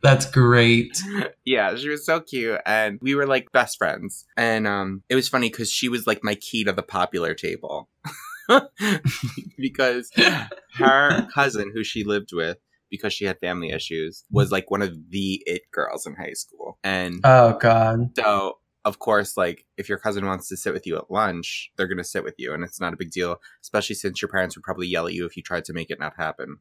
That's 0.03 0.31
great. 0.31 1.01
yeah, 1.45 1.75
she 1.77 1.89
was 1.89 2.05
so 2.05 2.21
cute, 2.21 2.61
and 2.67 2.99
we 3.03 3.15
were 3.15 3.27
like 3.27 3.51
best 3.53 3.79
friends. 3.79 4.25
And 4.37 4.67
um, 4.67 5.03
it 5.09 5.15
was 5.15 5.29
funny 5.29 5.49
because 5.51 5.71
she 5.71 5.89
was 5.89 6.07
like 6.07 6.21
my 6.23 6.35
key 6.35 6.65
to 6.65 6.73
the 6.73 6.83
popular 6.83 7.35
table. 7.35 7.89
because 9.59 10.11
her 10.75 11.27
cousin, 11.35 11.73
who 11.75 11.83
she 11.83 12.05
lived 12.05 12.31
with, 12.33 12.59
because 12.91 13.13
she 13.13 13.25
had 13.25 13.39
family 13.41 13.71
issues, 13.71 14.25
was 14.31 14.53
like 14.53 14.71
one 14.71 14.83
of 14.83 14.93
the 15.11 15.43
it 15.47 15.63
girls 15.73 16.07
in 16.07 16.15
high 16.15 16.35
school. 16.35 16.79
And 16.85 17.21
Oh 17.25 17.59
god. 17.61 18.11
so, 18.17 18.59
of 18.87 19.01
course, 19.01 19.37
like 19.37 19.67
if 19.77 19.89
your 19.89 19.99
cousin 19.99 20.25
wants 20.25 20.49
to 20.49 20.57
sit 20.57 20.73
with 20.73 20.87
you 20.87 20.97
at 20.97 21.11
lunch, 21.11 21.73
they're 21.77 21.89
going 21.89 21.99
to 21.99 22.05
sit 22.05 22.23
with 22.23 22.37
you, 22.39 22.55
and 22.55 22.63
it's 22.63 22.81
not 22.81 22.95
a 22.95 22.97
big 22.97 23.11
deal, 23.11 23.41
especially 23.61 23.97
since 23.97 24.23
your 24.23 24.29
parents 24.29 24.57
would 24.57 24.63
probably 24.63 24.87
yell 24.87 25.09
at 25.09 25.13
you 25.13 25.27
if 25.27 25.37
you 25.37 25.43
tried 25.43 25.65
to 25.65 25.73
make 25.73 25.91
it 25.91 25.99
not 25.99 26.15
happen. 26.17 26.59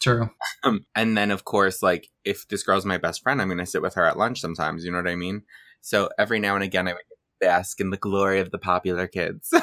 True. 0.00 0.30
Um, 0.64 0.84
and 0.96 1.16
then, 1.16 1.30
of 1.30 1.44
course, 1.44 1.80
like 1.80 2.10
if 2.24 2.48
this 2.48 2.64
girl's 2.64 2.84
my 2.84 2.98
best 2.98 3.22
friend, 3.22 3.40
I'm 3.40 3.46
going 3.46 3.58
to 3.58 3.66
sit 3.66 3.82
with 3.82 3.94
her 3.94 4.04
at 4.04 4.18
lunch 4.18 4.40
sometimes. 4.40 4.84
You 4.84 4.90
know 4.90 4.98
what 4.98 5.06
I 5.06 5.14
mean? 5.14 5.44
So 5.80 6.10
every 6.18 6.40
now 6.40 6.56
and 6.56 6.64
again, 6.64 6.88
I 6.88 6.92
would 6.92 7.02
bask 7.40 7.80
in 7.80 7.90
the 7.90 7.96
glory 7.96 8.40
of 8.40 8.50
the 8.50 8.58
popular 8.58 9.06
kids. 9.06 9.52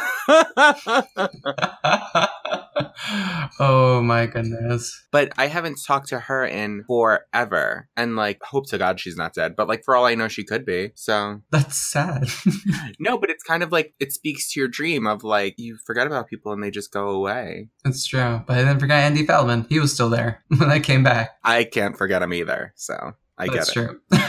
oh 3.60 4.02
my 4.04 4.26
goodness. 4.26 5.06
but 5.12 5.32
I 5.38 5.48
haven't 5.48 5.80
talked 5.86 6.10
to 6.10 6.20
her 6.20 6.46
in 6.46 6.84
forever, 6.88 7.88
and 7.96 8.16
like, 8.16 8.42
hope 8.44 8.68
to 8.70 8.78
God 8.78 9.00
she's 9.00 9.16
not 9.16 9.34
dead. 9.34 9.56
But 9.56 9.68
like, 9.68 9.84
for 9.84 9.96
all 9.96 10.06
I 10.06 10.16
know, 10.16 10.28
she 10.28 10.44
could 10.44 10.66
be. 10.66 10.92
So 10.96 11.42
That's 11.52 11.78
sad. 11.78 12.28
no, 13.00 13.18
but 13.18 13.30
it's 13.30 13.44
kind 13.44 13.64
of 13.64 13.72
like 13.72 13.94
it 14.00 14.12
speaks 14.12 14.52
to 14.52 14.60
your 14.60 14.68
dream 14.70 15.08
of 15.08 15.24
like 15.24 15.56
you 15.58 15.78
forget 15.86 16.08
about 16.08 16.28
people 16.28 16.52
and 16.52 16.64
they 16.64 16.72
just 16.72 16.92
go 16.92 17.10
away. 17.10 17.70
That's 17.84 18.06
true. 18.06 18.42
But 18.46 18.58
I 18.58 18.64
didn't 18.64 18.80
forget 18.80 19.04
Andy 19.04 19.26
Feldman. 19.26 19.68
He 19.70 19.80
was 19.80 19.94
still 19.94 20.10
there 20.10 20.44
when 20.48 20.70
I 20.70 20.80
came 20.80 21.04
back. 21.04 21.38
I 21.44 21.64
can't 21.64 21.98
forget 21.98 22.22
him 22.22 22.34
either. 22.34 22.74
So 22.76 23.14
I 23.38 23.48
That's 23.48 23.72
get 23.74 23.86
it. 23.86 23.98
That's 24.10 24.26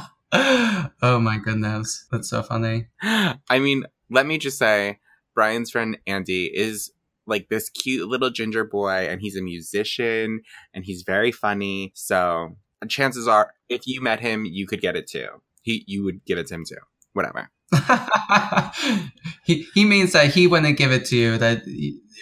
true. 0.00 0.06
oh 1.02 1.20
my 1.20 1.38
goodness. 1.38 2.06
That's 2.10 2.28
so 2.28 2.42
funny. 2.42 2.88
I 3.02 3.58
mean, 3.58 3.84
let 4.10 4.26
me 4.26 4.38
just 4.38 4.58
say, 4.58 4.98
Brian's 5.34 5.70
friend 5.70 5.98
Andy 6.06 6.46
is 6.46 6.90
like 7.26 7.48
this 7.48 7.68
cute 7.68 8.08
little 8.08 8.30
ginger 8.30 8.64
boy, 8.64 9.08
and 9.08 9.20
he's 9.20 9.36
a 9.36 9.42
musician, 9.42 10.42
and 10.72 10.84
he's 10.84 11.02
very 11.02 11.32
funny. 11.32 11.92
So 11.94 12.56
chances 12.88 13.26
are, 13.26 13.52
if 13.68 13.86
you 13.86 14.00
met 14.00 14.20
him, 14.20 14.44
you 14.44 14.66
could 14.66 14.80
get 14.80 14.96
it 14.96 15.06
too. 15.06 15.28
He, 15.62 15.84
you 15.86 16.04
would 16.04 16.24
give 16.24 16.38
it 16.38 16.46
to 16.48 16.54
him 16.54 16.64
too. 16.66 16.76
Whatever. 17.12 17.50
he 19.44 19.66
he 19.74 19.84
means 19.84 20.12
that 20.12 20.32
he 20.32 20.46
wouldn't 20.46 20.78
give 20.78 20.92
it 20.92 21.04
to 21.06 21.16
you. 21.16 21.38
That 21.38 21.62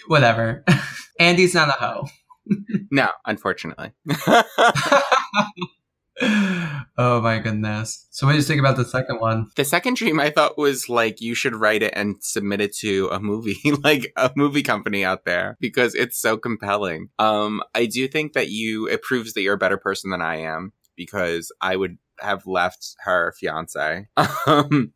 whatever. 0.07 0.63
Andy's 1.19 1.53
not 1.53 1.69
a 1.69 1.73
hoe. 1.73 2.07
No, 2.91 3.09
unfortunately. 3.25 3.91
oh 6.97 7.19
my 7.21 7.39
goodness. 7.39 8.07
So 8.11 8.25
what 8.25 8.33
do 8.33 8.37
you 8.37 8.43
think 8.43 8.59
about 8.59 8.77
the 8.77 8.85
second 8.85 9.19
one? 9.19 9.47
the 9.55 9.65
second 9.65 9.97
dream 9.97 10.19
I 10.19 10.29
thought 10.29 10.57
was 10.57 10.87
like 10.87 11.19
you 11.19 11.35
should 11.35 11.55
write 11.55 11.83
it 11.83 11.93
and 11.95 12.15
submit 12.21 12.61
it 12.61 12.75
to 12.77 13.09
a 13.11 13.19
movie, 13.19 13.59
like 13.83 14.13
a 14.15 14.31
movie 14.35 14.63
company 14.63 15.03
out 15.03 15.25
there, 15.25 15.57
because 15.59 15.93
it's 15.93 16.19
so 16.19 16.37
compelling. 16.37 17.09
Um, 17.19 17.61
I 17.73 17.85
do 17.85 18.07
think 18.07 18.33
that 18.33 18.49
you 18.49 18.87
it 18.87 19.01
proves 19.01 19.33
that 19.33 19.41
you're 19.41 19.55
a 19.55 19.57
better 19.57 19.77
person 19.77 20.11
than 20.11 20.21
I 20.21 20.37
am 20.37 20.71
because 20.95 21.51
I 21.61 21.75
would 21.75 21.97
have 22.19 22.45
left 22.47 22.95
her 22.99 23.33
fiance. 23.39 24.07
Um, 24.47 24.93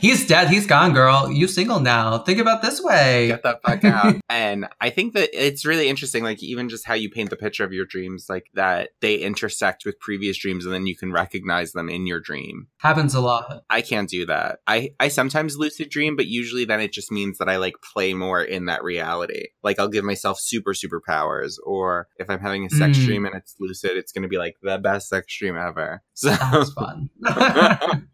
He's 0.00 0.26
dead. 0.26 0.48
He's 0.48 0.66
gone, 0.66 0.92
girl. 0.94 1.30
You 1.30 1.46
single 1.46 1.78
now. 1.80 2.18
Think 2.18 2.38
about 2.38 2.62
this 2.62 2.80
way. 2.82 3.28
get 3.28 3.42
the 3.42 3.58
fuck 3.66 3.84
out. 3.84 4.16
and 4.30 4.66
I 4.80 4.90
think 4.90 5.12
that 5.14 5.30
it's 5.32 5.64
really 5.66 5.88
interesting, 5.88 6.22
like 6.22 6.42
even 6.42 6.68
just 6.68 6.86
how 6.86 6.94
you 6.94 7.10
paint 7.10 7.30
the 7.30 7.36
picture 7.36 7.64
of 7.64 7.72
your 7.72 7.84
dreams, 7.84 8.26
like 8.28 8.46
that 8.54 8.90
they 9.00 9.16
intersect 9.16 9.84
with 9.84 10.00
previous 10.00 10.38
dreams, 10.38 10.64
and 10.64 10.74
then 10.74 10.86
you 10.86 10.96
can 10.96 11.12
recognize 11.12 11.72
them 11.72 11.88
in 11.88 12.06
your 12.06 12.18
dream. 12.20 12.68
Happens 12.78 13.14
a 13.14 13.20
lot. 13.20 13.62
I 13.70 13.82
can't 13.82 14.08
do 14.08 14.24
that. 14.26 14.60
I 14.66 14.94
I 14.98 15.08
sometimes 15.08 15.56
lucid 15.56 15.90
dream, 15.90 16.16
but 16.16 16.26
usually 16.26 16.64
then 16.64 16.80
it 16.80 16.92
just 16.92 17.12
means 17.12 17.38
that 17.38 17.48
I 17.48 17.56
like 17.56 17.74
play 17.92 18.14
more 18.14 18.42
in 18.42 18.66
that 18.66 18.82
reality. 18.82 19.48
Like 19.62 19.78
I'll 19.78 19.88
give 19.88 20.04
myself 20.04 20.40
super 20.40 20.72
superpowers, 20.72 21.54
or 21.64 22.08
if 22.16 22.28
I'm 22.30 22.40
having 22.40 22.64
a 22.64 22.70
sex 22.70 22.98
Mm. 22.98 23.04
dream 23.04 23.26
and 23.26 23.34
it's 23.34 23.54
lucid, 23.60 23.96
it's 23.96 24.12
going 24.12 24.22
to 24.22 24.28
be 24.28 24.38
like 24.38 24.56
the 24.62 24.78
best 24.78 25.08
sex 25.08 25.36
dream 25.38 25.56
ever. 25.56 26.02
So, 26.14 26.31
Sounds 26.38 26.72
fun. 26.72 27.10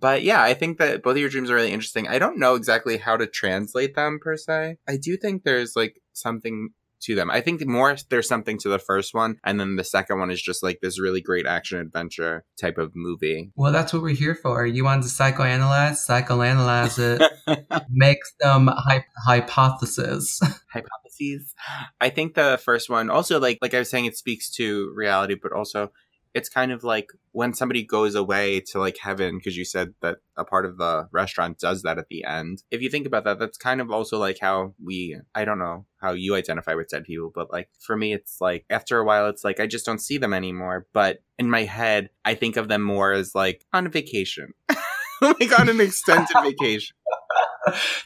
but 0.00 0.22
yeah, 0.22 0.42
I 0.42 0.54
think 0.54 0.78
that 0.78 1.02
both 1.02 1.12
of 1.12 1.18
your 1.18 1.28
dreams 1.28 1.50
are 1.50 1.54
really 1.54 1.72
interesting. 1.72 2.08
I 2.08 2.18
don't 2.18 2.38
know 2.38 2.54
exactly 2.54 2.96
how 2.96 3.16
to 3.16 3.26
translate 3.26 3.94
them 3.94 4.18
per 4.22 4.36
se. 4.36 4.76
I 4.88 4.96
do 4.96 5.16
think 5.16 5.44
there's 5.44 5.74
like 5.76 6.00
something 6.12 6.70
to 7.00 7.14
them. 7.14 7.30
I 7.30 7.40
think 7.40 7.64
more 7.64 7.96
there's 8.10 8.28
something 8.28 8.58
to 8.58 8.68
the 8.68 8.78
first 8.78 9.14
one, 9.14 9.36
and 9.44 9.60
then 9.60 9.76
the 9.76 9.84
second 9.84 10.18
one 10.18 10.30
is 10.30 10.42
just 10.42 10.62
like 10.62 10.80
this 10.82 11.00
really 11.00 11.20
great 11.20 11.46
action 11.46 11.78
adventure 11.78 12.44
type 12.60 12.78
of 12.78 12.92
movie. 12.94 13.52
well, 13.56 13.72
that's 13.72 13.92
what 13.92 14.02
we're 14.02 14.14
here 14.14 14.34
for. 14.34 14.66
You 14.66 14.84
want 14.84 15.02
to 15.04 15.08
psychoanalyze? 15.08 16.04
Psychoanalyze 16.06 16.98
it. 16.98 17.82
Make 17.90 18.18
some 18.42 18.68
hy- 18.68 19.04
hypothesis. 19.24 20.40
hypotheses. 20.72 21.54
I 22.00 22.10
think 22.10 22.34
the 22.34 22.60
first 22.62 22.90
one 22.90 23.10
also 23.10 23.40
like 23.40 23.58
like 23.62 23.74
I 23.74 23.78
was 23.80 23.90
saying 23.90 24.06
it 24.06 24.16
speaks 24.16 24.50
to 24.52 24.92
reality 24.94 25.36
but 25.40 25.52
also 25.52 25.92
it's 26.34 26.48
kind 26.48 26.72
of 26.72 26.84
like 26.84 27.10
when 27.32 27.54
somebody 27.54 27.84
goes 27.84 28.14
away 28.14 28.60
to 28.60 28.78
like 28.78 28.98
heaven 29.00 29.38
because 29.38 29.56
you 29.56 29.64
said 29.64 29.94
that 30.00 30.18
a 30.36 30.44
part 30.44 30.66
of 30.66 30.78
the 30.78 31.08
restaurant 31.12 31.58
does 31.58 31.82
that 31.82 31.98
at 31.98 32.08
the 32.08 32.24
end. 32.24 32.62
If 32.70 32.82
you 32.82 32.90
think 32.90 33.06
about 33.06 33.24
that 33.24 33.38
that's 33.38 33.58
kind 33.58 33.80
of 33.80 33.90
also 33.90 34.18
like 34.18 34.38
how 34.40 34.74
we 34.82 35.18
I 35.34 35.44
don't 35.44 35.58
know 35.58 35.86
how 36.00 36.12
you 36.12 36.34
identify 36.34 36.74
with 36.74 36.88
dead 36.88 37.04
people 37.04 37.30
but 37.34 37.50
like 37.52 37.68
for 37.80 37.96
me 37.96 38.12
it's 38.12 38.40
like 38.40 38.64
after 38.70 38.98
a 38.98 39.04
while 39.04 39.28
it's 39.28 39.44
like 39.44 39.60
I 39.60 39.66
just 39.66 39.86
don't 39.86 40.00
see 40.00 40.18
them 40.18 40.32
anymore 40.32 40.86
but 40.92 41.18
in 41.38 41.50
my 41.50 41.64
head 41.64 42.10
I 42.24 42.34
think 42.34 42.56
of 42.56 42.68
them 42.68 42.82
more 42.82 43.12
as 43.12 43.34
like 43.34 43.64
on 43.72 43.86
a 43.86 43.90
vacation. 43.90 44.54
like 45.20 45.58
on 45.58 45.68
an 45.68 45.80
extended 45.80 46.28
vacation. 46.42 46.94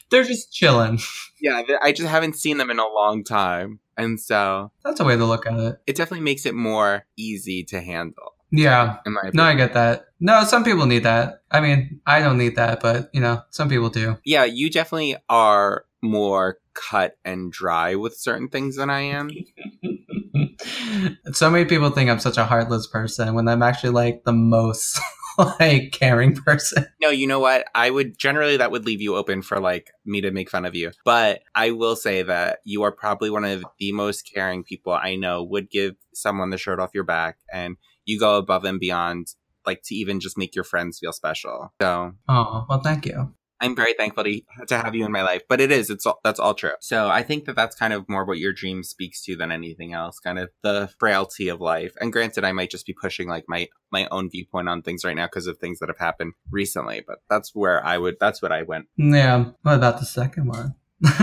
They're 0.09 0.23
just 0.23 0.51
chilling. 0.51 0.99
Yeah, 1.39 1.61
I 1.81 1.91
just 1.91 2.09
haven't 2.09 2.35
seen 2.35 2.57
them 2.57 2.69
in 2.69 2.79
a 2.79 2.87
long 2.87 3.23
time. 3.23 3.79
And 3.97 4.19
so 4.19 4.71
That's 4.83 4.99
a 4.99 5.03
way 5.03 5.15
to 5.17 5.25
look 5.25 5.45
at 5.45 5.59
it. 5.59 5.75
it 5.87 5.95
definitely 5.95 6.23
makes 6.23 6.45
it 6.45 6.55
more 6.55 7.05
easy 7.17 7.63
to 7.65 7.81
handle. 7.81 8.33
Yeah. 8.51 8.97
No, 9.33 9.43
I 9.43 9.55
get 9.55 9.73
that. 9.73 10.05
No, 10.19 10.43
some 10.43 10.63
people 10.63 10.85
need 10.85 11.03
that. 11.03 11.41
I 11.49 11.59
mean, 11.59 12.01
I 12.05 12.19
don't 12.19 12.37
need 12.37 12.55
that, 12.55 12.81
but 12.81 13.09
you 13.13 13.19
know, 13.21 13.41
some 13.49 13.67
people 13.69 13.89
do. 13.89 14.17
yeah, 14.23 14.43
you 14.45 14.69
definitely 14.69 15.15
are 15.29 15.85
more 16.03 16.57
cut 16.75 17.17
and 17.25 17.51
dry 17.51 17.95
with 17.95 18.15
certain 18.15 18.49
things 18.49 18.75
than 18.75 18.89
I 18.89 19.01
am. 19.01 19.29
so 21.33 21.49
many 21.49 21.65
people 21.65 21.89
think 21.89 22.09
I'm 22.09 22.19
such 22.19 22.37
a 22.37 22.45
heartless 22.45 22.87
person 22.87 23.33
when 23.33 23.47
I'm 23.47 23.63
actually 23.63 23.91
like 23.91 24.23
the 24.23 24.33
most 24.33 24.99
like 25.59 25.91
caring 25.91 26.35
person. 26.35 26.85
No, 27.01 27.09
you 27.09 27.27
know 27.27 27.39
what? 27.39 27.65
I 27.75 27.89
would 27.89 28.17
generally 28.17 28.57
that 28.57 28.71
would 28.71 28.85
leave 28.85 29.01
you 29.01 29.15
open 29.15 29.41
for 29.41 29.59
like 29.59 29.91
me 30.05 30.21
to 30.21 30.31
make 30.31 30.49
fun 30.49 30.65
of 30.65 30.75
you. 30.75 30.91
But 31.05 31.41
I 31.55 31.71
will 31.71 31.95
say 31.95 32.23
that 32.23 32.59
you 32.63 32.83
are 32.83 32.91
probably 32.91 33.29
one 33.29 33.45
of 33.45 33.63
the 33.79 33.91
most 33.91 34.29
caring 34.33 34.63
people 34.63 34.93
I 34.93 35.15
know 35.15 35.43
would 35.43 35.69
give 35.69 35.95
someone 36.13 36.49
the 36.49 36.57
shirt 36.57 36.79
off 36.79 36.91
your 36.93 37.03
back 37.03 37.37
and 37.51 37.77
you 38.05 38.19
go 38.19 38.37
above 38.37 38.65
and 38.65 38.79
beyond 38.79 39.27
like 39.65 39.81
to 39.85 39.95
even 39.95 40.19
just 40.19 40.37
make 40.37 40.55
your 40.55 40.65
friends 40.65 40.99
feel 40.99 41.13
special. 41.13 41.73
So 41.81 42.13
Oh, 42.27 42.65
well, 42.69 42.81
thank 42.81 43.05
you. 43.05 43.33
I'm 43.59 43.75
very 43.75 43.93
thankful 43.93 44.23
to, 44.25 44.41
to 44.67 44.77
have 44.77 44.95
you 44.95 45.05
in 45.05 45.11
my 45.11 45.23
life, 45.23 45.43
but 45.47 45.61
it 45.61 45.71
is, 45.71 45.89
it's 45.89 46.05
all, 46.05 46.19
that's 46.23 46.39
all 46.39 46.53
true. 46.53 46.71
So 46.81 47.09
I 47.09 47.23
think 47.23 47.45
that 47.45 47.55
that's 47.55 47.75
kind 47.75 47.93
of 47.93 48.07
more 48.09 48.25
what 48.25 48.37
your 48.37 48.53
dream 48.53 48.83
speaks 48.83 49.23
to 49.23 49.35
than 49.35 49.51
anything 49.51 49.93
else, 49.93 50.19
kind 50.19 50.39
of 50.39 50.49
the 50.63 50.89
frailty 50.99 51.47
of 51.47 51.61
life. 51.61 51.93
And 52.01 52.11
granted, 52.11 52.43
I 52.43 52.51
might 52.51 52.71
just 52.71 52.85
be 52.85 52.95
pushing 52.99 53.29
like 53.29 53.45
my, 53.47 53.69
my 53.91 54.07
own 54.11 54.29
viewpoint 54.29 54.69
on 54.69 54.81
things 54.81 55.05
right 55.05 55.15
now 55.15 55.27
because 55.27 55.47
of 55.47 55.57
things 55.57 55.79
that 55.79 55.89
have 55.89 55.99
happened 55.99 56.33
recently, 56.51 57.03
but 57.05 57.19
that's 57.29 57.51
where 57.53 57.83
I 57.85 57.97
would, 57.97 58.15
that's 58.19 58.41
what 58.41 58.51
I 58.51 58.63
went. 58.63 58.87
Yeah. 58.97 59.45
What 59.61 59.75
about 59.75 59.99
the 59.99 60.05
second 60.05 60.47
one? 60.47 60.75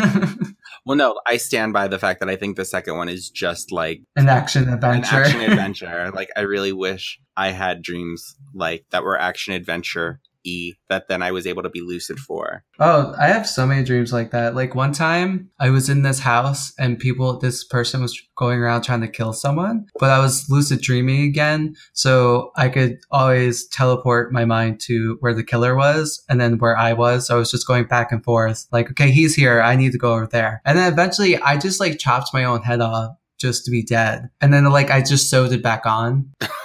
well, 0.85 0.97
no, 0.97 1.19
I 1.27 1.39
stand 1.39 1.73
by 1.73 1.89
the 1.89 1.99
fact 1.99 2.21
that 2.21 2.29
I 2.29 2.37
think 2.37 2.57
the 2.57 2.65
second 2.65 2.97
one 2.97 3.09
is 3.09 3.31
just 3.31 3.73
like 3.73 4.03
an 4.17 4.29
action 4.29 4.69
adventure. 4.69 5.17
An 5.17 5.23
action 5.23 5.41
adventure. 5.51 6.11
like 6.15 6.31
I 6.37 6.43
really 6.43 6.73
wish 6.73 7.19
I 7.37 7.51
had 7.51 7.83
dreams 7.83 8.37
like 8.55 8.85
that 8.91 9.03
were 9.03 9.19
action 9.19 9.55
adventure 9.55 10.21
E 10.45 10.75
that 10.89 11.09
then 11.09 11.23
I 11.23 11.31
was 11.31 11.47
able 11.47 11.63
to 11.63 11.69
be 11.69 11.81
lucid 11.81 12.19
for. 12.19 12.65
Oh, 12.79 13.15
I 13.19 13.29
have 13.29 13.47
so 13.47 13.67
many 13.67 13.85
dreams 13.85 14.13
like 14.13 14.31
that. 14.31 14.55
Like 14.55 14.75
one 14.75 14.93
time 14.93 15.51
I 15.59 15.71
was 15.71 15.89
in 15.89 16.03
this 16.03 16.21
house 16.21 16.73
and 16.79 16.99
people, 16.99 17.39
this 17.39 17.65
person 17.65 18.03
was 18.03 18.21
going 18.37 18.59
around 18.59 18.83
trying 18.83 19.01
to 19.03 19.09
kill 19.09 19.33
someone, 19.33 19.87
but 19.99 20.11
I 20.11 20.19
was 20.19 20.49
lucid 20.49 20.81
dreaming 20.81 21.23
again. 21.23 21.75
So 21.93 22.53
I 22.57 22.69
could 22.69 22.99
always 23.11 23.67
teleport 23.69 24.33
my 24.33 24.45
mind 24.45 24.81
to 24.83 25.17
where 25.21 25.35
the 25.35 25.45
killer 25.45 25.75
was 25.77 26.23
and 26.29 26.41
then 26.41 26.59
where 26.59 26.77
I 26.77 26.93
was. 26.93 27.27
So 27.27 27.37
I 27.37 27.39
was 27.39 27.51
just 27.51 27.67
going 27.67 27.85
back 27.85 28.13
and 28.13 28.25
forth 28.25 28.67
like, 28.73 28.91
okay, 28.91 29.11
he's 29.11 29.35
here. 29.35 29.61
I 29.61 29.77
need 29.77 29.93
to 29.93 29.99
go 29.99 30.15
over 30.15 30.27
there. 30.27 30.63
And 30.65 30.79
then 30.79 30.93
eventually 30.93 31.37
I 31.39 31.57
just 31.57 31.81
like 31.81 31.99
chopped 31.99 32.33
my 32.33 32.45
own 32.45 32.63
head 32.63 32.81
off 32.81 33.17
just 33.41 33.65
to 33.65 33.71
be 33.71 33.83
dead. 33.83 34.29
And 34.41 34.53
then 34.53 34.65
like 34.67 34.91
I 34.91 35.01
just 35.01 35.31
sewed 35.31 35.53
it 35.53 35.63
back 35.63 35.87
on. 35.87 36.33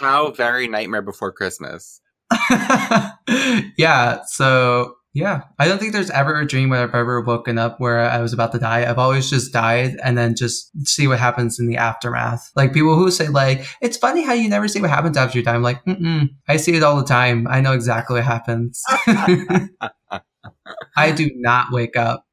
How 0.00 0.30
very 0.32 0.66
Nightmare 0.66 1.02
Before 1.02 1.32
Christmas. 1.32 2.00
yeah. 3.76 4.20
So 4.26 4.96
yeah, 5.12 5.42
I 5.58 5.66
don't 5.66 5.78
think 5.78 5.92
there's 5.92 6.10
ever 6.10 6.38
a 6.38 6.46
dream 6.46 6.70
where 6.70 6.82
I've 6.84 6.94
ever 6.94 7.20
woken 7.20 7.58
up 7.58 7.80
where 7.80 7.98
I 7.98 8.20
was 8.20 8.32
about 8.32 8.52
to 8.52 8.60
die. 8.60 8.88
I've 8.88 8.98
always 8.98 9.28
just 9.28 9.52
died 9.52 9.96
and 10.04 10.16
then 10.16 10.36
just 10.36 10.70
see 10.86 11.08
what 11.08 11.18
happens 11.18 11.58
in 11.58 11.66
the 11.66 11.76
aftermath. 11.76 12.48
Like 12.54 12.72
people 12.72 12.94
who 12.94 13.10
say 13.10 13.26
like, 13.26 13.66
it's 13.82 13.96
funny 13.96 14.22
how 14.22 14.34
you 14.34 14.48
never 14.48 14.68
see 14.68 14.80
what 14.80 14.90
happens 14.90 15.16
after 15.16 15.38
you 15.38 15.44
die. 15.44 15.54
I'm 15.54 15.62
like, 15.62 15.84
mm 15.84 16.28
I 16.48 16.56
see 16.58 16.76
it 16.76 16.84
all 16.84 16.96
the 16.96 17.04
time. 17.04 17.48
I 17.48 17.60
know 17.60 17.72
exactly 17.72 18.14
what 18.14 18.24
happens. 18.24 18.82
I 20.96 21.10
do 21.12 21.28
not 21.34 21.72
wake 21.72 21.96
up. 21.96 22.24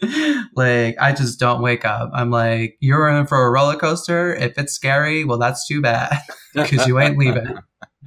like 0.54 0.96
I 1.00 1.12
just 1.16 1.38
don't 1.38 1.62
wake 1.62 1.84
up. 1.84 2.10
I'm 2.12 2.30
like, 2.30 2.76
you're 2.80 3.08
in 3.08 3.26
for 3.26 3.46
a 3.46 3.50
roller 3.50 3.76
coaster. 3.76 4.34
If 4.34 4.58
it's 4.58 4.72
scary, 4.72 5.24
well, 5.24 5.38
that's 5.38 5.68
too 5.68 5.80
bad 5.80 6.18
because 6.54 6.86
you 6.88 6.98
ain't 6.98 7.16
leaving. 7.16 7.58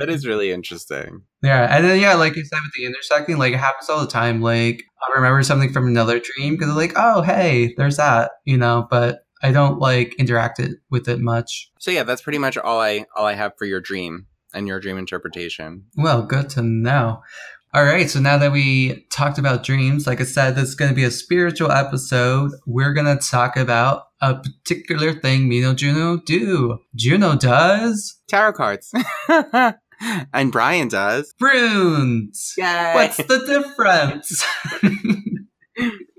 That 0.02 0.10
is 0.10 0.26
really 0.26 0.52
interesting. 0.52 1.22
Yeah, 1.44 1.76
and 1.76 1.86
then 1.86 2.00
yeah, 2.00 2.16
like 2.16 2.36
you 2.36 2.44
said 2.44 2.58
with 2.64 2.74
the 2.76 2.86
intersecting, 2.86 3.38
like 3.38 3.54
it 3.54 3.60
happens 3.60 3.88
all 3.88 4.02
the 4.02 4.08
time. 4.08 4.42
Like 4.42 4.84
I 5.00 5.16
remember 5.16 5.44
something 5.44 5.72
from 5.72 5.86
another 5.86 6.20
dream 6.20 6.56
because 6.56 6.74
like, 6.74 6.94
oh 6.96 7.22
hey, 7.22 7.76
there's 7.78 7.98
that, 7.98 8.32
you 8.44 8.58
know. 8.58 8.88
But 8.90 9.20
I 9.44 9.52
don't 9.52 9.78
like 9.78 10.16
interact 10.16 10.60
it 10.60 10.72
with 10.90 11.08
it 11.08 11.20
much. 11.20 11.70
So 11.80 11.92
yeah, 11.92 12.02
that's 12.02 12.24
pretty 12.24 12.40
much 12.40 12.58
all 12.58 12.80
I 12.80 13.06
all 13.16 13.28
I 13.28 13.34
have 13.34 13.54
for 13.60 13.66
your 13.66 13.80
dream 13.80 14.26
and 14.56 14.68
your 14.68 14.80
dream 14.80 14.98
interpretation. 14.98 15.86
Well, 15.96 16.24
good 16.24 16.50
to 16.52 16.64
know. 16.64 17.22
All 17.74 17.86
right, 17.86 18.10
so 18.10 18.20
now 18.20 18.38
that 18.38 18.52
we 18.52 19.06
talked 19.12 19.38
about 19.38 19.64
dreams, 19.64 20.06
like 20.06 20.20
I 20.20 20.26
said, 20.26 20.56
this 20.56 20.70
is 20.70 20.76
going 20.76 20.90
to 20.90 20.96
be 20.96 21.06
a 21.06 21.12
spiritual 21.12 21.72
episode. 21.72 22.52
We're 22.68 22.94
going 22.94 23.18
to 23.18 23.26
talk 23.26 23.56
about 23.56 24.08
a 24.20 24.36
particular 24.36 25.14
thing 25.14 25.48
me 25.48 25.64
and 25.64 25.78
Juno 25.78 26.18
do. 26.18 26.80
Juno 26.96 27.38
does 27.38 28.20
tarot 28.28 28.54
cards. 28.54 28.94
and 30.34 30.52
Brian 30.52 30.88
does 30.88 31.34
runes. 31.40 32.54
Yay. 32.58 32.92
What's 32.96 33.18
the 33.18 33.46
difference? 33.46 34.46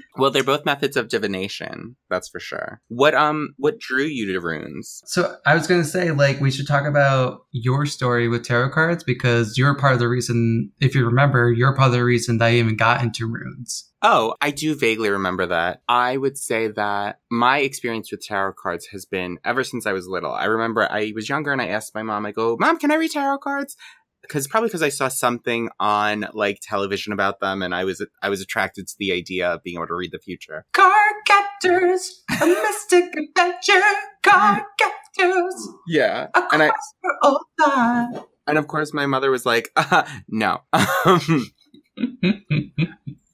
well, 0.16 0.30
they're 0.30 0.44
both 0.44 0.64
methods 0.64 0.96
of 0.96 1.08
divination, 1.08 1.96
that's 2.10 2.28
for 2.28 2.40
sure. 2.40 2.80
What 2.88 3.14
um 3.14 3.54
what 3.58 3.78
drew 3.78 4.04
you 4.04 4.32
to 4.32 4.40
runes? 4.40 5.02
So 5.06 5.36
I 5.46 5.54
was 5.54 5.66
gonna 5.66 5.84
say, 5.84 6.10
like, 6.10 6.40
we 6.40 6.50
should 6.50 6.66
talk 6.66 6.86
about 6.86 7.44
your 7.52 7.86
story 7.86 8.28
with 8.28 8.44
tarot 8.44 8.70
cards 8.70 9.04
because 9.04 9.56
you're 9.58 9.74
part 9.74 9.94
of 9.94 9.98
the 9.98 10.08
reason, 10.08 10.72
if 10.80 10.94
you 10.94 11.04
remember, 11.04 11.52
you're 11.52 11.74
part 11.74 11.88
of 11.88 11.92
the 11.92 12.04
reason 12.04 12.38
that 12.38 12.46
I 12.46 12.52
even 12.54 12.76
got 12.76 13.02
into 13.02 13.26
runes. 13.26 13.90
Oh, 14.02 14.34
I 14.40 14.50
do 14.50 14.74
vaguely 14.76 15.08
remember 15.08 15.46
that. 15.46 15.82
I 15.88 16.16
would 16.16 16.36
say 16.36 16.68
that 16.68 17.18
my 17.30 17.58
experience 17.58 18.12
with 18.12 18.22
tarot 18.22 18.52
cards 18.52 18.86
has 18.92 19.04
been 19.04 19.38
ever 19.44 19.64
since 19.64 19.86
I 19.86 19.92
was 19.92 20.06
little. 20.06 20.32
I 20.32 20.44
remember 20.44 20.86
I 20.90 21.12
was 21.14 21.28
younger 21.28 21.50
and 21.50 21.62
I 21.62 21.68
asked 21.68 21.94
my 21.94 22.02
mom, 22.02 22.26
I 22.26 22.32
go, 22.32 22.56
Mom, 22.60 22.78
can 22.78 22.92
I 22.92 22.96
read 22.96 23.10
tarot 23.10 23.38
cards? 23.38 23.76
Because 24.22 24.46
probably 24.46 24.68
because 24.68 24.82
I 24.82 24.88
saw 24.88 25.08
something 25.08 25.68
on 25.78 26.26
like 26.32 26.60
television 26.62 27.12
about 27.12 27.40
them, 27.40 27.62
and 27.62 27.74
I 27.74 27.84
was 27.84 28.04
I 28.22 28.28
was 28.28 28.40
attracted 28.40 28.86
to 28.88 28.94
the 28.98 29.12
idea 29.12 29.54
of 29.54 29.62
being 29.62 29.76
able 29.76 29.86
to 29.88 29.94
read 29.94 30.12
the 30.12 30.18
future. 30.18 30.64
Car 30.72 30.92
captors, 31.26 32.22
a 32.40 32.46
mystic 32.46 33.14
adventure. 33.16 33.86
Car 34.22 34.66
captors. 34.78 35.68
Yeah, 35.88 36.28
and 36.52 36.62
I 36.62 36.70
for 37.00 37.16
all 37.22 37.40
time. 37.60 38.20
And 38.46 38.58
of 38.58 38.68
course, 38.68 38.94
my 38.94 39.06
mother 39.06 39.30
was 39.30 39.44
like, 39.44 39.70
uh, 39.76 40.04
"No." 40.28 40.60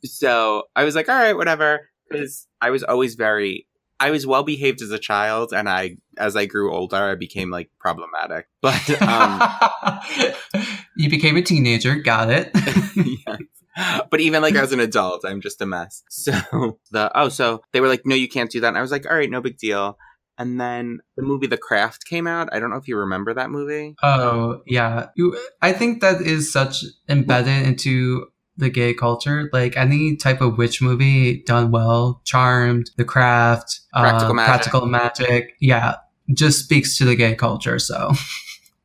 so 0.05 0.65
I 0.75 0.85
was 0.85 0.95
like, 0.95 1.09
"All 1.09 1.17
right, 1.17 1.37
whatever," 1.37 1.89
because 2.09 2.47
I 2.61 2.71
was 2.71 2.83
always 2.83 3.15
very 3.15 3.67
I 4.03 4.11
was 4.11 4.27
well 4.27 4.43
behaved 4.43 4.83
as 4.83 4.91
a 4.91 4.99
child, 4.99 5.53
and 5.53 5.69
I, 5.69 5.99
as 6.19 6.35
I 6.35 6.47
grew 6.47 6.75
older, 6.75 6.97
I 6.97 7.15
became 7.15 7.51
like 7.51 7.71
problematic. 7.79 8.49
But 8.61 9.03
um, 9.03 9.43
you 10.97 11.09
became 11.09 11.37
a 11.37 11.43
teenager. 11.43 11.97
Got 11.97 12.31
it. 12.31 12.51
yes. 12.97 14.07
But 14.11 14.21
even 14.21 14.43
like 14.43 14.55
as 14.55 14.73
an 14.73 14.81
adult, 14.81 15.25
I'm 15.25 15.41
just 15.41 15.61
a 15.61 15.67
mess. 15.67 16.03
So 16.11 16.79
the 16.91 17.11
oh, 17.15 17.29
so 17.29 17.63
they 17.73 17.81
were 17.81 17.89
like, 17.89 18.03
no, 18.05 18.15
you 18.15 18.29
can't 18.29 18.51
do 18.51 18.61
that. 18.61 18.69
And 18.69 18.79
I 18.79 18.83
was 18.83 18.91
like, 18.91 19.07
all 19.09 19.17
right, 19.17 19.31
no 19.31 19.41
big 19.41 19.57
deal. 19.57 19.99
And 20.39 20.61
then 20.61 21.01
the 21.17 21.23
movie 21.23 21.47
The 21.47 21.59
Craft 21.59 22.05
came 22.07 22.27
out. 22.27 22.49
I 22.53 22.59
don't 22.59 22.71
know 22.71 22.77
if 22.77 22.89
you 22.89 22.97
remember 22.97 23.35
that 23.35 23.51
movie. 23.51 23.95
Oh 24.03 24.63
yeah. 24.67 25.07
I 25.61 25.73
think 25.73 26.01
that 26.01 26.21
is 26.21 26.53
such 26.53 26.85
embedded 27.09 27.67
into 27.67 28.27
the 28.57 28.71
gay 28.71 28.95
culture. 28.95 29.49
Like 29.53 29.77
any 29.77 30.17
type 30.17 30.41
of 30.41 30.59
witch 30.59 30.83
movie 30.83 31.43
done 31.43 31.71
well, 31.71 32.21
Charmed, 32.25 32.91
The 32.97 33.05
Craft, 33.05 33.81
Practical, 33.93 34.31
uh, 34.31 34.35
magic. 34.35 34.49
Practical 34.49 34.87
Magic, 34.87 35.57
yeah, 35.61 35.97
just 36.33 36.65
speaks 36.65 36.97
to 36.99 37.05
the 37.05 37.17
gay 37.17 37.35
culture. 37.35 37.79
So. 37.79 38.13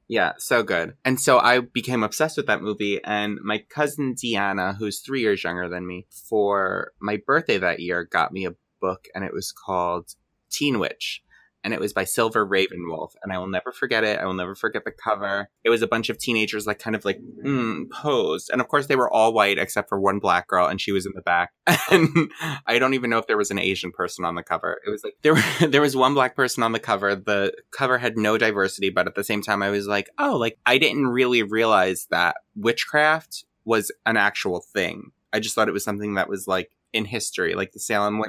Yeah, 0.09 0.33
so 0.37 0.63
good. 0.63 0.95
And 1.03 1.19
so 1.19 1.39
I 1.39 1.59
became 1.59 2.01
obsessed 2.01 2.37
with 2.37 2.47
that 2.47 2.61
movie. 2.61 3.03
And 3.03 3.39
my 3.43 3.57
cousin 3.69 4.15
Deanna, 4.15 4.77
who's 4.77 4.99
three 4.99 5.19
years 5.19 5.43
younger 5.43 5.67
than 5.67 5.85
me, 5.85 6.07
for 6.09 6.93
my 7.01 7.17
birthday 7.17 7.57
that 7.57 7.81
year, 7.81 8.05
got 8.05 8.31
me 8.31 8.45
a 8.45 8.55
book, 8.79 9.07
and 9.13 9.25
it 9.25 9.33
was 9.33 9.51
called 9.51 10.15
Teen 10.49 10.79
Witch 10.79 11.21
and 11.67 11.73
it 11.73 11.81
was 11.81 11.91
by 11.91 12.05
Silver 12.05 12.47
Ravenwolf. 12.47 13.11
And 13.21 13.33
I 13.33 13.37
will 13.37 13.49
never 13.49 13.73
forget 13.73 14.05
it. 14.05 14.19
I 14.19 14.25
will 14.25 14.33
never 14.33 14.55
forget 14.55 14.85
the 14.85 14.91
cover. 14.91 15.49
It 15.65 15.69
was 15.69 15.81
a 15.81 15.87
bunch 15.87 16.09
of 16.09 16.17
teenagers, 16.17 16.65
like 16.65 16.79
kind 16.79 16.95
of 16.95 17.03
like 17.03 17.19
mm, 17.43 17.89
posed, 17.91 18.49
and 18.49 18.61
of 18.61 18.69
course 18.69 18.87
they 18.87 18.95
were 18.95 19.11
all 19.11 19.33
white 19.33 19.57
except 19.57 19.89
for 19.89 19.99
one 19.99 20.19
black 20.19 20.47
girl, 20.47 20.65
and 20.65 20.79
she 20.79 20.93
was 20.93 21.05
in 21.05 21.11
the 21.13 21.21
back. 21.21 21.51
And 21.89 22.31
I 22.65 22.79
don't 22.79 22.93
even 22.93 23.09
know 23.09 23.17
if 23.17 23.27
there 23.27 23.37
was 23.37 23.51
an 23.51 23.59
Asian 23.59 23.91
person 23.91 24.23
on 24.23 24.35
the 24.35 24.43
cover. 24.43 24.79
It 24.85 24.89
was 24.89 25.03
like 25.03 25.15
there 25.23 25.35
were, 25.35 25.43
there 25.67 25.81
was 25.81 25.95
one 25.95 26.13
black 26.13 26.35
person 26.35 26.63
on 26.63 26.71
the 26.71 26.79
cover. 26.79 27.15
The 27.15 27.53
cover 27.71 27.97
had 27.97 28.17
no 28.17 28.37
diversity, 28.37 28.89
but 28.89 29.07
at 29.07 29.15
the 29.15 29.23
same 29.23 29.41
time, 29.41 29.61
I 29.61 29.69
was 29.69 29.87
like, 29.87 30.09
oh, 30.17 30.37
like 30.37 30.57
I 30.65 30.77
didn't 30.77 31.07
really 31.07 31.43
realize 31.43 32.07
that 32.11 32.37
witchcraft 32.55 33.43
was 33.65 33.91
an 34.05 34.15
actual 34.15 34.61
thing. 34.61 35.11
I 35.33 35.39
just 35.39 35.53
thought 35.53 35.67
it 35.67 35.73
was 35.73 35.83
something 35.83 36.13
that 36.13 36.29
was 36.29 36.47
like 36.47 36.71
in 36.93 37.03
history, 37.03 37.55
like 37.55 37.73
the 37.73 37.79
Salem 37.79 38.19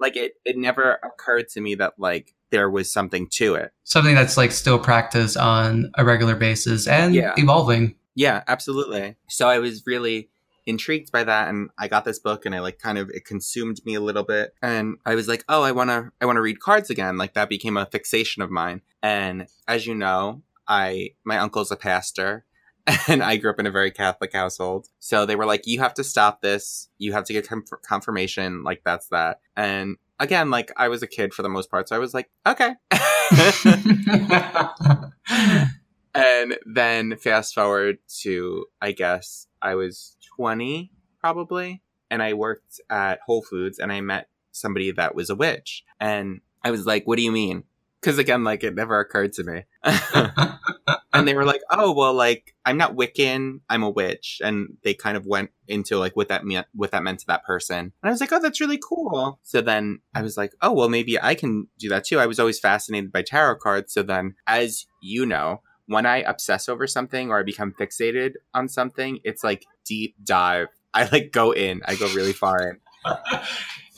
like 0.00 0.16
it 0.16 0.32
it 0.44 0.56
never 0.56 0.98
occurred 1.04 1.48
to 1.50 1.60
me 1.60 1.74
that 1.76 1.94
like 1.98 2.34
there 2.50 2.70
was 2.70 2.92
something 2.92 3.28
to 3.28 3.54
it. 3.54 3.72
Something 3.84 4.14
that's 4.14 4.36
like 4.36 4.50
still 4.50 4.78
practiced 4.78 5.36
on 5.36 5.92
a 5.96 6.04
regular 6.04 6.34
basis 6.34 6.88
and 6.88 7.14
yeah. 7.14 7.34
evolving. 7.36 7.94
Yeah 8.14 8.42
absolutely. 8.48 9.16
So 9.28 9.48
i 9.48 9.58
was 9.58 9.84
really 9.86 10.30
intrigued 10.66 11.10
by 11.10 11.24
that 11.24 11.48
and 11.48 11.70
i 11.78 11.88
got 11.88 12.04
this 12.04 12.18
book 12.18 12.44
and 12.44 12.54
i 12.54 12.60
like 12.60 12.78
kind 12.78 12.98
of 12.98 13.08
it 13.10 13.24
consumed 13.24 13.80
me 13.84 13.94
a 13.94 14.00
little 14.00 14.24
bit. 14.24 14.54
And 14.62 14.96
i 15.06 15.14
was 15.14 15.28
like 15.28 15.44
oh 15.48 15.62
i 15.62 15.72
want 15.72 15.90
to 15.90 16.10
i 16.20 16.26
want 16.26 16.36
to 16.36 16.42
read 16.42 16.60
cards 16.60 16.90
again. 16.90 17.16
Like 17.16 17.34
that 17.34 17.48
became 17.48 17.76
a 17.76 17.86
fixation 17.86 18.42
of 18.42 18.50
mine. 18.50 18.82
And 19.02 19.46
as 19.68 19.86
you 19.86 19.94
know 19.94 20.42
i 20.66 21.10
my 21.24 21.38
uncle's 21.38 21.70
a 21.70 21.76
pastor 21.76 22.44
and 23.08 23.22
I 23.22 23.36
grew 23.36 23.50
up 23.50 23.60
in 23.60 23.66
a 23.66 23.70
very 23.70 23.90
Catholic 23.90 24.32
household. 24.32 24.88
So 24.98 25.26
they 25.26 25.36
were 25.36 25.46
like, 25.46 25.66
you 25.66 25.80
have 25.80 25.94
to 25.94 26.04
stop 26.04 26.42
this. 26.42 26.88
You 26.98 27.12
have 27.12 27.24
to 27.24 27.32
get 27.32 27.48
confirmation. 27.82 28.62
Like, 28.62 28.82
that's 28.84 29.08
that. 29.08 29.40
And 29.56 29.96
again, 30.18 30.50
like, 30.50 30.72
I 30.76 30.88
was 30.88 31.02
a 31.02 31.06
kid 31.06 31.34
for 31.34 31.42
the 31.42 31.48
most 31.48 31.70
part. 31.70 31.88
So 31.88 31.96
I 31.96 31.98
was 31.98 32.14
like, 32.14 32.30
okay. 32.46 32.74
and 36.14 36.58
then 36.66 37.16
fast 37.16 37.54
forward 37.54 37.98
to, 38.20 38.66
I 38.80 38.92
guess, 38.92 39.46
I 39.60 39.74
was 39.74 40.16
20 40.36 40.92
probably. 41.20 41.82
And 42.10 42.22
I 42.22 42.34
worked 42.34 42.80
at 42.88 43.20
Whole 43.26 43.42
Foods 43.42 43.78
and 43.78 43.92
I 43.92 44.00
met 44.00 44.28
somebody 44.52 44.90
that 44.92 45.14
was 45.14 45.30
a 45.30 45.36
witch. 45.36 45.84
And 46.00 46.40
I 46.64 46.70
was 46.70 46.86
like, 46.86 47.06
what 47.06 47.16
do 47.16 47.22
you 47.22 47.32
mean? 47.32 47.64
Because 48.00 48.18
again, 48.18 48.44
like 48.44 48.64
it 48.64 48.74
never 48.74 48.98
occurred 48.98 49.32
to 49.34 49.44
me. 49.44 49.64
and 51.12 51.26
they 51.26 51.34
were 51.34 51.44
like, 51.44 51.60
"Oh, 51.70 51.92
well, 51.92 52.14
like 52.14 52.54
I'm 52.64 52.76
not 52.76 52.96
Wiccan, 52.96 53.60
I'm 53.68 53.82
a 53.82 53.90
witch," 53.90 54.40
and 54.42 54.76
they 54.84 54.94
kind 54.94 55.16
of 55.16 55.26
went 55.26 55.50
into 55.68 55.98
like 55.98 56.16
what 56.16 56.28
that 56.28 56.44
meant, 56.44 56.66
what 56.74 56.92
that 56.92 57.02
meant 57.02 57.20
to 57.20 57.26
that 57.26 57.44
person. 57.44 57.78
And 57.78 57.92
I 58.02 58.10
was 58.10 58.20
like, 58.20 58.32
"Oh, 58.32 58.40
that's 58.40 58.60
really 58.60 58.78
cool." 58.78 59.38
So 59.42 59.60
then 59.60 60.00
I 60.14 60.22
was 60.22 60.36
like, 60.36 60.52
"Oh, 60.62 60.72
well, 60.72 60.88
maybe 60.88 61.20
I 61.20 61.34
can 61.34 61.68
do 61.78 61.88
that 61.90 62.04
too." 62.04 62.18
I 62.18 62.26
was 62.26 62.38
always 62.38 62.58
fascinated 62.60 63.12
by 63.12 63.22
tarot 63.22 63.56
cards. 63.56 63.92
So 63.92 64.02
then, 64.02 64.34
as 64.46 64.86
you 65.02 65.26
know, 65.26 65.62
when 65.86 66.06
I 66.06 66.18
obsess 66.18 66.68
over 66.68 66.86
something 66.86 67.30
or 67.30 67.40
I 67.40 67.42
become 67.42 67.72
fixated 67.78 68.34
on 68.54 68.68
something, 68.68 69.18
it's 69.24 69.44
like 69.44 69.66
deep 69.84 70.14
dive. 70.22 70.68
I 70.94 71.08
like 71.10 71.32
go 71.32 71.52
in. 71.52 71.82
I 71.84 71.96
go 71.96 72.12
really 72.14 72.32
far 72.32 72.70
in. 72.70 72.78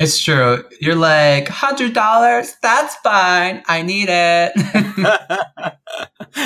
It's 0.03 0.21
true. 0.21 0.65
You're 0.81 0.97
like, 0.97 1.47
$100? 1.47 2.55
That's 2.61 2.97
fine. 2.97 3.63
I 3.69 3.83
need 3.83 4.09
it. 4.11 4.53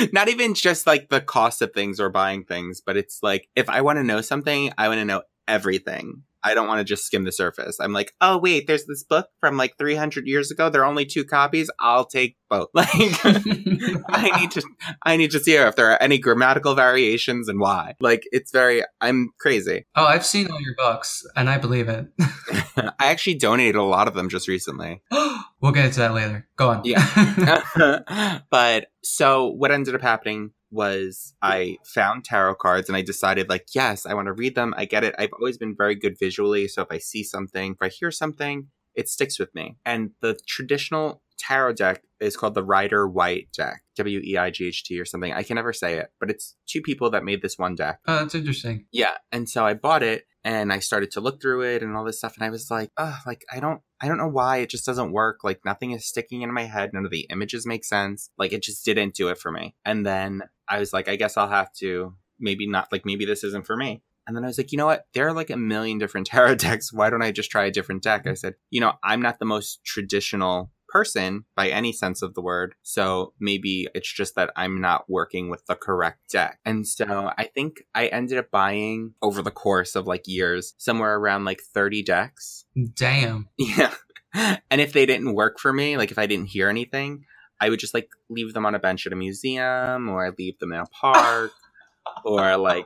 Not 0.13 0.29
even 0.29 0.53
just 0.53 0.85
like 0.85 1.09
the 1.09 1.21
cost 1.21 1.63
of 1.63 1.73
things 1.73 1.99
or 1.99 2.09
buying 2.09 2.43
things, 2.43 2.81
but 2.81 2.97
it's 2.97 3.23
like 3.23 3.49
if 3.55 3.67
I 3.69 3.81
want 3.81 3.97
to 3.97 4.03
know 4.03 4.21
something, 4.21 4.71
I 4.77 4.89
want 4.89 4.99
to 4.99 5.05
know 5.05 5.23
everything. 5.47 6.23
I 6.43 6.53
don't 6.53 6.67
want 6.67 6.79
to 6.79 6.85
just 6.85 7.03
skim 7.03 7.23
the 7.23 7.31
surface. 7.31 7.77
I'm 7.79 7.93
like, 7.93 8.13
oh 8.21 8.37
wait, 8.37 8.67
there's 8.67 8.85
this 8.85 9.03
book 9.03 9.27
from 9.39 9.57
like 9.57 9.73
300 9.77 10.27
years 10.27 10.51
ago. 10.51 10.69
There 10.69 10.81
are 10.81 10.85
only 10.85 11.05
two 11.05 11.25
copies. 11.25 11.69
I'll 11.79 12.05
take 12.05 12.37
both. 12.49 12.69
Like, 12.73 12.87
I 14.09 14.39
need 14.39 14.51
to, 14.51 14.63
I 15.03 15.17
need 15.17 15.31
to 15.31 15.39
see 15.39 15.55
if 15.55 15.75
there 15.75 15.91
are 15.91 16.01
any 16.01 16.17
grammatical 16.19 16.75
variations 16.75 17.49
and 17.49 17.59
why. 17.59 17.95
Like, 17.99 18.23
it's 18.31 18.51
very, 18.51 18.83
I'm 19.01 19.31
crazy. 19.39 19.85
oh, 19.95 20.05
I've 20.05 20.25
seen 20.25 20.49
all 20.49 20.61
your 20.61 20.75
books 20.75 21.25
and 21.35 21.49
I 21.49 21.57
believe 21.57 21.89
it. 21.89 22.07
I 22.77 23.07
actually 23.07 23.35
donated 23.35 23.75
a 23.75 23.83
lot 23.83 24.07
of 24.07 24.13
them 24.13 24.29
just 24.29 24.47
recently. 24.47 25.01
we'll 25.61 25.71
get 25.73 25.85
into 25.85 25.99
that 25.99 26.13
later. 26.13 26.47
Go 26.55 26.69
on. 26.69 26.81
Yeah. 26.85 28.39
but 28.49 28.87
so 29.03 29.47
what 29.47 29.71
ended 29.71 29.95
up 29.95 30.01
happening 30.01 30.51
was 30.71 31.33
I 31.41 31.77
found 31.83 32.25
tarot 32.25 32.55
cards 32.55 32.89
and 32.89 32.97
I 32.97 33.01
decided 33.01 33.49
like, 33.49 33.67
yes, 33.73 34.05
I 34.05 34.13
want 34.13 34.27
to 34.27 34.33
read 34.33 34.55
them. 34.55 34.73
I 34.77 34.85
get 34.85 35.03
it. 35.03 35.15
I've 35.17 35.33
always 35.33 35.57
been 35.57 35.75
very 35.75 35.95
good 35.95 36.17
visually. 36.19 36.67
So 36.67 36.81
if 36.81 36.87
I 36.91 36.97
see 36.97 37.23
something, 37.23 37.73
if 37.73 37.81
I 37.81 37.89
hear 37.89 38.11
something, 38.11 38.67
it 38.95 39.07
sticks 39.07 39.39
with 39.39 39.53
me. 39.55 39.77
And 39.85 40.11
the 40.21 40.37
traditional 40.47 41.21
tarot 41.37 41.73
deck 41.73 42.01
is 42.19 42.35
called 42.35 42.55
the 42.55 42.63
Rider 42.63 43.07
White 43.07 43.49
deck, 43.55 43.83
W 43.95 44.19
E 44.23 44.37
I 44.37 44.49
G 44.49 44.67
H 44.67 44.83
T 44.83 44.99
or 44.99 45.05
something. 45.05 45.31
I 45.33 45.43
can 45.43 45.55
never 45.55 45.71
say 45.71 45.97
it, 45.97 46.11
but 46.19 46.29
it's 46.29 46.55
two 46.65 46.81
people 46.81 47.11
that 47.11 47.23
made 47.23 47.41
this 47.41 47.57
one 47.57 47.75
deck. 47.75 47.99
oh, 48.07 48.19
that's 48.19 48.35
interesting. 48.35 48.85
Yeah. 48.91 49.17
And 49.31 49.47
so 49.47 49.65
I 49.65 49.75
bought 49.75 50.03
it 50.03 50.25
and 50.43 50.73
I 50.73 50.79
started 50.79 51.11
to 51.11 51.21
look 51.21 51.41
through 51.41 51.61
it 51.61 51.83
and 51.83 51.95
all 51.95 52.03
this 52.03 52.17
stuff. 52.17 52.35
And 52.37 52.43
I 52.45 52.49
was 52.49 52.71
like, 52.71 52.89
oh, 52.97 53.19
like, 53.25 53.43
I 53.53 53.59
don't, 53.59 53.81
I 54.01 54.07
don't 54.07 54.17
know 54.17 54.27
why 54.27 54.57
it 54.57 54.69
just 54.69 54.85
doesn't 54.85 55.11
work. 55.11 55.43
Like 55.43 55.63
nothing 55.63 55.91
is 55.91 56.07
sticking 56.07 56.41
in 56.41 56.53
my 56.53 56.63
head. 56.63 56.91
None 56.93 57.05
of 57.05 57.11
the 57.11 57.27
images 57.29 57.67
make 57.67 57.85
sense. 57.85 58.29
Like 58.37 58.51
it 58.53 58.63
just 58.63 58.83
didn't 58.83 59.13
do 59.13 59.27
it 59.29 59.37
for 59.37 59.51
me. 59.51 59.75
And 59.85 60.05
then 60.05 60.41
I 60.69 60.79
was 60.79 60.93
like, 60.93 61.07
I 61.07 61.15
guess 61.15 61.37
I'll 61.37 61.49
have 61.49 61.71
to 61.73 62.15
maybe 62.39 62.67
not, 62.67 62.91
like, 62.91 63.05
maybe 63.05 63.25
this 63.25 63.43
isn't 63.43 63.65
for 63.65 63.75
me. 63.75 64.03
And 64.27 64.35
then 64.35 64.43
I 64.43 64.47
was 64.47 64.57
like, 64.57 64.71
you 64.71 64.77
know 64.77 64.85
what? 64.85 65.05
There 65.13 65.27
are 65.27 65.33
like 65.33 65.49
a 65.49 65.57
million 65.57 65.97
different 65.97 66.27
tarot 66.27 66.55
decks. 66.55 66.91
Why 66.91 67.09
don't 67.09 67.21
I 67.21 67.31
just 67.31 67.49
try 67.49 67.65
a 67.65 67.71
different 67.71 68.03
deck? 68.03 68.27
I 68.27 68.33
said, 68.33 68.55
you 68.69 68.81
know, 68.81 68.93
I'm 69.03 69.21
not 69.21 69.39
the 69.39 69.45
most 69.45 69.83
traditional 69.85 70.71
person 70.89 71.45
by 71.55 71.69
any 71.69 71.91
sense 71.91 72.21
of 72.21 72.33
the 72.33 72.41
word. 72.41 72.75
So 72.81 73.33
maybe 73.39 73.87
it's 73.93 74.11
just 74.11 74.35
that 74.35 74.51
I'm 74.55 74.79
not 74.81 75.09
working 75.09 75.49
with 75.49 75.65
the 75.65 75.75
correct 75.75 76.31
deck. 76.31 76.59
And 76.65 76.87
so 76.87 77.31
I 77.37 77.45
think 77.45 77.83
I 77.93 78.07
ended 78.07 78.37
up 78.37 78.51
buying 78.51 79.13
over 79.21 79.41
the 79.41 79.51
course 79.51 79.95
of 79.95 80.07
like 80.07 80.27
years, 80.27 80.73
somewhere 80.77 81.15
around 81.15 81.45
like 81.45 81.61
30 81.61 82.03
decks. 82.03 82.65
Damn. 82.95 83.49
Yeah. 83.57 83.93
And 84.69 84.81
if 84.81 84.93
they 84.93 85.07
didn't 85.07 85.33
work 85.33 85.57
for 85.57 85.73
me, 85.73 85.97
like 85.97 86.11
if 86.11 86.19
I 86.19 86.27
didn't 86.27 86.47
hear 86.47 86.69
anything, 86.69 87.25
I 87.59 87.69
would 87.69 87.79
just 87.79 87.93
like 87.93 88.09
leave 88.29 88.53
them 88.53 88.65
on 88.65 88.75
a 88.75 88.79
bench 88.79 89.05
at 89.07 89.13
a 89.13 89.15
museum 89.15 90.09
or 90.09 90.25
I'd 90.25 90.37
leave 90.37 90.59
them 90.59 90.73
in 90.73 90.79
a 90.79 90.85
park 90.85 91.51
or 92.25 92.57
like 92.57 92.85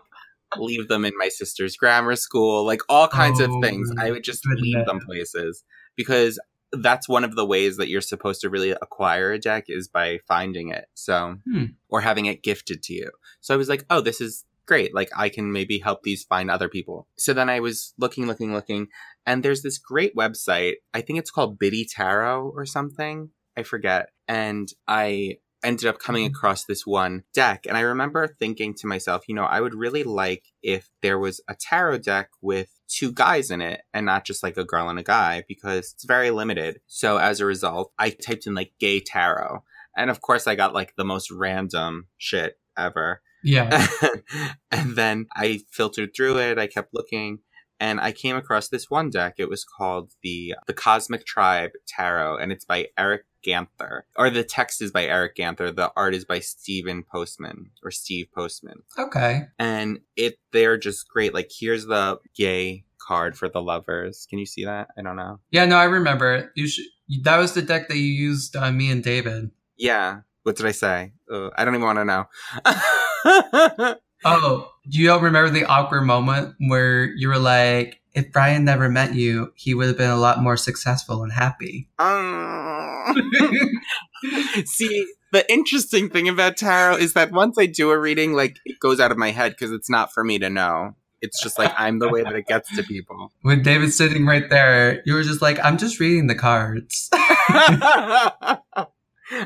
leave 0.57 0.87
them 0.87 1.05
in 1.05 1.13
my 1.17 1.29
sister's 1.29 1.75
grammar 1.77 2.15
school, 2.15 2.65
like 2.65 2.81
all 2.89 3.07
kinds 3.07 3.39
of 3.39 3.51
things. 3.61 3.91
I 3.97 4.11
would 4.11 4.23
just 4.23 4.45
leave 4.45 4.85
them 4.85 4.99
places 4.99 5.63
because 5.95 6.39
that's 6.73 7.09
one 7.09 7.23
of 7.25 7.35
the 7.35 7.45
ways 7.45 7.77
that 7.77 7.89
you're 7.89 8.01
supposed 8.01 8.41
to 8.41 8.49
really 8.49 8.71
acquire 8.71 9.31
a 9.33 9.39
deck 9.39 9.65
is 9.67 9.87
by 9.89 10.19
finding 10.27 10.69
it. 10.69 10.85
So, 10.93 11.35
Hmm. 11.45 11.65
or 11.89 12.01
having 12.01 12.25
it 12.27 12.43
gifted 12.43 12.81
to 12.83 12.93
you. 12.93 13.11
So 13.41 13.53
I 13.53 13.57
was 13.57 13.67
like, 13.69 13.85
oh, 13.89 13.99
this 14.01 14.21
is 14.21 14.45
great. 14.65 14.95
Like 14.95 15.09
I 15.15 15.27
can 15.27 15.51
maybe 15.51 15.79
help 15.79 16.03
these 16.03 16.23
find 16.23 16.49
other 16.49 16.69
people. 16.69 17.07
So 17.17 17.33
then 17.33 17.49
I 17.49 17.59
was 17.59 17.93
looking, 17.97 18.25
looking, 18.25 18.53
looking, 18.53 18.87
and 19.25 19.43
there's 19.43 19.63
this 19.63 19.77
great 19.77 20.15
website. 20.15 20.75
I 20.93 21.01
think 21.01 21.19
it's 21.19 21.31
called 21.31 21.59
Biddy 21.59 21.85
Tarot 21.85 22.51
or 22.55 22.65
something. 22.65 23.31
I 23.61 23.63
forget. 23.63 24.09
And 24.27 24.67
I 24.87 25.37
ended 25.63 25.85
up 25.87 25.99
coming 25.99 26.25
Mhm. 26.25 26.31
across 26.31 26.65
this 26.65 26.87
one 26.87 27.23
deck. 27.33 27.67
And 27.67 27.77
I 27.77 27.81
remember 27.81 28.27
thinking 28.27 28.73
to 28.75 28.87
myself, 28.87 29.25
you 29.27 29.35
know, 29.35 29.43
I 29.43 29.61
would 29.61 29.75
really 29.75 30.03
like 30.03 30.45
if 30.63 30.89
there 31.03 31.19
was 31.19 31.39
a 31.47 31.55
tarot 31.55 31.99
deck 31.99 32.29
with 32.41 32.69
two 32.87 33.11
guys 33.11 33.51
in 33.51 33.61
it 33.61 33.81
and 33.93 34.05
not 34.05 34.25
just 34.25 34.41
like 34.41 34.57
a 34.57 34.65
girl 34.65 34.89
and 34.89 34.97
a 34.97 35.03
guy 35.03 35.43
because 35.47 35.93
it's 35.93 36.03
very 36.03 36.31
limited. 36.31 36.81
So 36.87 37.17
as 37.17 37.39
a 37.39 37.45
result, 37.45 37.93
I 37.99 38.09
typed 38.09 38.47
in 38.47 38.55
like 38.55 38.73
gay 38.79 38.99
tarot. 38.99 39.63
And 39.95 40.09
of 40.09 40.21
course, 40.21 40.47
I 40.47 40.55
got 40.55 40.73
like 40.73 40.95
the 40.95 41.05
most 41.05 41.29
random 41.29 42.07
shit 42.17 42.59
ever. 42.75 43.21
Yeah. 43.43 43.87
and 44.71 44.95
then 44.95 45.27
I 45.35 45.61
filtered 45.71 46.15
through 46.15 46.39
it. 46.39 46.57
I 46.57 46.67
kept 46.67 46.93
looking, 46.93 47.39
and 47.79 47.99
I 47.99 48.11
came 48.11 48.35
across 48.35 48.67
this 48.69 48.89
one 48.89 49.09
deck. 49.09 49.35
It 49.37 49.49
was 49.49 49.63
called 49.65 50.13
the 50.23 50.55
the 50.67 50.73
Cosmic 50.73 51.25
Tribe 51.25 51.71
Tarot, 51.87 52.37
and 52.37 52.51
it's 52.51 52.65
by 52.65 52.87
Eric 52.97 53.23
Ganther. 53.43 54.05
Or 54.15 54.29
the 54.29 54.43
text 54.43 54.81
is 54.81 54.91
by 54.91 55.05
Eric 55.05 55.35
Ganther. 55.35 55.71
The 55.71 55.91
art 55.95 56.13
is 56.15 56.25
by 56.25 56.39
Stephen 56.39 57.03
Postman 57.03 57.71
or 57.83 57.91
Steve 57.91 58.27
Postman, 58.33 58.83
Okay. 58.97 59.43
and 59.59 59.99
it 60.15 60.39
they're 60.51 60.77
just 60.77 61.07
great. 61.09 61.33
Like 61.33 61.49
here's 61.57 61.85
the 61.85 62.19
gay 62.35 62.85
card 62.99 63.37
for 63.37 63.49
the 63.49 63.61
lovers. 63.61 64.27
Can 64.29 64.39
you 64.39 64.45
see 64.45 64.65
that? 64.65 64.89
I 64.97 65.01
don't 65.01 65.15
know. 65.15 65.39
Yeah, 65.51 65.65
no, 65.65 65.77
I 65.77 65.85
remember 65.85 66.33
it. 66.33 66.49
You 66.55 66.67
should. 66.67 66.85
That 67.23 67.37
was 67.37 67.53
the 67.53 67.61
deck 67.61 67.87
that 67.89 67.97
you 67.97 68.03
used 68.03 68.55
on 68.55 68.77
me 68.77 68.89
and 68.91 69.03
David. 69.03 69.51
Yeah. 69.77 70.21
What 70.43 70.55
did 70.55 70.65
I 70.65 70.71
say? 70.71 71.13
Uh, 71.31 71.49
I 71.57 71.65
don't 71.65 71.75
even 71.75 71.85
want 71.85 71.99
to 71.99 72.05
know. 72.05 73.95
Oh, 74.23 74.69
do 74.87 74.99
you 74.99 75.07
don't 75.07 75.23
remember 75.23 75.49
the 75.49 75.65
awkward 75.65 76.01
moment 76.01 76.53
where 76.67 77.05
you 77.05 77.27
were 77.27 77.39
like, 77.39 78.00
if 78.13 78.31
Brian 78.31 78.65
never 78.65 78.89
met 78.89 79.15
you, 79.15 79.53
he 79.55 79.73
would 79.73 79.87
have 79.87 79.97
been 79.97 80.09
a 80.09 80.17
lot 80.17 80.41
more 80.41 80.57
successful 80.57 81.23
and 81.23 81.31
happy. 81.31 81.87
Um, 81.99 83.13
See, 84.65 85.07
the 85.31 85.49
interesting 85.51 86.09
thing 86.09 86.27
about 86.27 86.57
tarot 86.57 86.97
is 86.97 87.13
that 87.13 87.31
once 87.31 87.57
I 87.57 87.65
do 87.65 87.89
a 87.91 87.99
reading, 87.99 88.33
like 88.33 88.57
it 88.65 88.79
goes 88.79 88.99
out 88.99 89.11
of 89.11 89.17
my 89.17 89.31
head 89.31 89.53
because 89.53 89.71
it's 89.71 89.89
not 89.89 90.11
for 90.13 90.23
me 90.23 90.39
to 90.39 90.49
know. 90.49 90.95
It's 91.21 91.41
just 91.41 91.59
like 91.59 91.71
I'm 91.77 91.99
the 91.99 92.09
way 92.09 92.23
that 92.23 92.35
it 92.35 92.47
gets 92.47 92.75
to 92.75 92.83
people. 92.83 93.31
When 93.43 93.61
David's 93.61 93.95
sitting 93.95 94.25
right 94.25 94.49
there, 94.49 95.01
you 95.05 95.13
were 95.13 95.23
just 95.23 95.41
like, 95.41 95.59
I'm 95.63 95.77
just 95.77 95.99
reading 95.99 96.27
the 96.27 96.35
cards. 96.35 97.09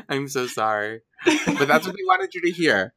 I'm 0.08 0.26
so 0.26 0.46
sorry, 0.46 1.02
but 1.24 1.68
that's 1.68 1.86
what 1.86 1.94
they 1.96 2.02
wanted 2.04 2.34
you 2.34 2.40
to 2.42 2.50
hear. 2.50 2.94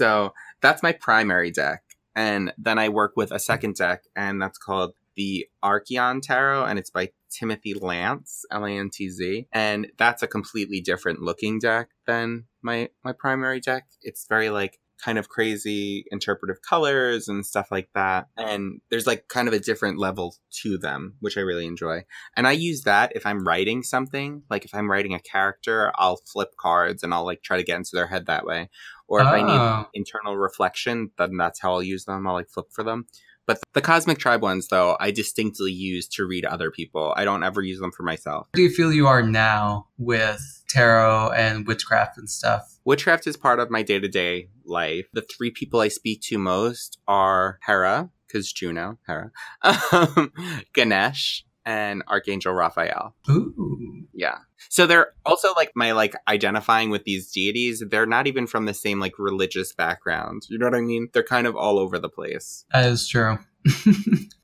So 0.00 0.32
that's 0.62 0.82
my 0.82 0.92
primary 0.92 1.50
deck, 1.50 1.82
and 2.14 2.52
then 2.58 2.78
I 2.78 2.88
work 2.88 3.12
with 3.16 3.30
a 3.30 3.38
second 3.38 3.76
deck, 3.76 4.04
and 4.16 4.40
that's 4.40 4.58
called 4.58 4.92
the 5.16 5.46
Archeon 5.62 6.20
Tarot, 6.22 6.64
and 6.64 6.78
it's 6.78 6.90
by 6.90 7.10
Timothy 7.30 7.74
Lantz, 7.74 8.40
L 8.50 8.64
A 8.64 8.70
N 8.70 8.90
T 8.92 9.08
Z, 9.08 9.46
and 9.52 9.88
that's 9.98 10.22
a 10.22 10.28
completely 10.28 10.80
different 10.80 11.20
looking 11.20 11.58
deck 11.58 11.90
than 12.06 12.44
my 12.62 12.88
my 13.04 13.12
primary 13.12 13.60
deck. 13.60 13.84
It's 14.02 14.26
very 14.28 14.50
like 14.50 14.79
kind 15.00 15.18
of 15.18 15.28
crazy 15.28 16.04
interpretive 16.10 16.62
colors 16.62 17.28
and 17.28 17.44
stuff 17.44 17.68
like 17.70 17.88
that. 17.94 18.28
And 18.36 18.80
there's 18.90 19.06
like 19.06 19.28
kind 19.28 19.48
of 19.48 19.54
a 19.54 19.58
different 19.60 19.98
level 19.98 20.36
to 20.62 20.78
them, 20.78 21.14
which 21.20 21.36
I 21.38 21.40
really 21.40 21.66
enjoy. 21.66 22.04
And 22.36 22.46
I 22.46 22.52
use 22.52 22.82
that 22.82 23.12
if 23.14 23.26
I'm 23.26 23.44
writing 23.44 23.82
something, 23.82 24.42
like 24.50 24.64
if 24.64 24.74
I'm 24.74 24.90
writing 24.90 25.14
a 25.14 25.20
character, 25.20 25.92
I'll 25.96 26.18
flip 26.18 26.50
cards 26.58 27.02
and 27.02 27.12
I'll 27.14 27.24
like 27.24 27.42
try 27.42 27.56
to 27.56 27.62
get 27.64 27.76
into 27.76 27.90
their 27.94 28.06
head 28.08 28.26
that 28.26 28.44
way. 28.44 28.70
Or 29.08 29.22
if 29.22 29.32
I 29.32 29.42
need 29.42 29.60
Oh. 29.60 29.86
internal 29.94 30.36
reflection, 30.36 31.10
then 31.18 31.36
that's 31.36 31.60
how 31.60 31.72
I'll 31.72 31.82
use 31.82 32.04
them. 32.04 32.26
I'll 32.26 32.34
like 32.34 32.48
flip 32.50 32.66
for 32.70 32.84
them. 32.84 33.06
But 33.46 33.58
the 33.74 33.80
Cosmic 33.80 34.18
Tribe 34.18 34.42
ones, 34.42 34.68
though, 34.68 34.96
I 35.00 35.10
distinctly 35.10 35.72
use 35.72 36.06
to 36.08 36.26
read 36.26 36.44
other 36.44 36.70
people. 36.70 37.12
I 37.16 37.24
don't 37.24 37.42
ever 37.42 37.62
use 37.62 37.80
them 37.80 37.92
for 37.92 38.02
myself. 38.02 38.46
Where 38.52 38.58
do 38.58 38.62
you 38.62 38.70
feel 38.70 38.92
you 38.92 39.06
are 39.06 39.22
now 39.22 39.88
with 39.98 40.62
tarot 40.68 41.32
and 41.32 41.66
witchcraft 41.66 42.16
and 42.18 42.30
stuff? 42.30 42.78
Witchcraft 42.84 43.26
is 43.26 43.36
part 43.36 43.58
of 43.58 43.70
my 43.70 43.82
day 43.82 43.98
to 43.98 44.08
day 44.08 44.48
life. 44.64 45.06
The 45.12 45.22
three 45.22 45.50
people 45.50 45.80
I 45.80 45.88
speak 45.88 46.20
to 46.22 46.38
most 46.38 46.98
are 47.08 47.58
Hera, 47.62 48.10
because 48.26 48.52
Juno, 48.52 48.98
Hera, 49.06 49.32
um, 49.62 50.32
Ganesh, 50.74 51.44
and 51.70 52.02
Archangel 52.08 52.52
Raphael. 52.52 53.14
Ooh. 53.30 54.04
Yeah. 54.12 54.38
So 54.68 54.86
they're 54.86 55.12
also 55.24 55.52
like 55.54 55.70
my 55.74 55.92
like 55.92 56.14
identifying 56.28 56.90
with 56.90 57.04
these 57.04 57.30
deities. 57.30 57.82
They're 57.90 58.06
not 58.06 58.26
even 58.26 58.46
from 58.46 58.66
the 58.66 58.74
same 58.74 58.98
like 59.00 59.18
religious 59.18 59.72
background. 59.72 60.42
You 60.48 60.58
know 60.58 60.66
what 60.66 60.74
I 60.74 60.80
mean? 60.80 61.08
They're 61.12 61.22
kind 61.22 61.46
of 61.46 61.54
all 61.56 61.78
over 61.78 61.98
the 61.98 62.08
place. 62.08 62.64
That 62.72 62.86
is 62.86 63.06
true. 63.08 63.38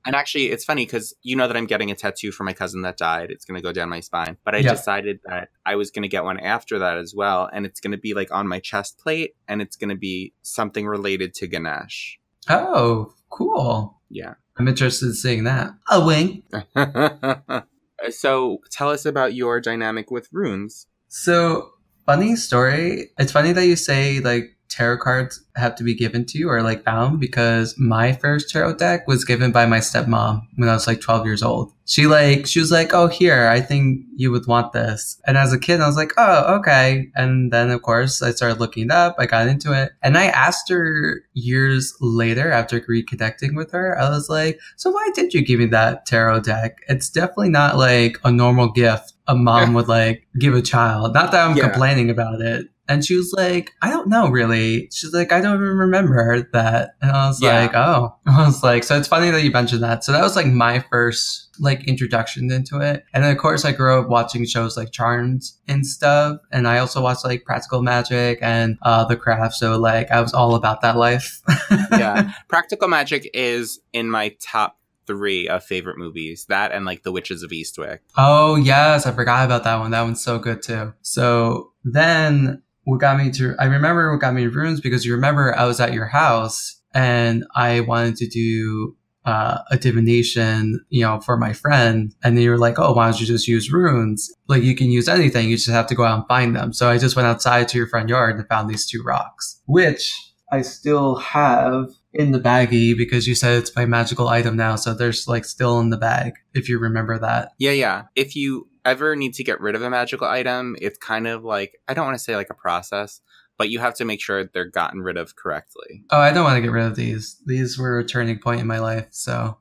And 0.09 0.15
actually, 0.15 0.53
it's 0.53 0.65
funny 0.65 0.87
because 0.87 1.15
you 1.23 1.35
know 1.35 1.49
that 1.49 1.57
I'm 1.57 1.67
getting 1.67 1.91
a 1.91 1.97
tattoo 1.97 2.31
for 2.31 2.45
my 2.45 2.53
cousin 2.53 2.83
that 2.83 2.97
died. 2.97 3.33
It's 3.33 3.45
going 3.45 3.61
to 3.61 3.63
go 3.63 3.73
down 3.73 3.89
my 3.89 3.99
spine. 3.99 4.37
But 4.45 4.55
I 4.55 4.59
Yeah. 4.59 4.71
decided 4.71 5.19
that 5.25 5.49
I 5.65 5.75
was 5.75 5.91
going 5.91 6.05
to 6.05 6.09
get 6.09 6.23
one 6.23 6.39
after 6.39 6.79
that 6.79 6.97
as 6.97 7.13
well. 7.13 7.51
And 7.53 7.67
it's 7.67 7.81
going 7.81 7.91
to 7.91 7.99
be 7.99 8.15
like 8.15 8.31
on 8.33 8.47
my 8.47 8.61
chest 8.61 8.99
plate 8.99 9.35
and 9.49 9.61
it's 9.61 9.75
going 9.75 9.91
to 9.91 9.97
be 9.97 10.33
something 10.43 10.87
related 10.87 11.35
to 11.35 11.49
Ganesh. 11.49 12.21
oh, 12.49 13.13
cool. 13.31 13.96
Yeah. 14.09 14.35
I'm 14.57 14.69
interested 14.69 15.07
in 15.07 15.15
seeing 15.15 15.45
that. 15.45 15.71
A 15.91 16.05
wink. 16.05 16.45
so 18.11 18.59
tell 18.71 18.91
us 18.91 19.05
about 19.05 19.35
your 19.35 19.61
dynamic 19.61 20.11
with 20.11 20.29
runes. 20.33 20.87
So, 21.09 21.71
funny 22.07 22.37
story. 22.37 23.11
It's 23.19 23.33
funny 23.33 23.53
that 23.53 23.67
you 23.67 23.77
say 23.77 24.21
like 24.21 24.56
tarot 24.77 24.99
cards 24.99 25.43
have 25.57 25.75
to 25.75 25.83
be 25.83 25.95
given 25.95 26.27
to 26.27 26.37
you 26.39 26.51
or 26.51 26.63
like 26.63 26.85
found 26.85 27.19
because 27.19 27.75
my 27.79 28.13
first 28.13 28.51
tarot 28.51 28.75
deck 28.77 29.09
was 29.09 29.25
given 29.25 29.51
by 29.51 29.65
my 29.65 29.79
stepmom 29.79 30.43
when 30.57 30.69
I 30.69 30.75
was 30.75 30.87
like 30.87 31.01
12 31.01 31.25
years 31.25 31.43
old. 31.43 31.73
She 31.87 32.07
like, 32.07 32.47
she 32.47 32.61
was 32.61 32.71
like, 32.71 32.93
Oh, 32.93 33.07
here, 33.07 33.47
I 33.49 33.61
think 33.63 34.05
you 34.17 34.31
would 34.33 34.47
want 34.47 34.73
this. 34.75 35.19
And 35.27 35.39
as 35.39 35.53
a 35.55 35.59
kid, 35.59 35.81
I 35.81 35.87
was 35.87 35.97
like, 35.97 36.13
Oh, 36.19 36.57
okay. 36.57 37.11
And 37.15 37.51
then 37.53 37.71
of 37.71 37.81
course 37.81 38.21
I 38.21 38.33
started 38.33 38.61
looking 38.61 38.85
it 38.85 38.91
up. 38.91 39.17
I 39.19 39.25
got 39.25 39.49
into 39.49 39.73
it 39.73 39.93
and 40.03 40.19
I 40.19 40.27
asked 40.27 40.69
her 40.69 41.23
years 41.33 41.95
later 42.03 42.51
after 42.51 42.79
reconnecting 42.81 43.57
with 43.57 43.71
her, 43.73 43.99
I 43.99 44.11
was 44.11 44.29
like, 44.29 44.61
so 44.77 44.91
why 44.91 45.11
did 45.15 45.33
you 45.33 45.43
give 45.43 45.61
me 45.61 45.67
that 45.67 46.05
tarot 46.05 46.41
deck? 46.41 46.77
It's 46.89 47.09
definitely 47.09 47.49
not 47.51 47.79
like 47.79 48.19
a 48.25 48.31
normal 48.31 48.71
gift 48.71 49.15
a 49.29 49.35
mom 49.35 49.73
would 49.75 49.89
like 49.89 50.27
give 50.39 50.55
a 50.55 50.63
child. 50.63 51.15
Not 51.15 51.33
that 51.33 51.49
I'm 51.49 51.57
Yeah. 51.57 51.69
complaining 51.71 52.11
about 52.11 52.41
it. 52.41 52.67
And 52.89 53.05
she 53.05 53.17
was 53.17 53.33
like, 53.37 53.73
I 53.83 53.91
don't 53.91 54.09
know 54.09 54.29
really. 54.29 54.89
She's 54.93 55.13
like, 55.13 55.33
I 55.33 55.41
don't 55.41 55.55
even 55.57 55.67
remember 55.77 56.49
that. 56.53 56.91
And 57.03 57.11
I 57.11 57.27
was 57.29 57.43
Yeah. 57.43 57.61
like, 57.63 57.75
oh. 57.75 58.15
I 58.27 58.47
was 58.47 58.63
like, 58.63 58.85
so 58.85 58.97
it's 58.97 59.09
funny 59.09 59.31
that 59.31 59.43
you 59.43 59.51
mentioned 59.51 59.83
that. 59.83 60.05
So 60.05 60.13
that 60.13 60.23
was 60.23 60.37
like 60.37 60.47
my 60.47 60.85
first 60.91 61.49
like 61.59 61.85
introduction 61.89 62.51
into 62.51 62.81
it. 62.81 63.05
And 63.15 63.25
then 63.25 63.33
of 63.33 63.39
course 63.39 63.65
I 63.65 63.73
grew 63.73 63.99
up 64.01 64.09
watching 64.09 64.45
shows 64.45 64.77
like 64.77 64.93
Charms 64.93 65.59
and 65.67 65.87
stuff. 65.87 66.39
And 66.53 66.69
I 66.69 66.79
also 66.79 67.01
watched 67.03 67.25
like 67.25 67.45
Practical 67.45 67.83
Magic 67.83 68.39
and 68.43 68.77
uh 68.83 69.05
The 69.05 69.17
Craft. 69.17 69.55
So 69.55 69.79
like 69.79 70.11
I 70.11 70.21
was 70.21 70.35
all 70.35 70.55
about 70.55 70.83
that 70.83 70.97
life. 70.97 71.41
Yeah. 71.91 72.33
Practical 72.49 72.89
Magic 72.89 73.29
is 73.35 73.81
in 73.93 74.11
my 74.11 74.35
top 74.41 74.79
three 75.07 75.49
of 75.49 75.63
favorite 75.65 75.99
movies. 75.99 76.47
That 76.49 76.73
and 76.73 76.85
like 76.85 77.03
The 77.05 77.13
Witches 77.13 77.43
of 77.43 77.51
Eastwick. 77.51 78.01
Oh 78.17 78.57
yes, 78.57 79.07
I 79.07 79.13
forgot 79.13 79.45
about 79.45 79.65
that 79.65 79.79
one. 79.79 79.91
That 79.93 80.03
one's 80.03 80.23
so 80.23 80.39
good 80.39 80.63
too. 80.63 80.93
So 81.03 81.73
then 81.85 82.63
what 82.87 83.01
got 83.01 83.19
me 83.19 83.31
to 83.33 83.55
I 83.59 83.67
remember 83.67 84.13
what 84.13 84.21
got 84.21 84.33
me 84.33 84.45
to 84.45 84.51
runes 84.51 84.81
because 84.81 85.05
you 85.05 85.13
remember 85.13 85.55
I 85.55 85.67
was 85.67 85.81
at 85.81 85.93
your 85.93 86.07
house 86.07 86.81
and 86.95 87.45
I 87.55 87.81
wanted 87.81 88.17
to 88.17 88.29
do 88.29 88.97
uh, 89.25 89.59
a 89.73 89.77
divination, 89.77 90.81
you 90.89 91.03
know, 91.03 91.21
for 91.21 91.37
my 91.37 91.53
friend, 91.53 92.15
and 92.23 92.37
then 92.37 92.45
you 92.45 92.51
were 92.51 92.59
like, 92.59 92.79
"Oh, 92.79 92.93
why 92.93 93.11
don't 93.11 93.21
you 93.21 93.27
just 93.27 93.49
use 93.49 93.73
runes? 93.73 94.33
Like 94.47 94.63
you 94.63 94.77
can 94.77 94.93
use 94.93 95.09
anything. 95.09 95.51
You 95.51 95.57
just 95.57 95.69
have 95.69 95.89
to 95.89 95.97
go 95.97 96.05
out 96.05 96.19
and 96.21 96.29
find 96.29 96.55
them." 96.55 96.73
So 96.73 96.89
I 96.89 96.97
just 96.97 97.17
went 97.17 97.27
outside 97.27 97.67
to 97.69 97.77
your 97.77 97.89
front 97.89 98.09
yard 98.09 98.37
and 98.37 98.49
found 98.49 98.71
these 98.71 98.87
two 98.87 99.03
rocks, 99.03 99.61
which 99.67 100.15
I 100.53 100.63
still 100.63 101.17
have 101.17 101.91
in 102.13 102.31
the 102.31 102.39
baggie 102.39 102.97
because 102.97 103.27
you 103.27 103.35
said 103.35 103.59
it's 103.59 103.75
my 103.75 103.85
magical 103.85 104.29
item 104.29 104.57
now. 104.57 104.77
So 104.77 104.95
there's 104.95 105.27
like 105.27 105.45
still 105.45 105.81
in 105.81 105.91
the 105.91 105.97
bag 105.97 106.35
if 106.55 106.69
you 106.69 106.79
remember 106.79 107.19
that. 107.19 107.51
Yeah, 107.59 107.73
yeah. 107.73 108.05
If 108.15 108.37
you 108.37 108.69
ever 108.87 109.15
need 109.17 109.35
to 109.35 109.45
get 109.45 109.61
rid 109.61 109.75
of 109.75 109.83
a 109.83 109.91
magical 109.91 110.27
item, 110.27 110.77
it's 110.81 110.99
kind 110.99 111.27
of 111.27 111.45
like 111.45 111.79
I 111.89 111.95
don't 111.95 112.07
want 112.07 112.17
to 112.17 112.23
say 112.25 112.37
like 112.37 112.51
a 112.51 112.55
process, 112.55 113.21
but 113.59 113.69
you 113.69 113.81
have 113.81 113.95
to 113.97 114.05
make 114.05 114.23
sure 114.23 114.45
they're 114.45 114.71
gotten 114.71 115.03
rid 115.03 115.17
of 115.17 115.37
correctly. 115.37 116.05
Oh, 116.11 116.21
I 116.21 116.33
don't 116.33 116.45
want 116.45 116.57
to 116.57 116.63
get 116.63 116.71
rid 116.71 116.87
of 116.87 116.97
these. 116.97 117.41
These 117.45 117.79
were 117.79 117.99
a 117.99 118.05
turning 118.05 118.39
point 118.39 118.61
in 118.61 118.67
my 118.67 118.79
life. 118.79 119.09
So, 119.11 119.59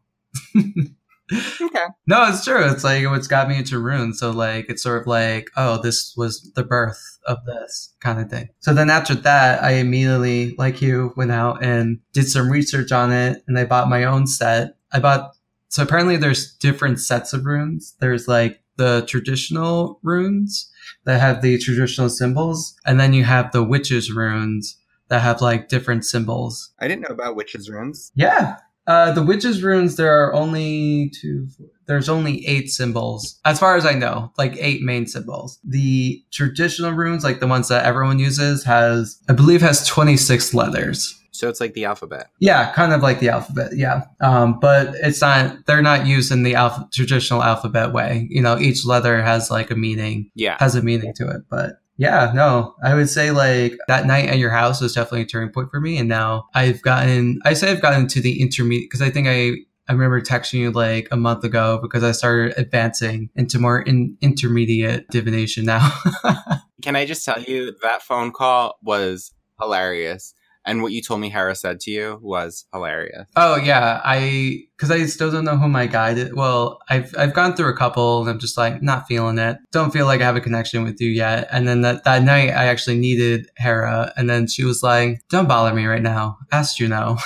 Okay. 1.34 1.86
no, 2.08 2.28
it's 2.28 2.44
true. 2.44 2.70
It's 2.70 2.84
like 2.84 3.06
what's 3.06 3.28
got 3.28 3.48
me 3.50 3.58
into 3.58 3.80
runes. 3.80 4.20
So, 4.20 4.32
like, 4.32 4.70
it's 4.70 4.84
sort 4.84 5.02
of 5.02 5.08
like, 5.08 5.50
oh, 5.58 5.82
this 5.82 6.14
was 6.16 6.52
the 6.56 6.64
birth 6.64 7.02
of 7.26 7.44
this 7.46 7.94
kind 8.00 8.20
of 8.20 8.30
thing. 8.30 8.50
So 8.60 8.74
then 8.74 8.90
after 8.90 9.16
that, 9.16 9.64
I 9.64 9.72
immediately, 9.72 10.56
like 10.58 10.82
you, 10.82 11.14
went 11.16 11.32
out 11.32 11.64
and 11.64 12.00
did 12.14 12.28
some 12.28 12.52
research 12.52 12.92
on 12.92 13.12
it, 13.12 13.44
and 13.48 13.58
I 13.58 13.66
bought 13.66 13.90
my 13.90 14.04
own 14.04 14.28
set. 14.28 14.78
I 14.92 15.00
bought. 15.00 15.36
So 15.70 15.84
apparently, 15.84 16.18
there's 16.18 16.54
different 16.56 17.00
sets 17.00 17.34
of 17.34 17.46
runes. 17.46 17.96
There's 18.00 18.28
like 18.28 18.62
the 18.78 19.06
traditional 19.08 20.00
runes 20.04 20.72
that 21.06 21.22
have 21.22 21.42
the 21.42 21.58
traditional 21.58 22.10
symbols, 22.10 22.76
and 22.86 23.00
then 23.00 23.14
you 23.14 23.24
have 23.24 23.52
the 23.52 23.64
witches 23.64 24.12
runes 24.12 24.78
that 25.10 25.22
have 25.22 25.42
like 25.42 25.70
different 25.70 26.06
symbols. 26.06 26.72
I 26.80 26.88
didn't 26.88 27.02
know 27.08 27.14
about 27.14 27.36
witches' 27.36 27.70
runes. 27.70 28.12
Yeah. 28.16 28.58
Uh, 28.88 29.12
the 29.12 29.24
witches 29.24 29.64
runes, 29.64 29.96
there 29.96 30.24
are 30.24 30.34
only 30.34 31.10
two, 31.10 31.48
four, 31.58 31.68
there's 31.88 32.10
only 32.10 32.46
eight 32.48 32.70
symbols, 32.70 33.40
as 33.46 33.60
far 33.60 33.76
as 33.76 33.86
I 33.86 33.94
know, 33.94 34.32
like 34.38 34.56
eight 34.60 34.82
main 34.82 35.08
symbols. 35.08 35.60
The 35.64 36.24
traditional 36.32 36.92
runes, 36.92 37.24
like 37.24 37.40
the 37.40 37.48
ones 37.48 37.68
that 37.68 37.86
everyone 37.86 38.20
uses, 38.20 38.64
has, 38.64 39.20
I 39.30 39.34
believe, 39.34 39.62
has 39.62 39.86
26 39.88 40.54
letters. 40.54 41.20
So 41.38 41.50
it's 41.50 41.60
like 41.60 41.74
the 41.74 41.86
alphabet. 41.86 42.28
Yeah, 42.40 42.72
kind 42.74 42.94
of 42.94 43.02
like 43.02 43.20
the 43.20 43.30
alphabet. 43.30 43.72
Yeah. 43.76 44.04
Um, 44.22 44.60
but 44.60 44.96
it's 44.96 45.22
not, 45.22 45.66
they're 45.66 45.82
not 45.82 46.06
used 46.06 46.32
in 46.32 46.44
the 46.44 46.56
alpha, 46.56 46.88
traditional 46.94 47.44
alphabet 47.44 47.94
way. 47.94 48.28
You 48.30 48.42
know, 48.42 48.58
each 48.58 48.86
letter 48.86 49.22
has 49.22 49.52
like 49.52 49.72
a 49.72 49.76
meaning 49.76 50.32
Yeah. 50.36 50.58
has 50.60 50.76
a 50.76 50.82
meaning 50.82 51.14
to 51.16 51.30
it. 51.30 51.42
But 51.50 51.74
yeah, 51.98 52.32
no, 52.36 52.76
I 52.84 52.94
would 52.94 53.10
say 53.10 53.32
like 53.32 53.78
that 53.88 54.06
night 54.06 54.30
at 54.30 54.38
your 54.38 54.50
house 54.50 54.82
was 54.82 54.94
definitely 54.94 55.22
a 55.22 55.26
turning 55.26 55.54
point 55.54 55.72
for 55.72 55.80
me. 55.80 55.98
And 55.98 56.10
now 56.10 56.48
I've 56.54 56.82
gotten, 56.82 57.40
I 57.46 57.54
say 57.54 57.72
I've 57.72 57.82
gotten 57.82 58.08
to 58.08 58.22
the 58.22 58.42
intermediate 58.42 58.90
because 58.90 59.02
I 59.02 59.10
think 59.10 59.28
I, 59.28 59.54
I 59.88 59.94
remember 59.94 60.20
texting 60.20 60.60
you 60.60 60.72
like 60.72 61.08
a 61.12 61.16
month 61.16 61.44
ago 61.44 61.80
because 61.82 62.04
I 62.04 62.12
started 62.12 62.56
advancing 62.58 63.30
into 63.36 63.60
more 63.60 63.82
in, 63.82 64.18
intermediate 64.20 65.08
divination 65.10 65.64
now. 65.66 65.96
Can 66.82 66.96
I 66.96 67.06
just 67.06 67.24
tell 67.24 67.42
you 67.42 67.76
that 67.82 68.02
phone 68.02 68.32
call 68.32 68.78
was 68.82 69.32
hilarious. 69.62 70.34
And 70.66 70.82
what 70.82 70.92
you 70.92 71.02
told 71.02 71.22
me 71.22 71.30
Hera 71.30 71.56
said 71.56 71.80
to 71.82 71.92
you 71.92 72.20
was 72.22 72.66
hilarious. 72.74 73.30
oh 73.36 73.56
yeah, 73.56 74.02
I 74.04 74.64
because 74.76 74.92
I 74.92 75.06
still 75.06 75.32
don't 75.32 75.46
know 75.46 75.58
who 75.58 75.68
my 75.70 75.88
guide 75.88 76.18
is. 76.18 76.34
Well, 76.34 76.80
I've 76.90 77.14
I've 77.18 77.34
gone 77.34 77.56
through 77.56 77.70
a 77.70 77.78
couple 77.78 78.22
and 78.22 78.30
I'm 78.30 78.40
just 78.40 78.58
like 78.58 78.82
not 78.82 79.08
feeling 79.08 79.38
it. 79.38 79.58
Don't 79.72 79.92
feel 79.92 80.06
like 80.06 80.22
I 80.22 80.26
have 80.26 80.36
a 80.36 80.42
connection 80.42 80.84
with 80.84 81.00
you 81.00 81.10
yet. 81.10 81.48
And 81.52 81.68
then 81.68 81.82
that 81.82 82.04
that 82.04 82.24
night 82.24 82.50
I 82.50 82.66
actually 82.66 82.98
needed 82.98 83.50
Hera, 83.58 84.12
and 84.18 84.30
then 84.30 84.48
she 84.48 84.64
was 84.64 84.82
like, 84.84 85.22
"Don't 85.30 85.48
bother 85.48 85.76
me 85.76 85.86
right 85.86 86.02
now. 86.02 86.38
Asked 86.52 86.80
you 86.80 86.88
know." 86.88 87.18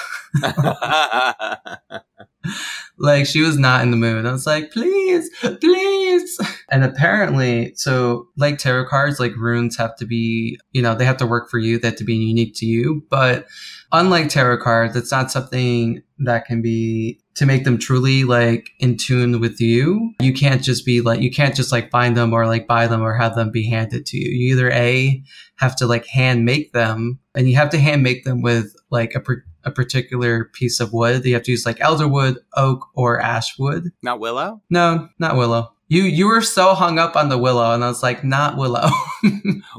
like 2.97 3.25
she 3.25 3.41
was 3.41 3.57
not 3.57 3.81
in 3.81 3.91
the 3.91 3.97
mood. 3.97 4.25
I 4.25 4.31
was 4.31 4.45
like, 4.45 4.71
please, 4.71 5.29
please. 5.41 6.39
And 6.71 6.83
apparently, 6.83 7.73
so 7.75 8.27
like 8.37 8.59
tarot 8.59 8.89
cards, 8.89 9.19
like 9.19 9.35
runes 9.35 9.75
have 9.77 9.95
to 9.95 10.05
be, 10.05 10.59
you 10.71 10.83
know, 10.83 10.93
they 10.93 11.05
have 11.05 11.17
to 11.17 11.25
work 11.25 11.49
for 11.49 11.57
you. 11.57 11.79
They 11.79 11.87
have 11.87 11.97
to 11.97 12.03
be 12.03 12.13
unique 12.13 12.53
to 12.57 12.67
you. 12.67 13.03
But 13.09 13.47
unlike 13.91 14.29
tarot 14.29 14.61
cards, 14.61 14.95
it's 14.95 15.11
not 15.11 15.31
something 15.31 16.03
that 16.19 16.45
can 16.45 16.61
be 16.61 17.19
to 17.35 17.47
make 17.47 17.63
them 17.63 17.79
truly 17.79 18.23
like 18.23 18.69
in 18.79 18.97
tune 18.97 19.39
with 19.39 19.59
you. 19.59 20.13
You 20.19 20.31
can't 20.31 20.61
just 20.61 20.85
be 20.85 21.01
like, 21.01 21.21
you 21.21 21.31
can't 21.31 21.55
just 21.55 21.71
like 21.71 21.89
find 21.89 22.15
them 22.15 22.33
or 22.33 22.45
like 22.45 22.67
buy 22.67 22.85
them 22.85 23.01
or 23.01 23.15
have 23.15 23.33
them 23.33 23.49
be 23.49 23.67
handed 23.67 24.05
to 24.07 24.17
you. 24.17 24.29
You 24.29 24.53
either 24.53 24.71
A, 24.71 25.23
have 25.55 25.75
to 25.77 25.87
like 25.87 26.05
hand 26.05 26.45
make 26.45 26.73
them 26.73 27.19
and 27.33 27.49
you 27.49 27.55
have 27.55 27.69
to 27.71 27.79
hand 27.79 28.03
make 28.03 28.25
them 28.25 28.43
with 28.43 28.75
like 28.91 29.15
a, 29.15 29.23
a 29.63 29.71
particular 29.71 30.45
piece 30.45 30.79
of 30.79 30.93
wood. 30.93 31.25
You 31.25 31.33
have 31.33 31.43
to 31.43 31.51
use 31.51 31.65
like 31.65 31.77
elderwood, 31.79 32.37
oak, 32.55 32.87
or 32.93 33.19
ash 33.19 33.57
wood. 33.57 33.91
Not 34.01 34.19
Willow? 34.19 34.61
No, 34.69 35.09
not 35.19 35.35
willow. 35.35 35.73
You 35.87 36.03
you 36.03 36.27
were 36.27 36.41
so 36.41 36.75
hung 36.75 36.99
up 36.99 37.15
on 37.15 37.29
the 37.29 37.37
willow, 37.37 37.73
and 37.73 37.83
I 37.83 37.87
was 37.87 38.03
like, 38.03 38.23
not 38.23 38.57
willow. 38.57 38.89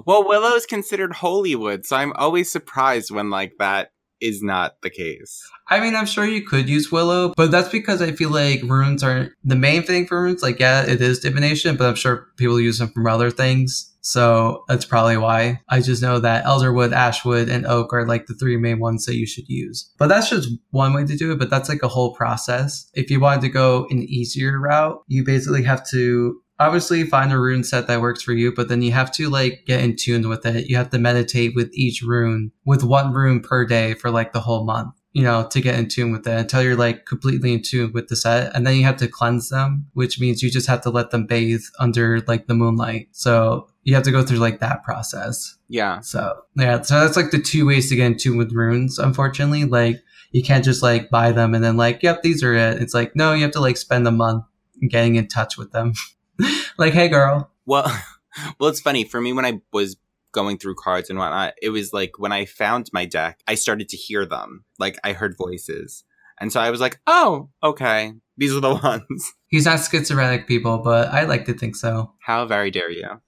Well, 0.07 0.27
Willow 0.27 0.55
is 0.55 0.67
considered 0.67 1.13
holy 1.13 1.55
wood, 1.55 1.85
so 1.85 1.97
I'm 1.97 2.13
always 2.15 2.51
surprised 2.51 3.11
when 3.11 3.29
like 3.31 3.55
that 3.59 3.93
is 4.21 4.43
not 4.43 4.81
the 4.83 4.91
case. 4.91 5.43
I 5.69 5.81
mean, 5.81 5.95
I'm 5.95 6.07
sure 6.07 6.25
you 6.25 6.43
could 6.43 6.69
use 6.69 6.93
willow, 6.93 7.33
but 7.37 7.51
that's 7.51 7.69
because 7.69 8.03
I 8.03 8.13
feel 8.13 8.31
like 8.31 8.63
runes 8.63 9.03
aren't 9.03 9.33
the 9.45 9.57
main 9.57 9.83
thing 9.83 10.07
for 10.07 10.23
runes. 10.23 10.43
Like, 10.43 10.59
yeah, 10.59 10.83
it 10.83 11.01
is 11.01 11.21
divination, 11.21 11.77
but 11.77 11.89
I'm 11.89 11.95
sure 11.95 12.29
people 12.37 12.61
use 12.61 12.79
them 12.79 12.89
from 12.89 13.07
other 13.07 13.31
things. 13.31 13.90
So 14.01 14.65
that's 14.69 14.85
probably 14.85 15.17
why. 15.17 15.61
I 15.69 15.81
just 15.81 16.03
know 16.03 16.19
that 16.21 16.45
elderwood, 16.45 16.93
ashwood, 16.93 17.49
and 17.49 17.67
oak 17.67 17.93
are 17.93 18.07
like 18.07 18.27
the 18.27 18.35
three 18.35 18.57
main 18.57 18.79
ones 18.79 19.07
that 19.07 19.17
you 19.17 19.27
should 19.27 19.49
use. 19.49 19.93
But 19.99 20.09
that's 20.09 20.31
just 20.31 20.49
one 20.71 20.93
way 20.93 21.05
to 21.05 21.17
do 21.17 21.33
it, 21.33 21.39
but 21.39 21.51
that's 21.51 21.69
like 21.69 21.83
a 21.83 21.89
whole 21.89 22.15
process. 22.15 22.91
If 22.95 23.11
you 23.11 23.21
wanted 23.21 23.43
to 23.43 23.49
go 23.49 23.87
an 23.91 24.03
easier 24.03 24.59
route, 24.59 25.03
you 25.07 25.25
basically 25.25 25.63
have 25.65 25.89
to 25.91 26.41
obviously 26.59 27.05
find 27.05 27.33
a 27.33 27.39
rune 27.39 27.65
set 27.65 27.87
that 27.87 28.01
works 28.01 28.23
for 28.23 28.33
you, 28.33 28.53
but 28.55 28.69
then 28.69 28.83
you 28.83 28.93
have 28.93 29.11
to 29.13 29.31
like 29.31 29.65
get 29.67 29.83
in 29.83 29.97
tune 29.97 30.29
with 30.29 30.45
it. 30.45 30.69
You 30.69 30.77
have 30.77 30.91
to 30.91 30.99
meditate 30.99 31.53
with 31.55 31.71
each 31.73 32.03
rune, 32.03 32.53
with 32.65 32.85
one 32.85 33.13
rune 33.13 33.41
per 33.41 33.65
day 33.65 33.95
for 33.95 34.11
like 34.11 34.33
the 34.33 34.41
whole 34.41 34.65
month 34.65 34.95
you 35.13 35.25
know, 35.25 35.47
to 35.51 35.61
get 35.61 35.77
in 35.77 35.89
tune 35.89 36.13
with 36.13 36.27
it 36.27 36.39
until 36.39 36.63
you're 36.63 36.77
like 36.77 37.05
completely 37.05 37.53
in 37.53 37.63
tune 37.63 37.93
with 37.93 38.09
the 38.09 38.17
set. 38.17 38.55
And 38.55 38.67
then 38.67 38.77
you 38.77 38.85
have 38.85 38.97
to 38.99 39.09
cleanse 39.09 39.49
them, 39.49 39.87
which 39.93 40.21
means 40.21 40.43
you 40.43 40.51
just 40.51 40.69
have 40.69 40.83
to 40.83 40.91
let 40.91 41.11
them 41.11 41.27
bathe 41.27 41.65
under 41.79 42.21
like 42.29 42.47
the 42.47 42.55
moonlight. 42.55 43.09
So 43.11 43.69
you 43.91 43.97
have 43.97 44.05
to 44.05 44.13
go 44.13 44.23
through 44.23 44.39
like 44.39 44.61
that 44.61 44.85
process. 44.85 45.59
Yeah. 45.69 45.99
So 45.99 46.43
yeah, 46.57 46.81
so 46.83 47.01
that's 47.01 47.17
like 47.17 47.33
the 47.33 47.43
two 47.43 47.67
ways 47.67 47.89
to 47.89 47.97
get 47.97 48.07
in 48.07 48.17
tune 48.17 48.37
with 48.39 48.53
runes, 48.53 49.01
unfortunately. 49.01 49.65
Like 49.65 50.01
You 50.31 50.45
can't 50.45 50.65
just 50.65 50.81
like 50.81 51.11
buy 51.11 51.33
them 51.33 51.55
and 51.55 51.65
then 51.65 51.77
like, 51.77 52.01
yep, 52.05 52.23
these 52.23 52.45
are 52.45 52.55
it. 52.55 52.81
It's 52.81 52.95
like, 52.95 53.17
no, 53.17 53.33
you 53.35 53.43
have 53.43 53.51
to 53.53 53.61
like 53.61 53.77
spend 53.77 54.07
a 54.07 54.13
month 54.13 54.45
getting 54.89 55.17
in 55.17 55.27
touch 55.27 55.59
with 55.59 55.73
them. 55.73 55.95
like, 56.79 56.93
hey, 56.93 57.09
girl. 57.09 57.51
Well, 57.67 57.91
well, 58.61 58.71
it's 58.71 58.81
funny 58.81 59.03
for 59.03 59.21
me 59.21 59.33
when 59.33 59.45
I 59.45 59.61
was 59.73 59.97
going 60.33 60.57
through 60.59 60.77
cards 60.77 61.11
and 61.11 61.19
whatnot. 61.19 61.55
It 61.61 61.71
was 61.71 61.93
like 61.93 62.13
when 62.17 62.31
I 62.31 62.45
found 62.45 62.91
my 62.93 63.07
deck, 63.07 63.41
I 63.49 63.57
started 63.57 63.89
to 63.89 63.97
hear 63.97 64.25
them. 64.25 64.65
Like 64.79 64.99
I 65.03 65.15
heard 65.15 65.35
voices, 65.37 66.05
and 66.41 66.53
so 66.53 66.61
I 66.61 66.71
was 66.71 66.81
like, 66.81 67.01
"Oh, 67.09 67.51
okay, 67.63 68.13
these 68.37 68.55
are 68.55 68.61
the 68.61 68.75
ones." 68.85 69.33
He's 69.49 69.65
not 69.65 69.81
schizophrenic, 69.81 70.47
people, 70.47 70.79
but 70.79 71.09
I 71.09 71.25
like 71.25 71.47
to 71.47 71.55
think 71.55 71.75
so. 71.75 72.13
How 72.21 72.47
very 72.47 72.71
dare 72.71 72.91
you? 72.93 73.21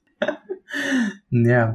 Yeah. 1.31 1.75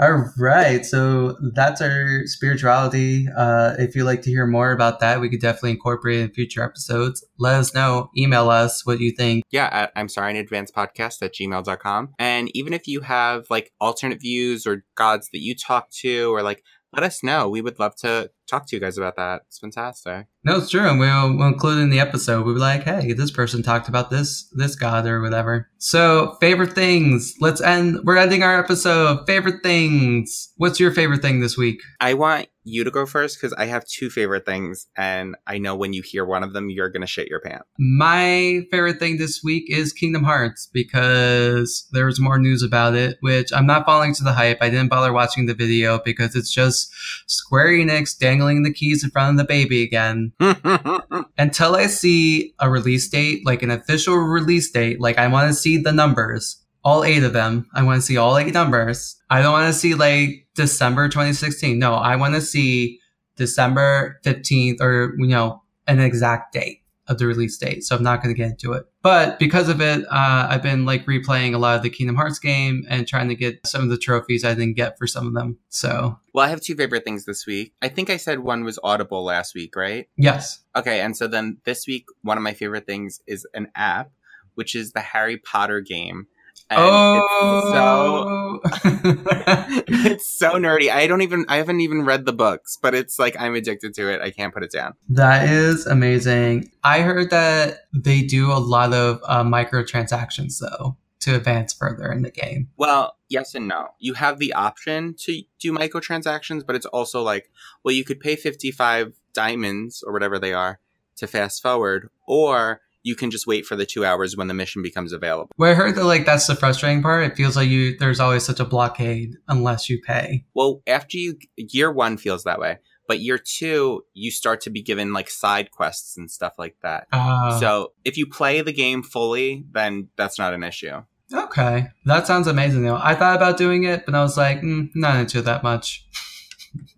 All 0.00 0.32
right. 0.38 0.84
So 0.84 1.36
that's 1.54 1.80
our 1.80 2.22
spirituality. 2.26 3.26
Uh, 3.36 3.74
if 3.78 3.94
you'd 3.94 4.04
like 4.04 4.22
to 4.22 4.30
hear 4.30 4.46
more 4.46 4.72
about 4.72 5.00
that, 5.00 5.20
we 5.20 5.28
could 5.28 5.40
definitely 5.40 5.72
incorporate 5.72 6.20
in 6.20 6.30
future 6.30 6.62
episodes. 6.62 7.24
Let 7.38 7.56
us 7.56 7.74
know. 7.74 8.10
Email 8.16 8.50
us 8.50 8.86
what 8.86 9.00
you 9.00 9.12
think. 9.12 9.44
Yeah, 9.50 9.88
I'm 9.94 10.08
sorry 10.08 10.30
in 10.30 10.36
advance 10.36 10.70
podcast 10.70 11.22
at 11.22 11.34
gmail.com. 11.34 12.14
And 12.18 12.50
even 12.54 12.72
if 12.72 12.86
you 12.86 13.00
have 13.00 13.46
like 13.50 13.72
alternate 13.80 14.20
views 14.20 14.66
or 14.66 14.84
gods 14.94 15.28
that 15.32 15.40
you 15.40 15.54
talk 15.54 15.90
to 15.90 16.34
or 16.34 16.42
like 16.42 16.62
let 16.92 17.02
us 17.04 17.22
know. 17.22 17.48
We 17.48 17.60
would 17.60 17.78
love 17.78 17.94
to 17.96 18.30
talk 18.48 18.66
to 18.66 18.76
you 18.76 18.80
guys 18.80 18.98
about 18.98 19.16
that. 19.16 19.42
It's 19.46 19.58
fantastic. 19.58 20.26
No, 20.44 20.56
it's 20.56 20.70
true, 20.70 20.88
and 20.88 20.98
we'll, 20.98 21.36
we'll 21.36 21.48
include 21.48 21.78
in 21.78 21.90
the 21.90 22.00
episode. 22.00 22.44
We'll 22.44 22.54
be 22.54 22.60
like, 22.60 22.82
"Hey, 22.82 23.12
this 23.12 23.30
person 23.30 23.62
talked 23.62 23.88
about 23.88 24.10
this 24.10 24.50
this 24.56 24.74
god 24.74 25.06
or 25.06 25.20
whatever." 25.20 25.68
So, 25.78 26.36
favorite 26.40 26.72
things. 26.72 27.34
Let's 27.40 27.60
end. 27.60 28.00
We're 28.04 28.16
ending 28.16 28.42
our 28.42 28.58
episode. 28.58 29.26
Favorite 29.26 29.62
things. 29.62 30.52
What's 30.56 30.80
your 30.80 30.92
favorite 30.92 31.22
thing 31.22 31.40
this 31.40 31.56
week? 31.56 31.80
I 32.00 32.14
want 32.14 32.48
you 32.68 32.84
to 32.84 32.90
go 32.90 33.06
first 33.06 33.38
because 33.38 33.52
I 33.54 33.66
have 33.66 33.84
two 33.86 34.10
favorite 34.10 34.46
things, 34.46 34.86
and 34.96 35.36
I 35.46 35.58
know 35.58 35.74
when 35.74 35.92
you 35.92 36.02
hear 36.02 36.24
one 36.24 36.42
of 36.42 36.52
them, 36.52 36.70
you're 36.70 36.88
gonna 36.88 37.06
shit 37.06 37.28
your 37.28 37.40
pants. 37.40 37.64
My 37.78 38.62
favorite 38.70 38.98
thing 38.98 39.18
this 39.18 39.42
week 39.42 39.64
is 39.68 39.92
Kingdom 39.92 40.24
Hearts 40.24 40.68
because 40.72 41.88
there's 41.92 42.20
more 42.20 42.38
news 42.38 42.62
about 42.62 42.94
it, 42.94 43.18
which 43.20 43.52
I'm 43.52 43.66
not 43.66 43.86
falling 43.86 44.14
to 44.14 44.24
the 44.24 44.32
hype. 44.32 44.58
I 44.60 44.70
didn't 44.70 44.88
bother 44.88 45.12
watching 45.12 45.46
the 45.46 45.54
video 45.54 46.00
because 46.04 46.36
it's 46.36 46.52
just 46.52 46.92
Square 47.26 47.68
Enix 47.68 48.16
dangling 48.18 48.62
the 48.62 48.72
keys 48.72 49.04
in 49.04 49.10
front 49.10 49.32
of 49.32 49.38
the 49.38 49.44
baby 49.44 49.82
again. 49.82 50.32
Until 51.38 51.76
I 51.76 51.86
see 51.86 52.54
a 52.58 52.70
release 52.70 53.08
date, 53.08 53.44
like 53.44 53.62
an 53.62 53.70
official 53.70 54.16
release 54.16 54.70
date, 54.70 55.00
like 55.00 55.18
I 55.18 55.28
want 55.28 55.48
to 55.48 55.54
see 55.54 55.78
the 55.78 55.92
numbers, 55.92 56.62
all 56.84 57.04
eight 57.04 57.22
of 57.22 57.32
them. 57.32 57.68
I 57.74 57.82
want 57.82 57.98
to 57.98 58.06
see 58.06 58.16
all 58.16 58.36
eight 58.38 58.54
numbers. 58.54 59.16
I 59.30 59.42
don't 59.42 59.52
want 59.52 59.72
to 59.72 59.78
see 59.78 59.94
like 59.94 60.46
December 60.58 61.08
2016. 61.08 61.78
No, 61.78 61.94
I 61.94 62.16
want 62.16 62.34
to 62.34 62.40
see 62.40 62.98
December 63.36 64.18
15th 64.24 64.80
or, 64.80 65.14
you 65.16 65.28
know, 65.28 65.62
an 65.86 66.00
exact 66.00 66.52
date 66.52 66.82
of 67.06 67.18
the 67.18 67.26
release 67.26 67.56
date. 67.56 67.84
So 67.84 67.94
I'm 67.94 68.02
not 68.02 68.20
going 68.20 68.34
to 68.34 68.36
get 68.36 68.50
into 68.50 68.72
it. 68.72 68.84
But 69.02 69.38
because 69.38 69.68
of 69.68 69.80
it, 69.80 70.04
uh, 70.10 70.48
I've 70.50 70.64
been 70.64 70.84
like 70.84 71.06
replaying 71.06 71.54
a 71.54 71.58
lot 71.58 71.76
of 71.76 71.84
the 71.84 71.90
Kingdom 71.90 72.16
Hearts 72.16 72.40
game 72.40 72.84
and 72.88 73.06
trying 73.06 73.28
to 73.28 73.36
get 73.36 73.64
some 73.64 73.82
of 73.84 73.88
the 73.88 73.96
trophies 73.96 74.44
I 74.44 74.52
didn't 74.54 74.74
get 74.74 74.98
for 74.98 75.06
some 75.06 75.28
of 75.28 75.32
them. 75.32 75.58
So, 75.68 76.18
well, 76.34 76.44
I 76.44 76.48
have 76.48 76.60
two 76.60 76.74
favorite 76.74 77.04
things 77.04 77.24
this 77.24 77.46
week. 77.46 77.72
I 77.80 77.88
think 77.88 78.10
I 78.10 78.16
said 78.16 78.40
one 78.40 78.64
was 78.64 78.80
Audible 78.82 79.24
last 79.24 79.54
week, 79.54 79.76
right? 79.76 80.08
Yes. 80.16 80.60
Okay. 80.74 81.00
And 81.00 81.16
so 81.16 81.28
then 81.28 81.58
this 81.64 81.86
week, 81.86 82.06
one 82.22 82.36
of 82.36 82.42
my 82.42 82.52
favorite 82.52 82.84
things 82.84 83.20
is 83.28 83.46
an 83.54 83.68
app, 83.76 84.10
which 84.56 84.74
is 84.74 84.90
the 84.90 85.00
Harry 85.00 85.36
Potter 85.38 85.80
game. 85.80 86.26
And 86.70 86.80
oh, 86.80 88.60
it's 88.62 88.82
so, 88.82 89.82
it's 89.88 90.26
so 90.26 90.52
nerdy. 90.52 90.90
I 90.90 91.06
don't 91.06 91.22
even, 91.22 91.44
I 91.48 91.56
haven't 91.56 91.80
even 91.80 92.04
read 92.04 92.26
the 92.26 92.32
books, 92.32 92.78
but 92.80 92.94
it's 92.94 93.18
like 93.18 93.38
I'm 93.38 93.54
addicted 93.54 93.94
to 93.94 94.12
it. 94.12 94.20
I 94.20 94.30
can't 94.30 94.52
put 94.52 94.62
it 94.62 94.72
down. 94.72 94.94
That 95.08 95.48
is 95.48 95.86
amazing. 95.86 96.70
I 96.84 97.00
heard 97.00 97.30
that 97.30 97.86
they 97.92 98.22
do 98.22 98.52
a 98.52 98.58
lot 98.58 98.92
of 98.92 99.20
uh, 99.24 99.44
microtransactions 99.44 100.60
though 100.60 100.96
to 101.20 101.34
advance 101.34 101.72
further 101.72 102.12
in 102.12 102.22
the 102.22 102.30
game. 102.30 102.68
Well, 102.76 103.16
yes 103.28 103.54
and 103.54 103.68
no. 103.68 103.88
You 103.98 104.14
have 104.14 104.38
the 104.38 104.52
option 104.52 105.14
to 105.20 105.42
do 105.58 105.72
microtransactions, 105.72 106.64
but 106.66 106.76
it's 106.76 106.86
also 106.86 107.22
like, 107.22 107.50
well, 107.82 107.94
you 107.94 108.04
could 108.04 108.20
pay 108.20 108.36
55 108.36 109.14
diamonds 109.32 110.02
or 110.06 110.12
whatever 110.12 110.38
they 110.38 110.52
are 110.52 110.80
to 111.16 111.26
fast 111.26 111.62
forward, 111.62 112.08
or 112.26 112.80
you 113.08 113.14
can 113.14 113.30
just 113.30 113.46
wait 113.46 113.64
for 113.64 113.74
the 113.74 113.86
two 113.86 114.04
hours 114.04 114.36
when 114.36 114.48
the 114.48 114.54
mission 114.54 114.82
becomes 114.82 115.14
available. 115.14 115.50
Well, 115.56 115.70
I 115.70 115.74
heard 115.74 115.94
that 115.94 116.04
like 116.04 116.26
that's 116.26 116.46
the 116.46 116.54
frustrating 116.54 117.00
part. 117.00 117.24
It 117.24 117.36
feels 117.36 117.56
like 117.56 117.70
you 117.70 117.96
there's 117.96 118.20
always 118.20 118.44
such 118.44 118.60
a 118.60 118.66
blockade 118.66 119.36
unless 119.48 119.88
you 119.88 119.98
pay. 120.02 120.44
Well, 120.54 120.82
after 120.86 121.16
you 121.16 121.38
year 121.56 121.90
one 121.90 122.18
feels 122.18 122.44
that 122.44 122.60
way, 122.60 122.80
but 123.06 123.20
year 123.20 123.38
two 123.38 124.04
you 124.12 124.30
start 124.30 124.60
to 124.62 124.70
be 124.70 124.82
given 124.82 125.14
like 125.14 125.30
side 125.30 125.70
quests 125.70 126.18
and 126.18 126.30
stuff 126.30 126.52
like 126.58 126.76
that. 126.82 127.06
Uh, 127.10 127.58
so 127.58 127.92
if 128.04 128.18
you 128.18 128.26
play 128.26 128.60
the 128.60 128.74
game 128.74 129.02
fully, 129.02 129.64
then 129.72 130.08
that's 130.18 130.38
not 130.38 130.52
an 130.52 130.62
issue. 130.62 131.02
Okay, 131.32 131.88
that 132.04 132.26
sounds 132.26 132.46
amazing 132.46 132.84
though. 132.84 133.00
I 133.02 133.14
thought 133.14 133.36
about 133.36 133.56
doing 133.56 133.84
it, 133.84 134.04
but 134.04 134.14
I 134.14 134.20
was 134.20 134.36
like, 134.36 134.60
mm, 134.60 134.90
not 134.94 135.16
into 135.16 135.38
it 135.38 135.46
that 135.46 135.62
much. 135.62 136.06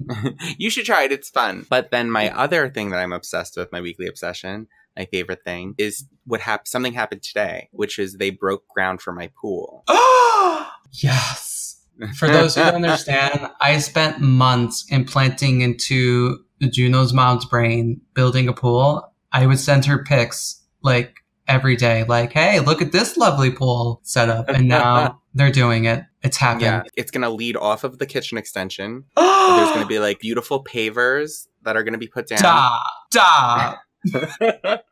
you 0.59 0.71
should 0.71 0.87
try 0.87 1.05
it. 1.05 1.13
It's 1.13 1.31
fun. 1.31 1.67
But 1.71 1.93
then 1.93 2.11
my 2.11 2.31
other 2.37 2.69
thing 2.69 2.91
that 2.91 2.99
I'm 2.99 3.13
obsessed 3.13 3.57
with, 3.57 3.71
my 3.71 3.81
weekly 3.81 4.09
obsession, 4.09 4.67
my 5.01 5.07
favorite 5.07 5.43
thing 5.45 5.75
is 5.79 6.05
what 6.27 6.43
happened. 6.43 6.69
Something 6.69 6.93
happened 6.93 7.23
today, 7.23 7.71
which 7.73 7.99
is 7.99 8.15
they 8.15 8.29
broke 8.29 8.69
ground 8.69 9.01
for 9.01 9.15
my 9.15 9.31
pool. 9.41 9.83
Oh 9.89 10.71
yes. 10.93 11.81
For 12.17 12.29
those 12.39 12.55
who 12.55 12.63
don't 12.63 12.75
understand, 12.75 13.51
I 13.61 13.79
spent 13.79 14.21
months 14.21 14.85
implanting 14.91 15.63
into 15.63 16.45
Juno's 16.61 17.15
mom's 17.15 17.47
brain 17.47 18.03
building 18.13 18.47
a 18.47 18.53
pool. 18.53 19.11
I 19.33 19.47
would 19.47 19.59
send 19.59 19.87
her 19.87 20.05
pics 20.05 20.63
like 20.83 21.17
every 21.49 21.77
day, 21.77 22.05
like, 22.05 22.33
"Hey, 22.33 22.61
look 22.61 22.83
at 22.83 22.93
this 22.93 23.17
lovely 23.17 23.51
pool 23.51 24.01
setup," 24.03 24.51
and 24.51 24.69
now 24.69 25.21
they're 25.35 25.51
doing 25.51 25.87
it. 25.87 26.05
It's 26.23 26.37
happening. 26.37 26.67
Yeah, 26.67 26.83
it's 26.95 27.11
gonna 27.11 27.31
lead 27.31 27.57
off 27.57 27.85
of 27.85 27.99
the 27.99 28.07
kitchen 28.07 28.37
extension. 28.37 29.05
There's 29.17 29.71
gonna 29.71 29.87
be 29.87 29.99
like 29.99 30.21
beautiful 30.21 30.63
pavers 30.63 31.47
that 31.63 31.77
are 31.77 31.85
gonna 31.85 31.99
be 31.99 32.09
put 32.09 32.27
down. 32.29 32.39
Stop! 32.39 32.83
Stop! 33.11 34.85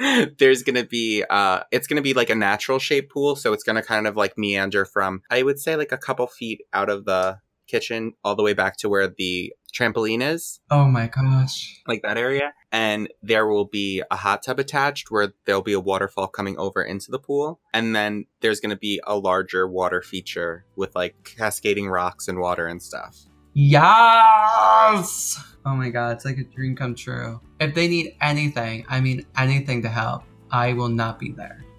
there's 0.38 0.62
gonna 0.62 0.84
be 0.84 1.24
uh 1.28 1.60
it's 1.70 1.86
gonna 1.86 2.02
be 2.02 2.14
like 2.14 2.30
a 2.30 2.34
natural 2.34 2.78
shape 2.78 3.10
pool 3.10 3.36
so 3.36 3.52
it's 3.52 3.62
gonna 3.62 3.82
kind 3.82 4.06
of 4.06 4.16
like 4.16 4.36
meander 4.38 4.84
from 4.84 5.22
i 5.30 5.42
would 5.42 5.58
say 5.58 5.76
like 5.76 5.92
a 5.92 5.98
couple 5.98 6.26
feet 6.26 6.62
out 6.72 6.88
of 6.88 7.04
the 7.04 7.38
kitchen 7.70 8.12
all 8.24 8.34
the 8.34 8.42
way 8.42 8.52
back 8.52 8.76
to 8.76 8.88
where 8.88 9.08
the 9.08 9.52
trampoline 9.72 10.22
is. 10.22 10.60
Oh 10.70 10.86
my 10.86 11.06
gosh. 11.06 11.80
Like 11.86 12.02
that 12.02 12.18
area. 12.18 12.52
And 12.72 13.08
there 13.22 13.46
will 13.46 13.64
be 13.64 14.02
a 14.10 14.16
hot 14.16 14.42
tub 14.42 14.58
attached 14.58 15.10
where 15.10 15.32
there'll 15.46 15.62
be 15.62 15.72
a 15.72 15.80
waterfall 15.80 16.28
coming 16.28 16.58
over 16.58 16.82
into 16.82 17.10
the 17.10 17.18
pool. 17.18 17.60
And 17.72 17.94
then 17.94 18.26
there's 18.40 18.60
to 18.60 18.76
be 18.76 19.00
a 19.06 19.16
larger 19.16 19.68
water 19.68 20.02
feature 20.02 20.64
with 20.76 20.94
like 20.94 21.34
cascading 21.36 21.88
rocks 21.88 22.28
and 22.28 22.38
water 22.40 22.66
and 22.66 22.82
stuff. 22.82 23.16
Yes! 23.54 25.42
Oh 25.66 25.74
my 25.74 25.90
god, 25.90 26.16
it's 26.16 26.24
like 26.24 26.38
a 26.38 26.44
dream 26.44 26.76
come 26.76 26.94
true. 26.94 27.40
If 27.60 27.74
they 27.74 27.88
need 27.88 28.16
anything, 28.22 28.86
I 28.88 29.02
mean 29.02 29.26
anything 29.36 29.82
to 29.82 29.88
help, 29.90 30.22
I 30.50 30.72
will 30.72 30.88
not 30.88 31.18
be 31.18 31.32
there. 31.32 31.62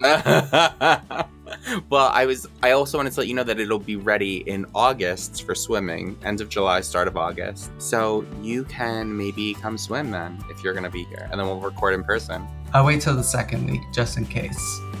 well, 1.90 2.08
I 2.12 2.24
was 2.24 2.46
I 2.62 2.70
also 2.70 2.98
wanted 2.98 3.12
to 3.14 3.20
let 3.20 3.28
you 3.28 3.34
know 3.34 3.42
that 3.42 3.58
it'll 3.58 3.80
be 3.80 3.96
ready 3.96 4.48
in 4.48 4.64
August 4.76 5.44
for 5.44 5.56
swimming, 5.56 6.16
end 6.24 6.40
of 6.40 6.48
July, 6.48 6.82
start 6.82 7.08
of 7.08 7.16
August. 7.16 7.72
So 7.78 8.24
you 8.40 8.62
can 8.64 9.16
maybe 9.16 9.54
come 9.54 9.76
swim 9.76 10.12
then 10.12 10.38
if 10.50 10.62
you're 10.62 10.72
gonna 10.72 10.88
be 10.88 11.02
here. 11.04 11.28
And 11.32 11.40
then 11.40 11.48
we'll 11.48 11.58
record 11.58 11.94
in 11.94 12.04
person. 12.04 12.46
I'll 12.72 12.86
wait 12.86 13.00
till 13.00 13.16
the 13.16 13.24
second 13.24 13.68
week 13.68 13.82
just 13.92 14.16
in 14.16 14.24
case. 14.24 14.80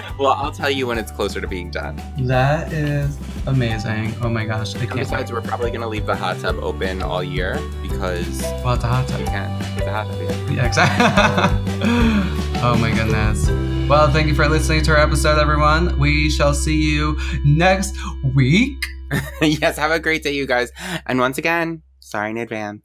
well, 0.18 0.32
I'll 0.32 0.52
tell 0.52 0.70
you 0.70 0.86
when 0.86 0.98
it's 0.98 1.10
closer 1.10 1.40
to 1.40 1.48
being 1.48 1.70
done. 1.70 2.00
That 2.18 2.72
is 2.72 3.18
amazing. 3.46 4.14
Oh 4.22 4.28
my 4.28 4.44
gosh. 4.44 4.74
I 4.76 4.86
can't 4.86 4.94
besides, 4.94 5.32
wait. 5.32 5.42
we're 5.42 5.48
probably 5.48 5.70
going 5.70 5.82
to 5.82 5.88
leave 5.88 6.06
the 6.06 6.16
hot 6.16 6.38
tub 6.40 6.56
open 6.56 7.02
all 7.02 7.22
year 7.22 7.58
because. 7.82 8.42
Well, 8.64 8.74
it's 8.74 8.84
a 8.84 8.88
hot 8.88 9.08
tub. 9.08 9.20
You 9.20 9.26
can. 9.26 9.62
It's 9.76 9.86
a 9.86 9.92
hot 9.92 10.06
tub, 10.06 10.20
yeah. 10.22 10.50
Yeah, 10.50 10.66
exactly. 10.66 11.80
oh 12.62 12.76
my 12.80 12.90
goodness. 12.90 13.48
Well, 13.88 14.10
thank 14.10 14.28
you 14.28 14.34
for 14.34 14.48
listening 14.48 14.82
to 14.84 14.92
our 14.92 14.98
episode, 14.98 15.38
everyone. 15.38 15.98
We 15.98 16.30
shall 16.30 16.54
see 16.54 16.80
you 16.80 17.18
next 17.44 17.96
week. 18.34 18.82
yes, 19.42 19.76
have 19.76 19.90
a 19.90 20.00
great 20.00 20.22
day, 20.22 20.32
you 20.32 20.46
guys. 20.46 20.70
And 21.06 21.18
once 21.18 21.36
again, 21.36 21.82
sorry 22.00 22.30
in 22.30 22.38
advance. 22.38 22.80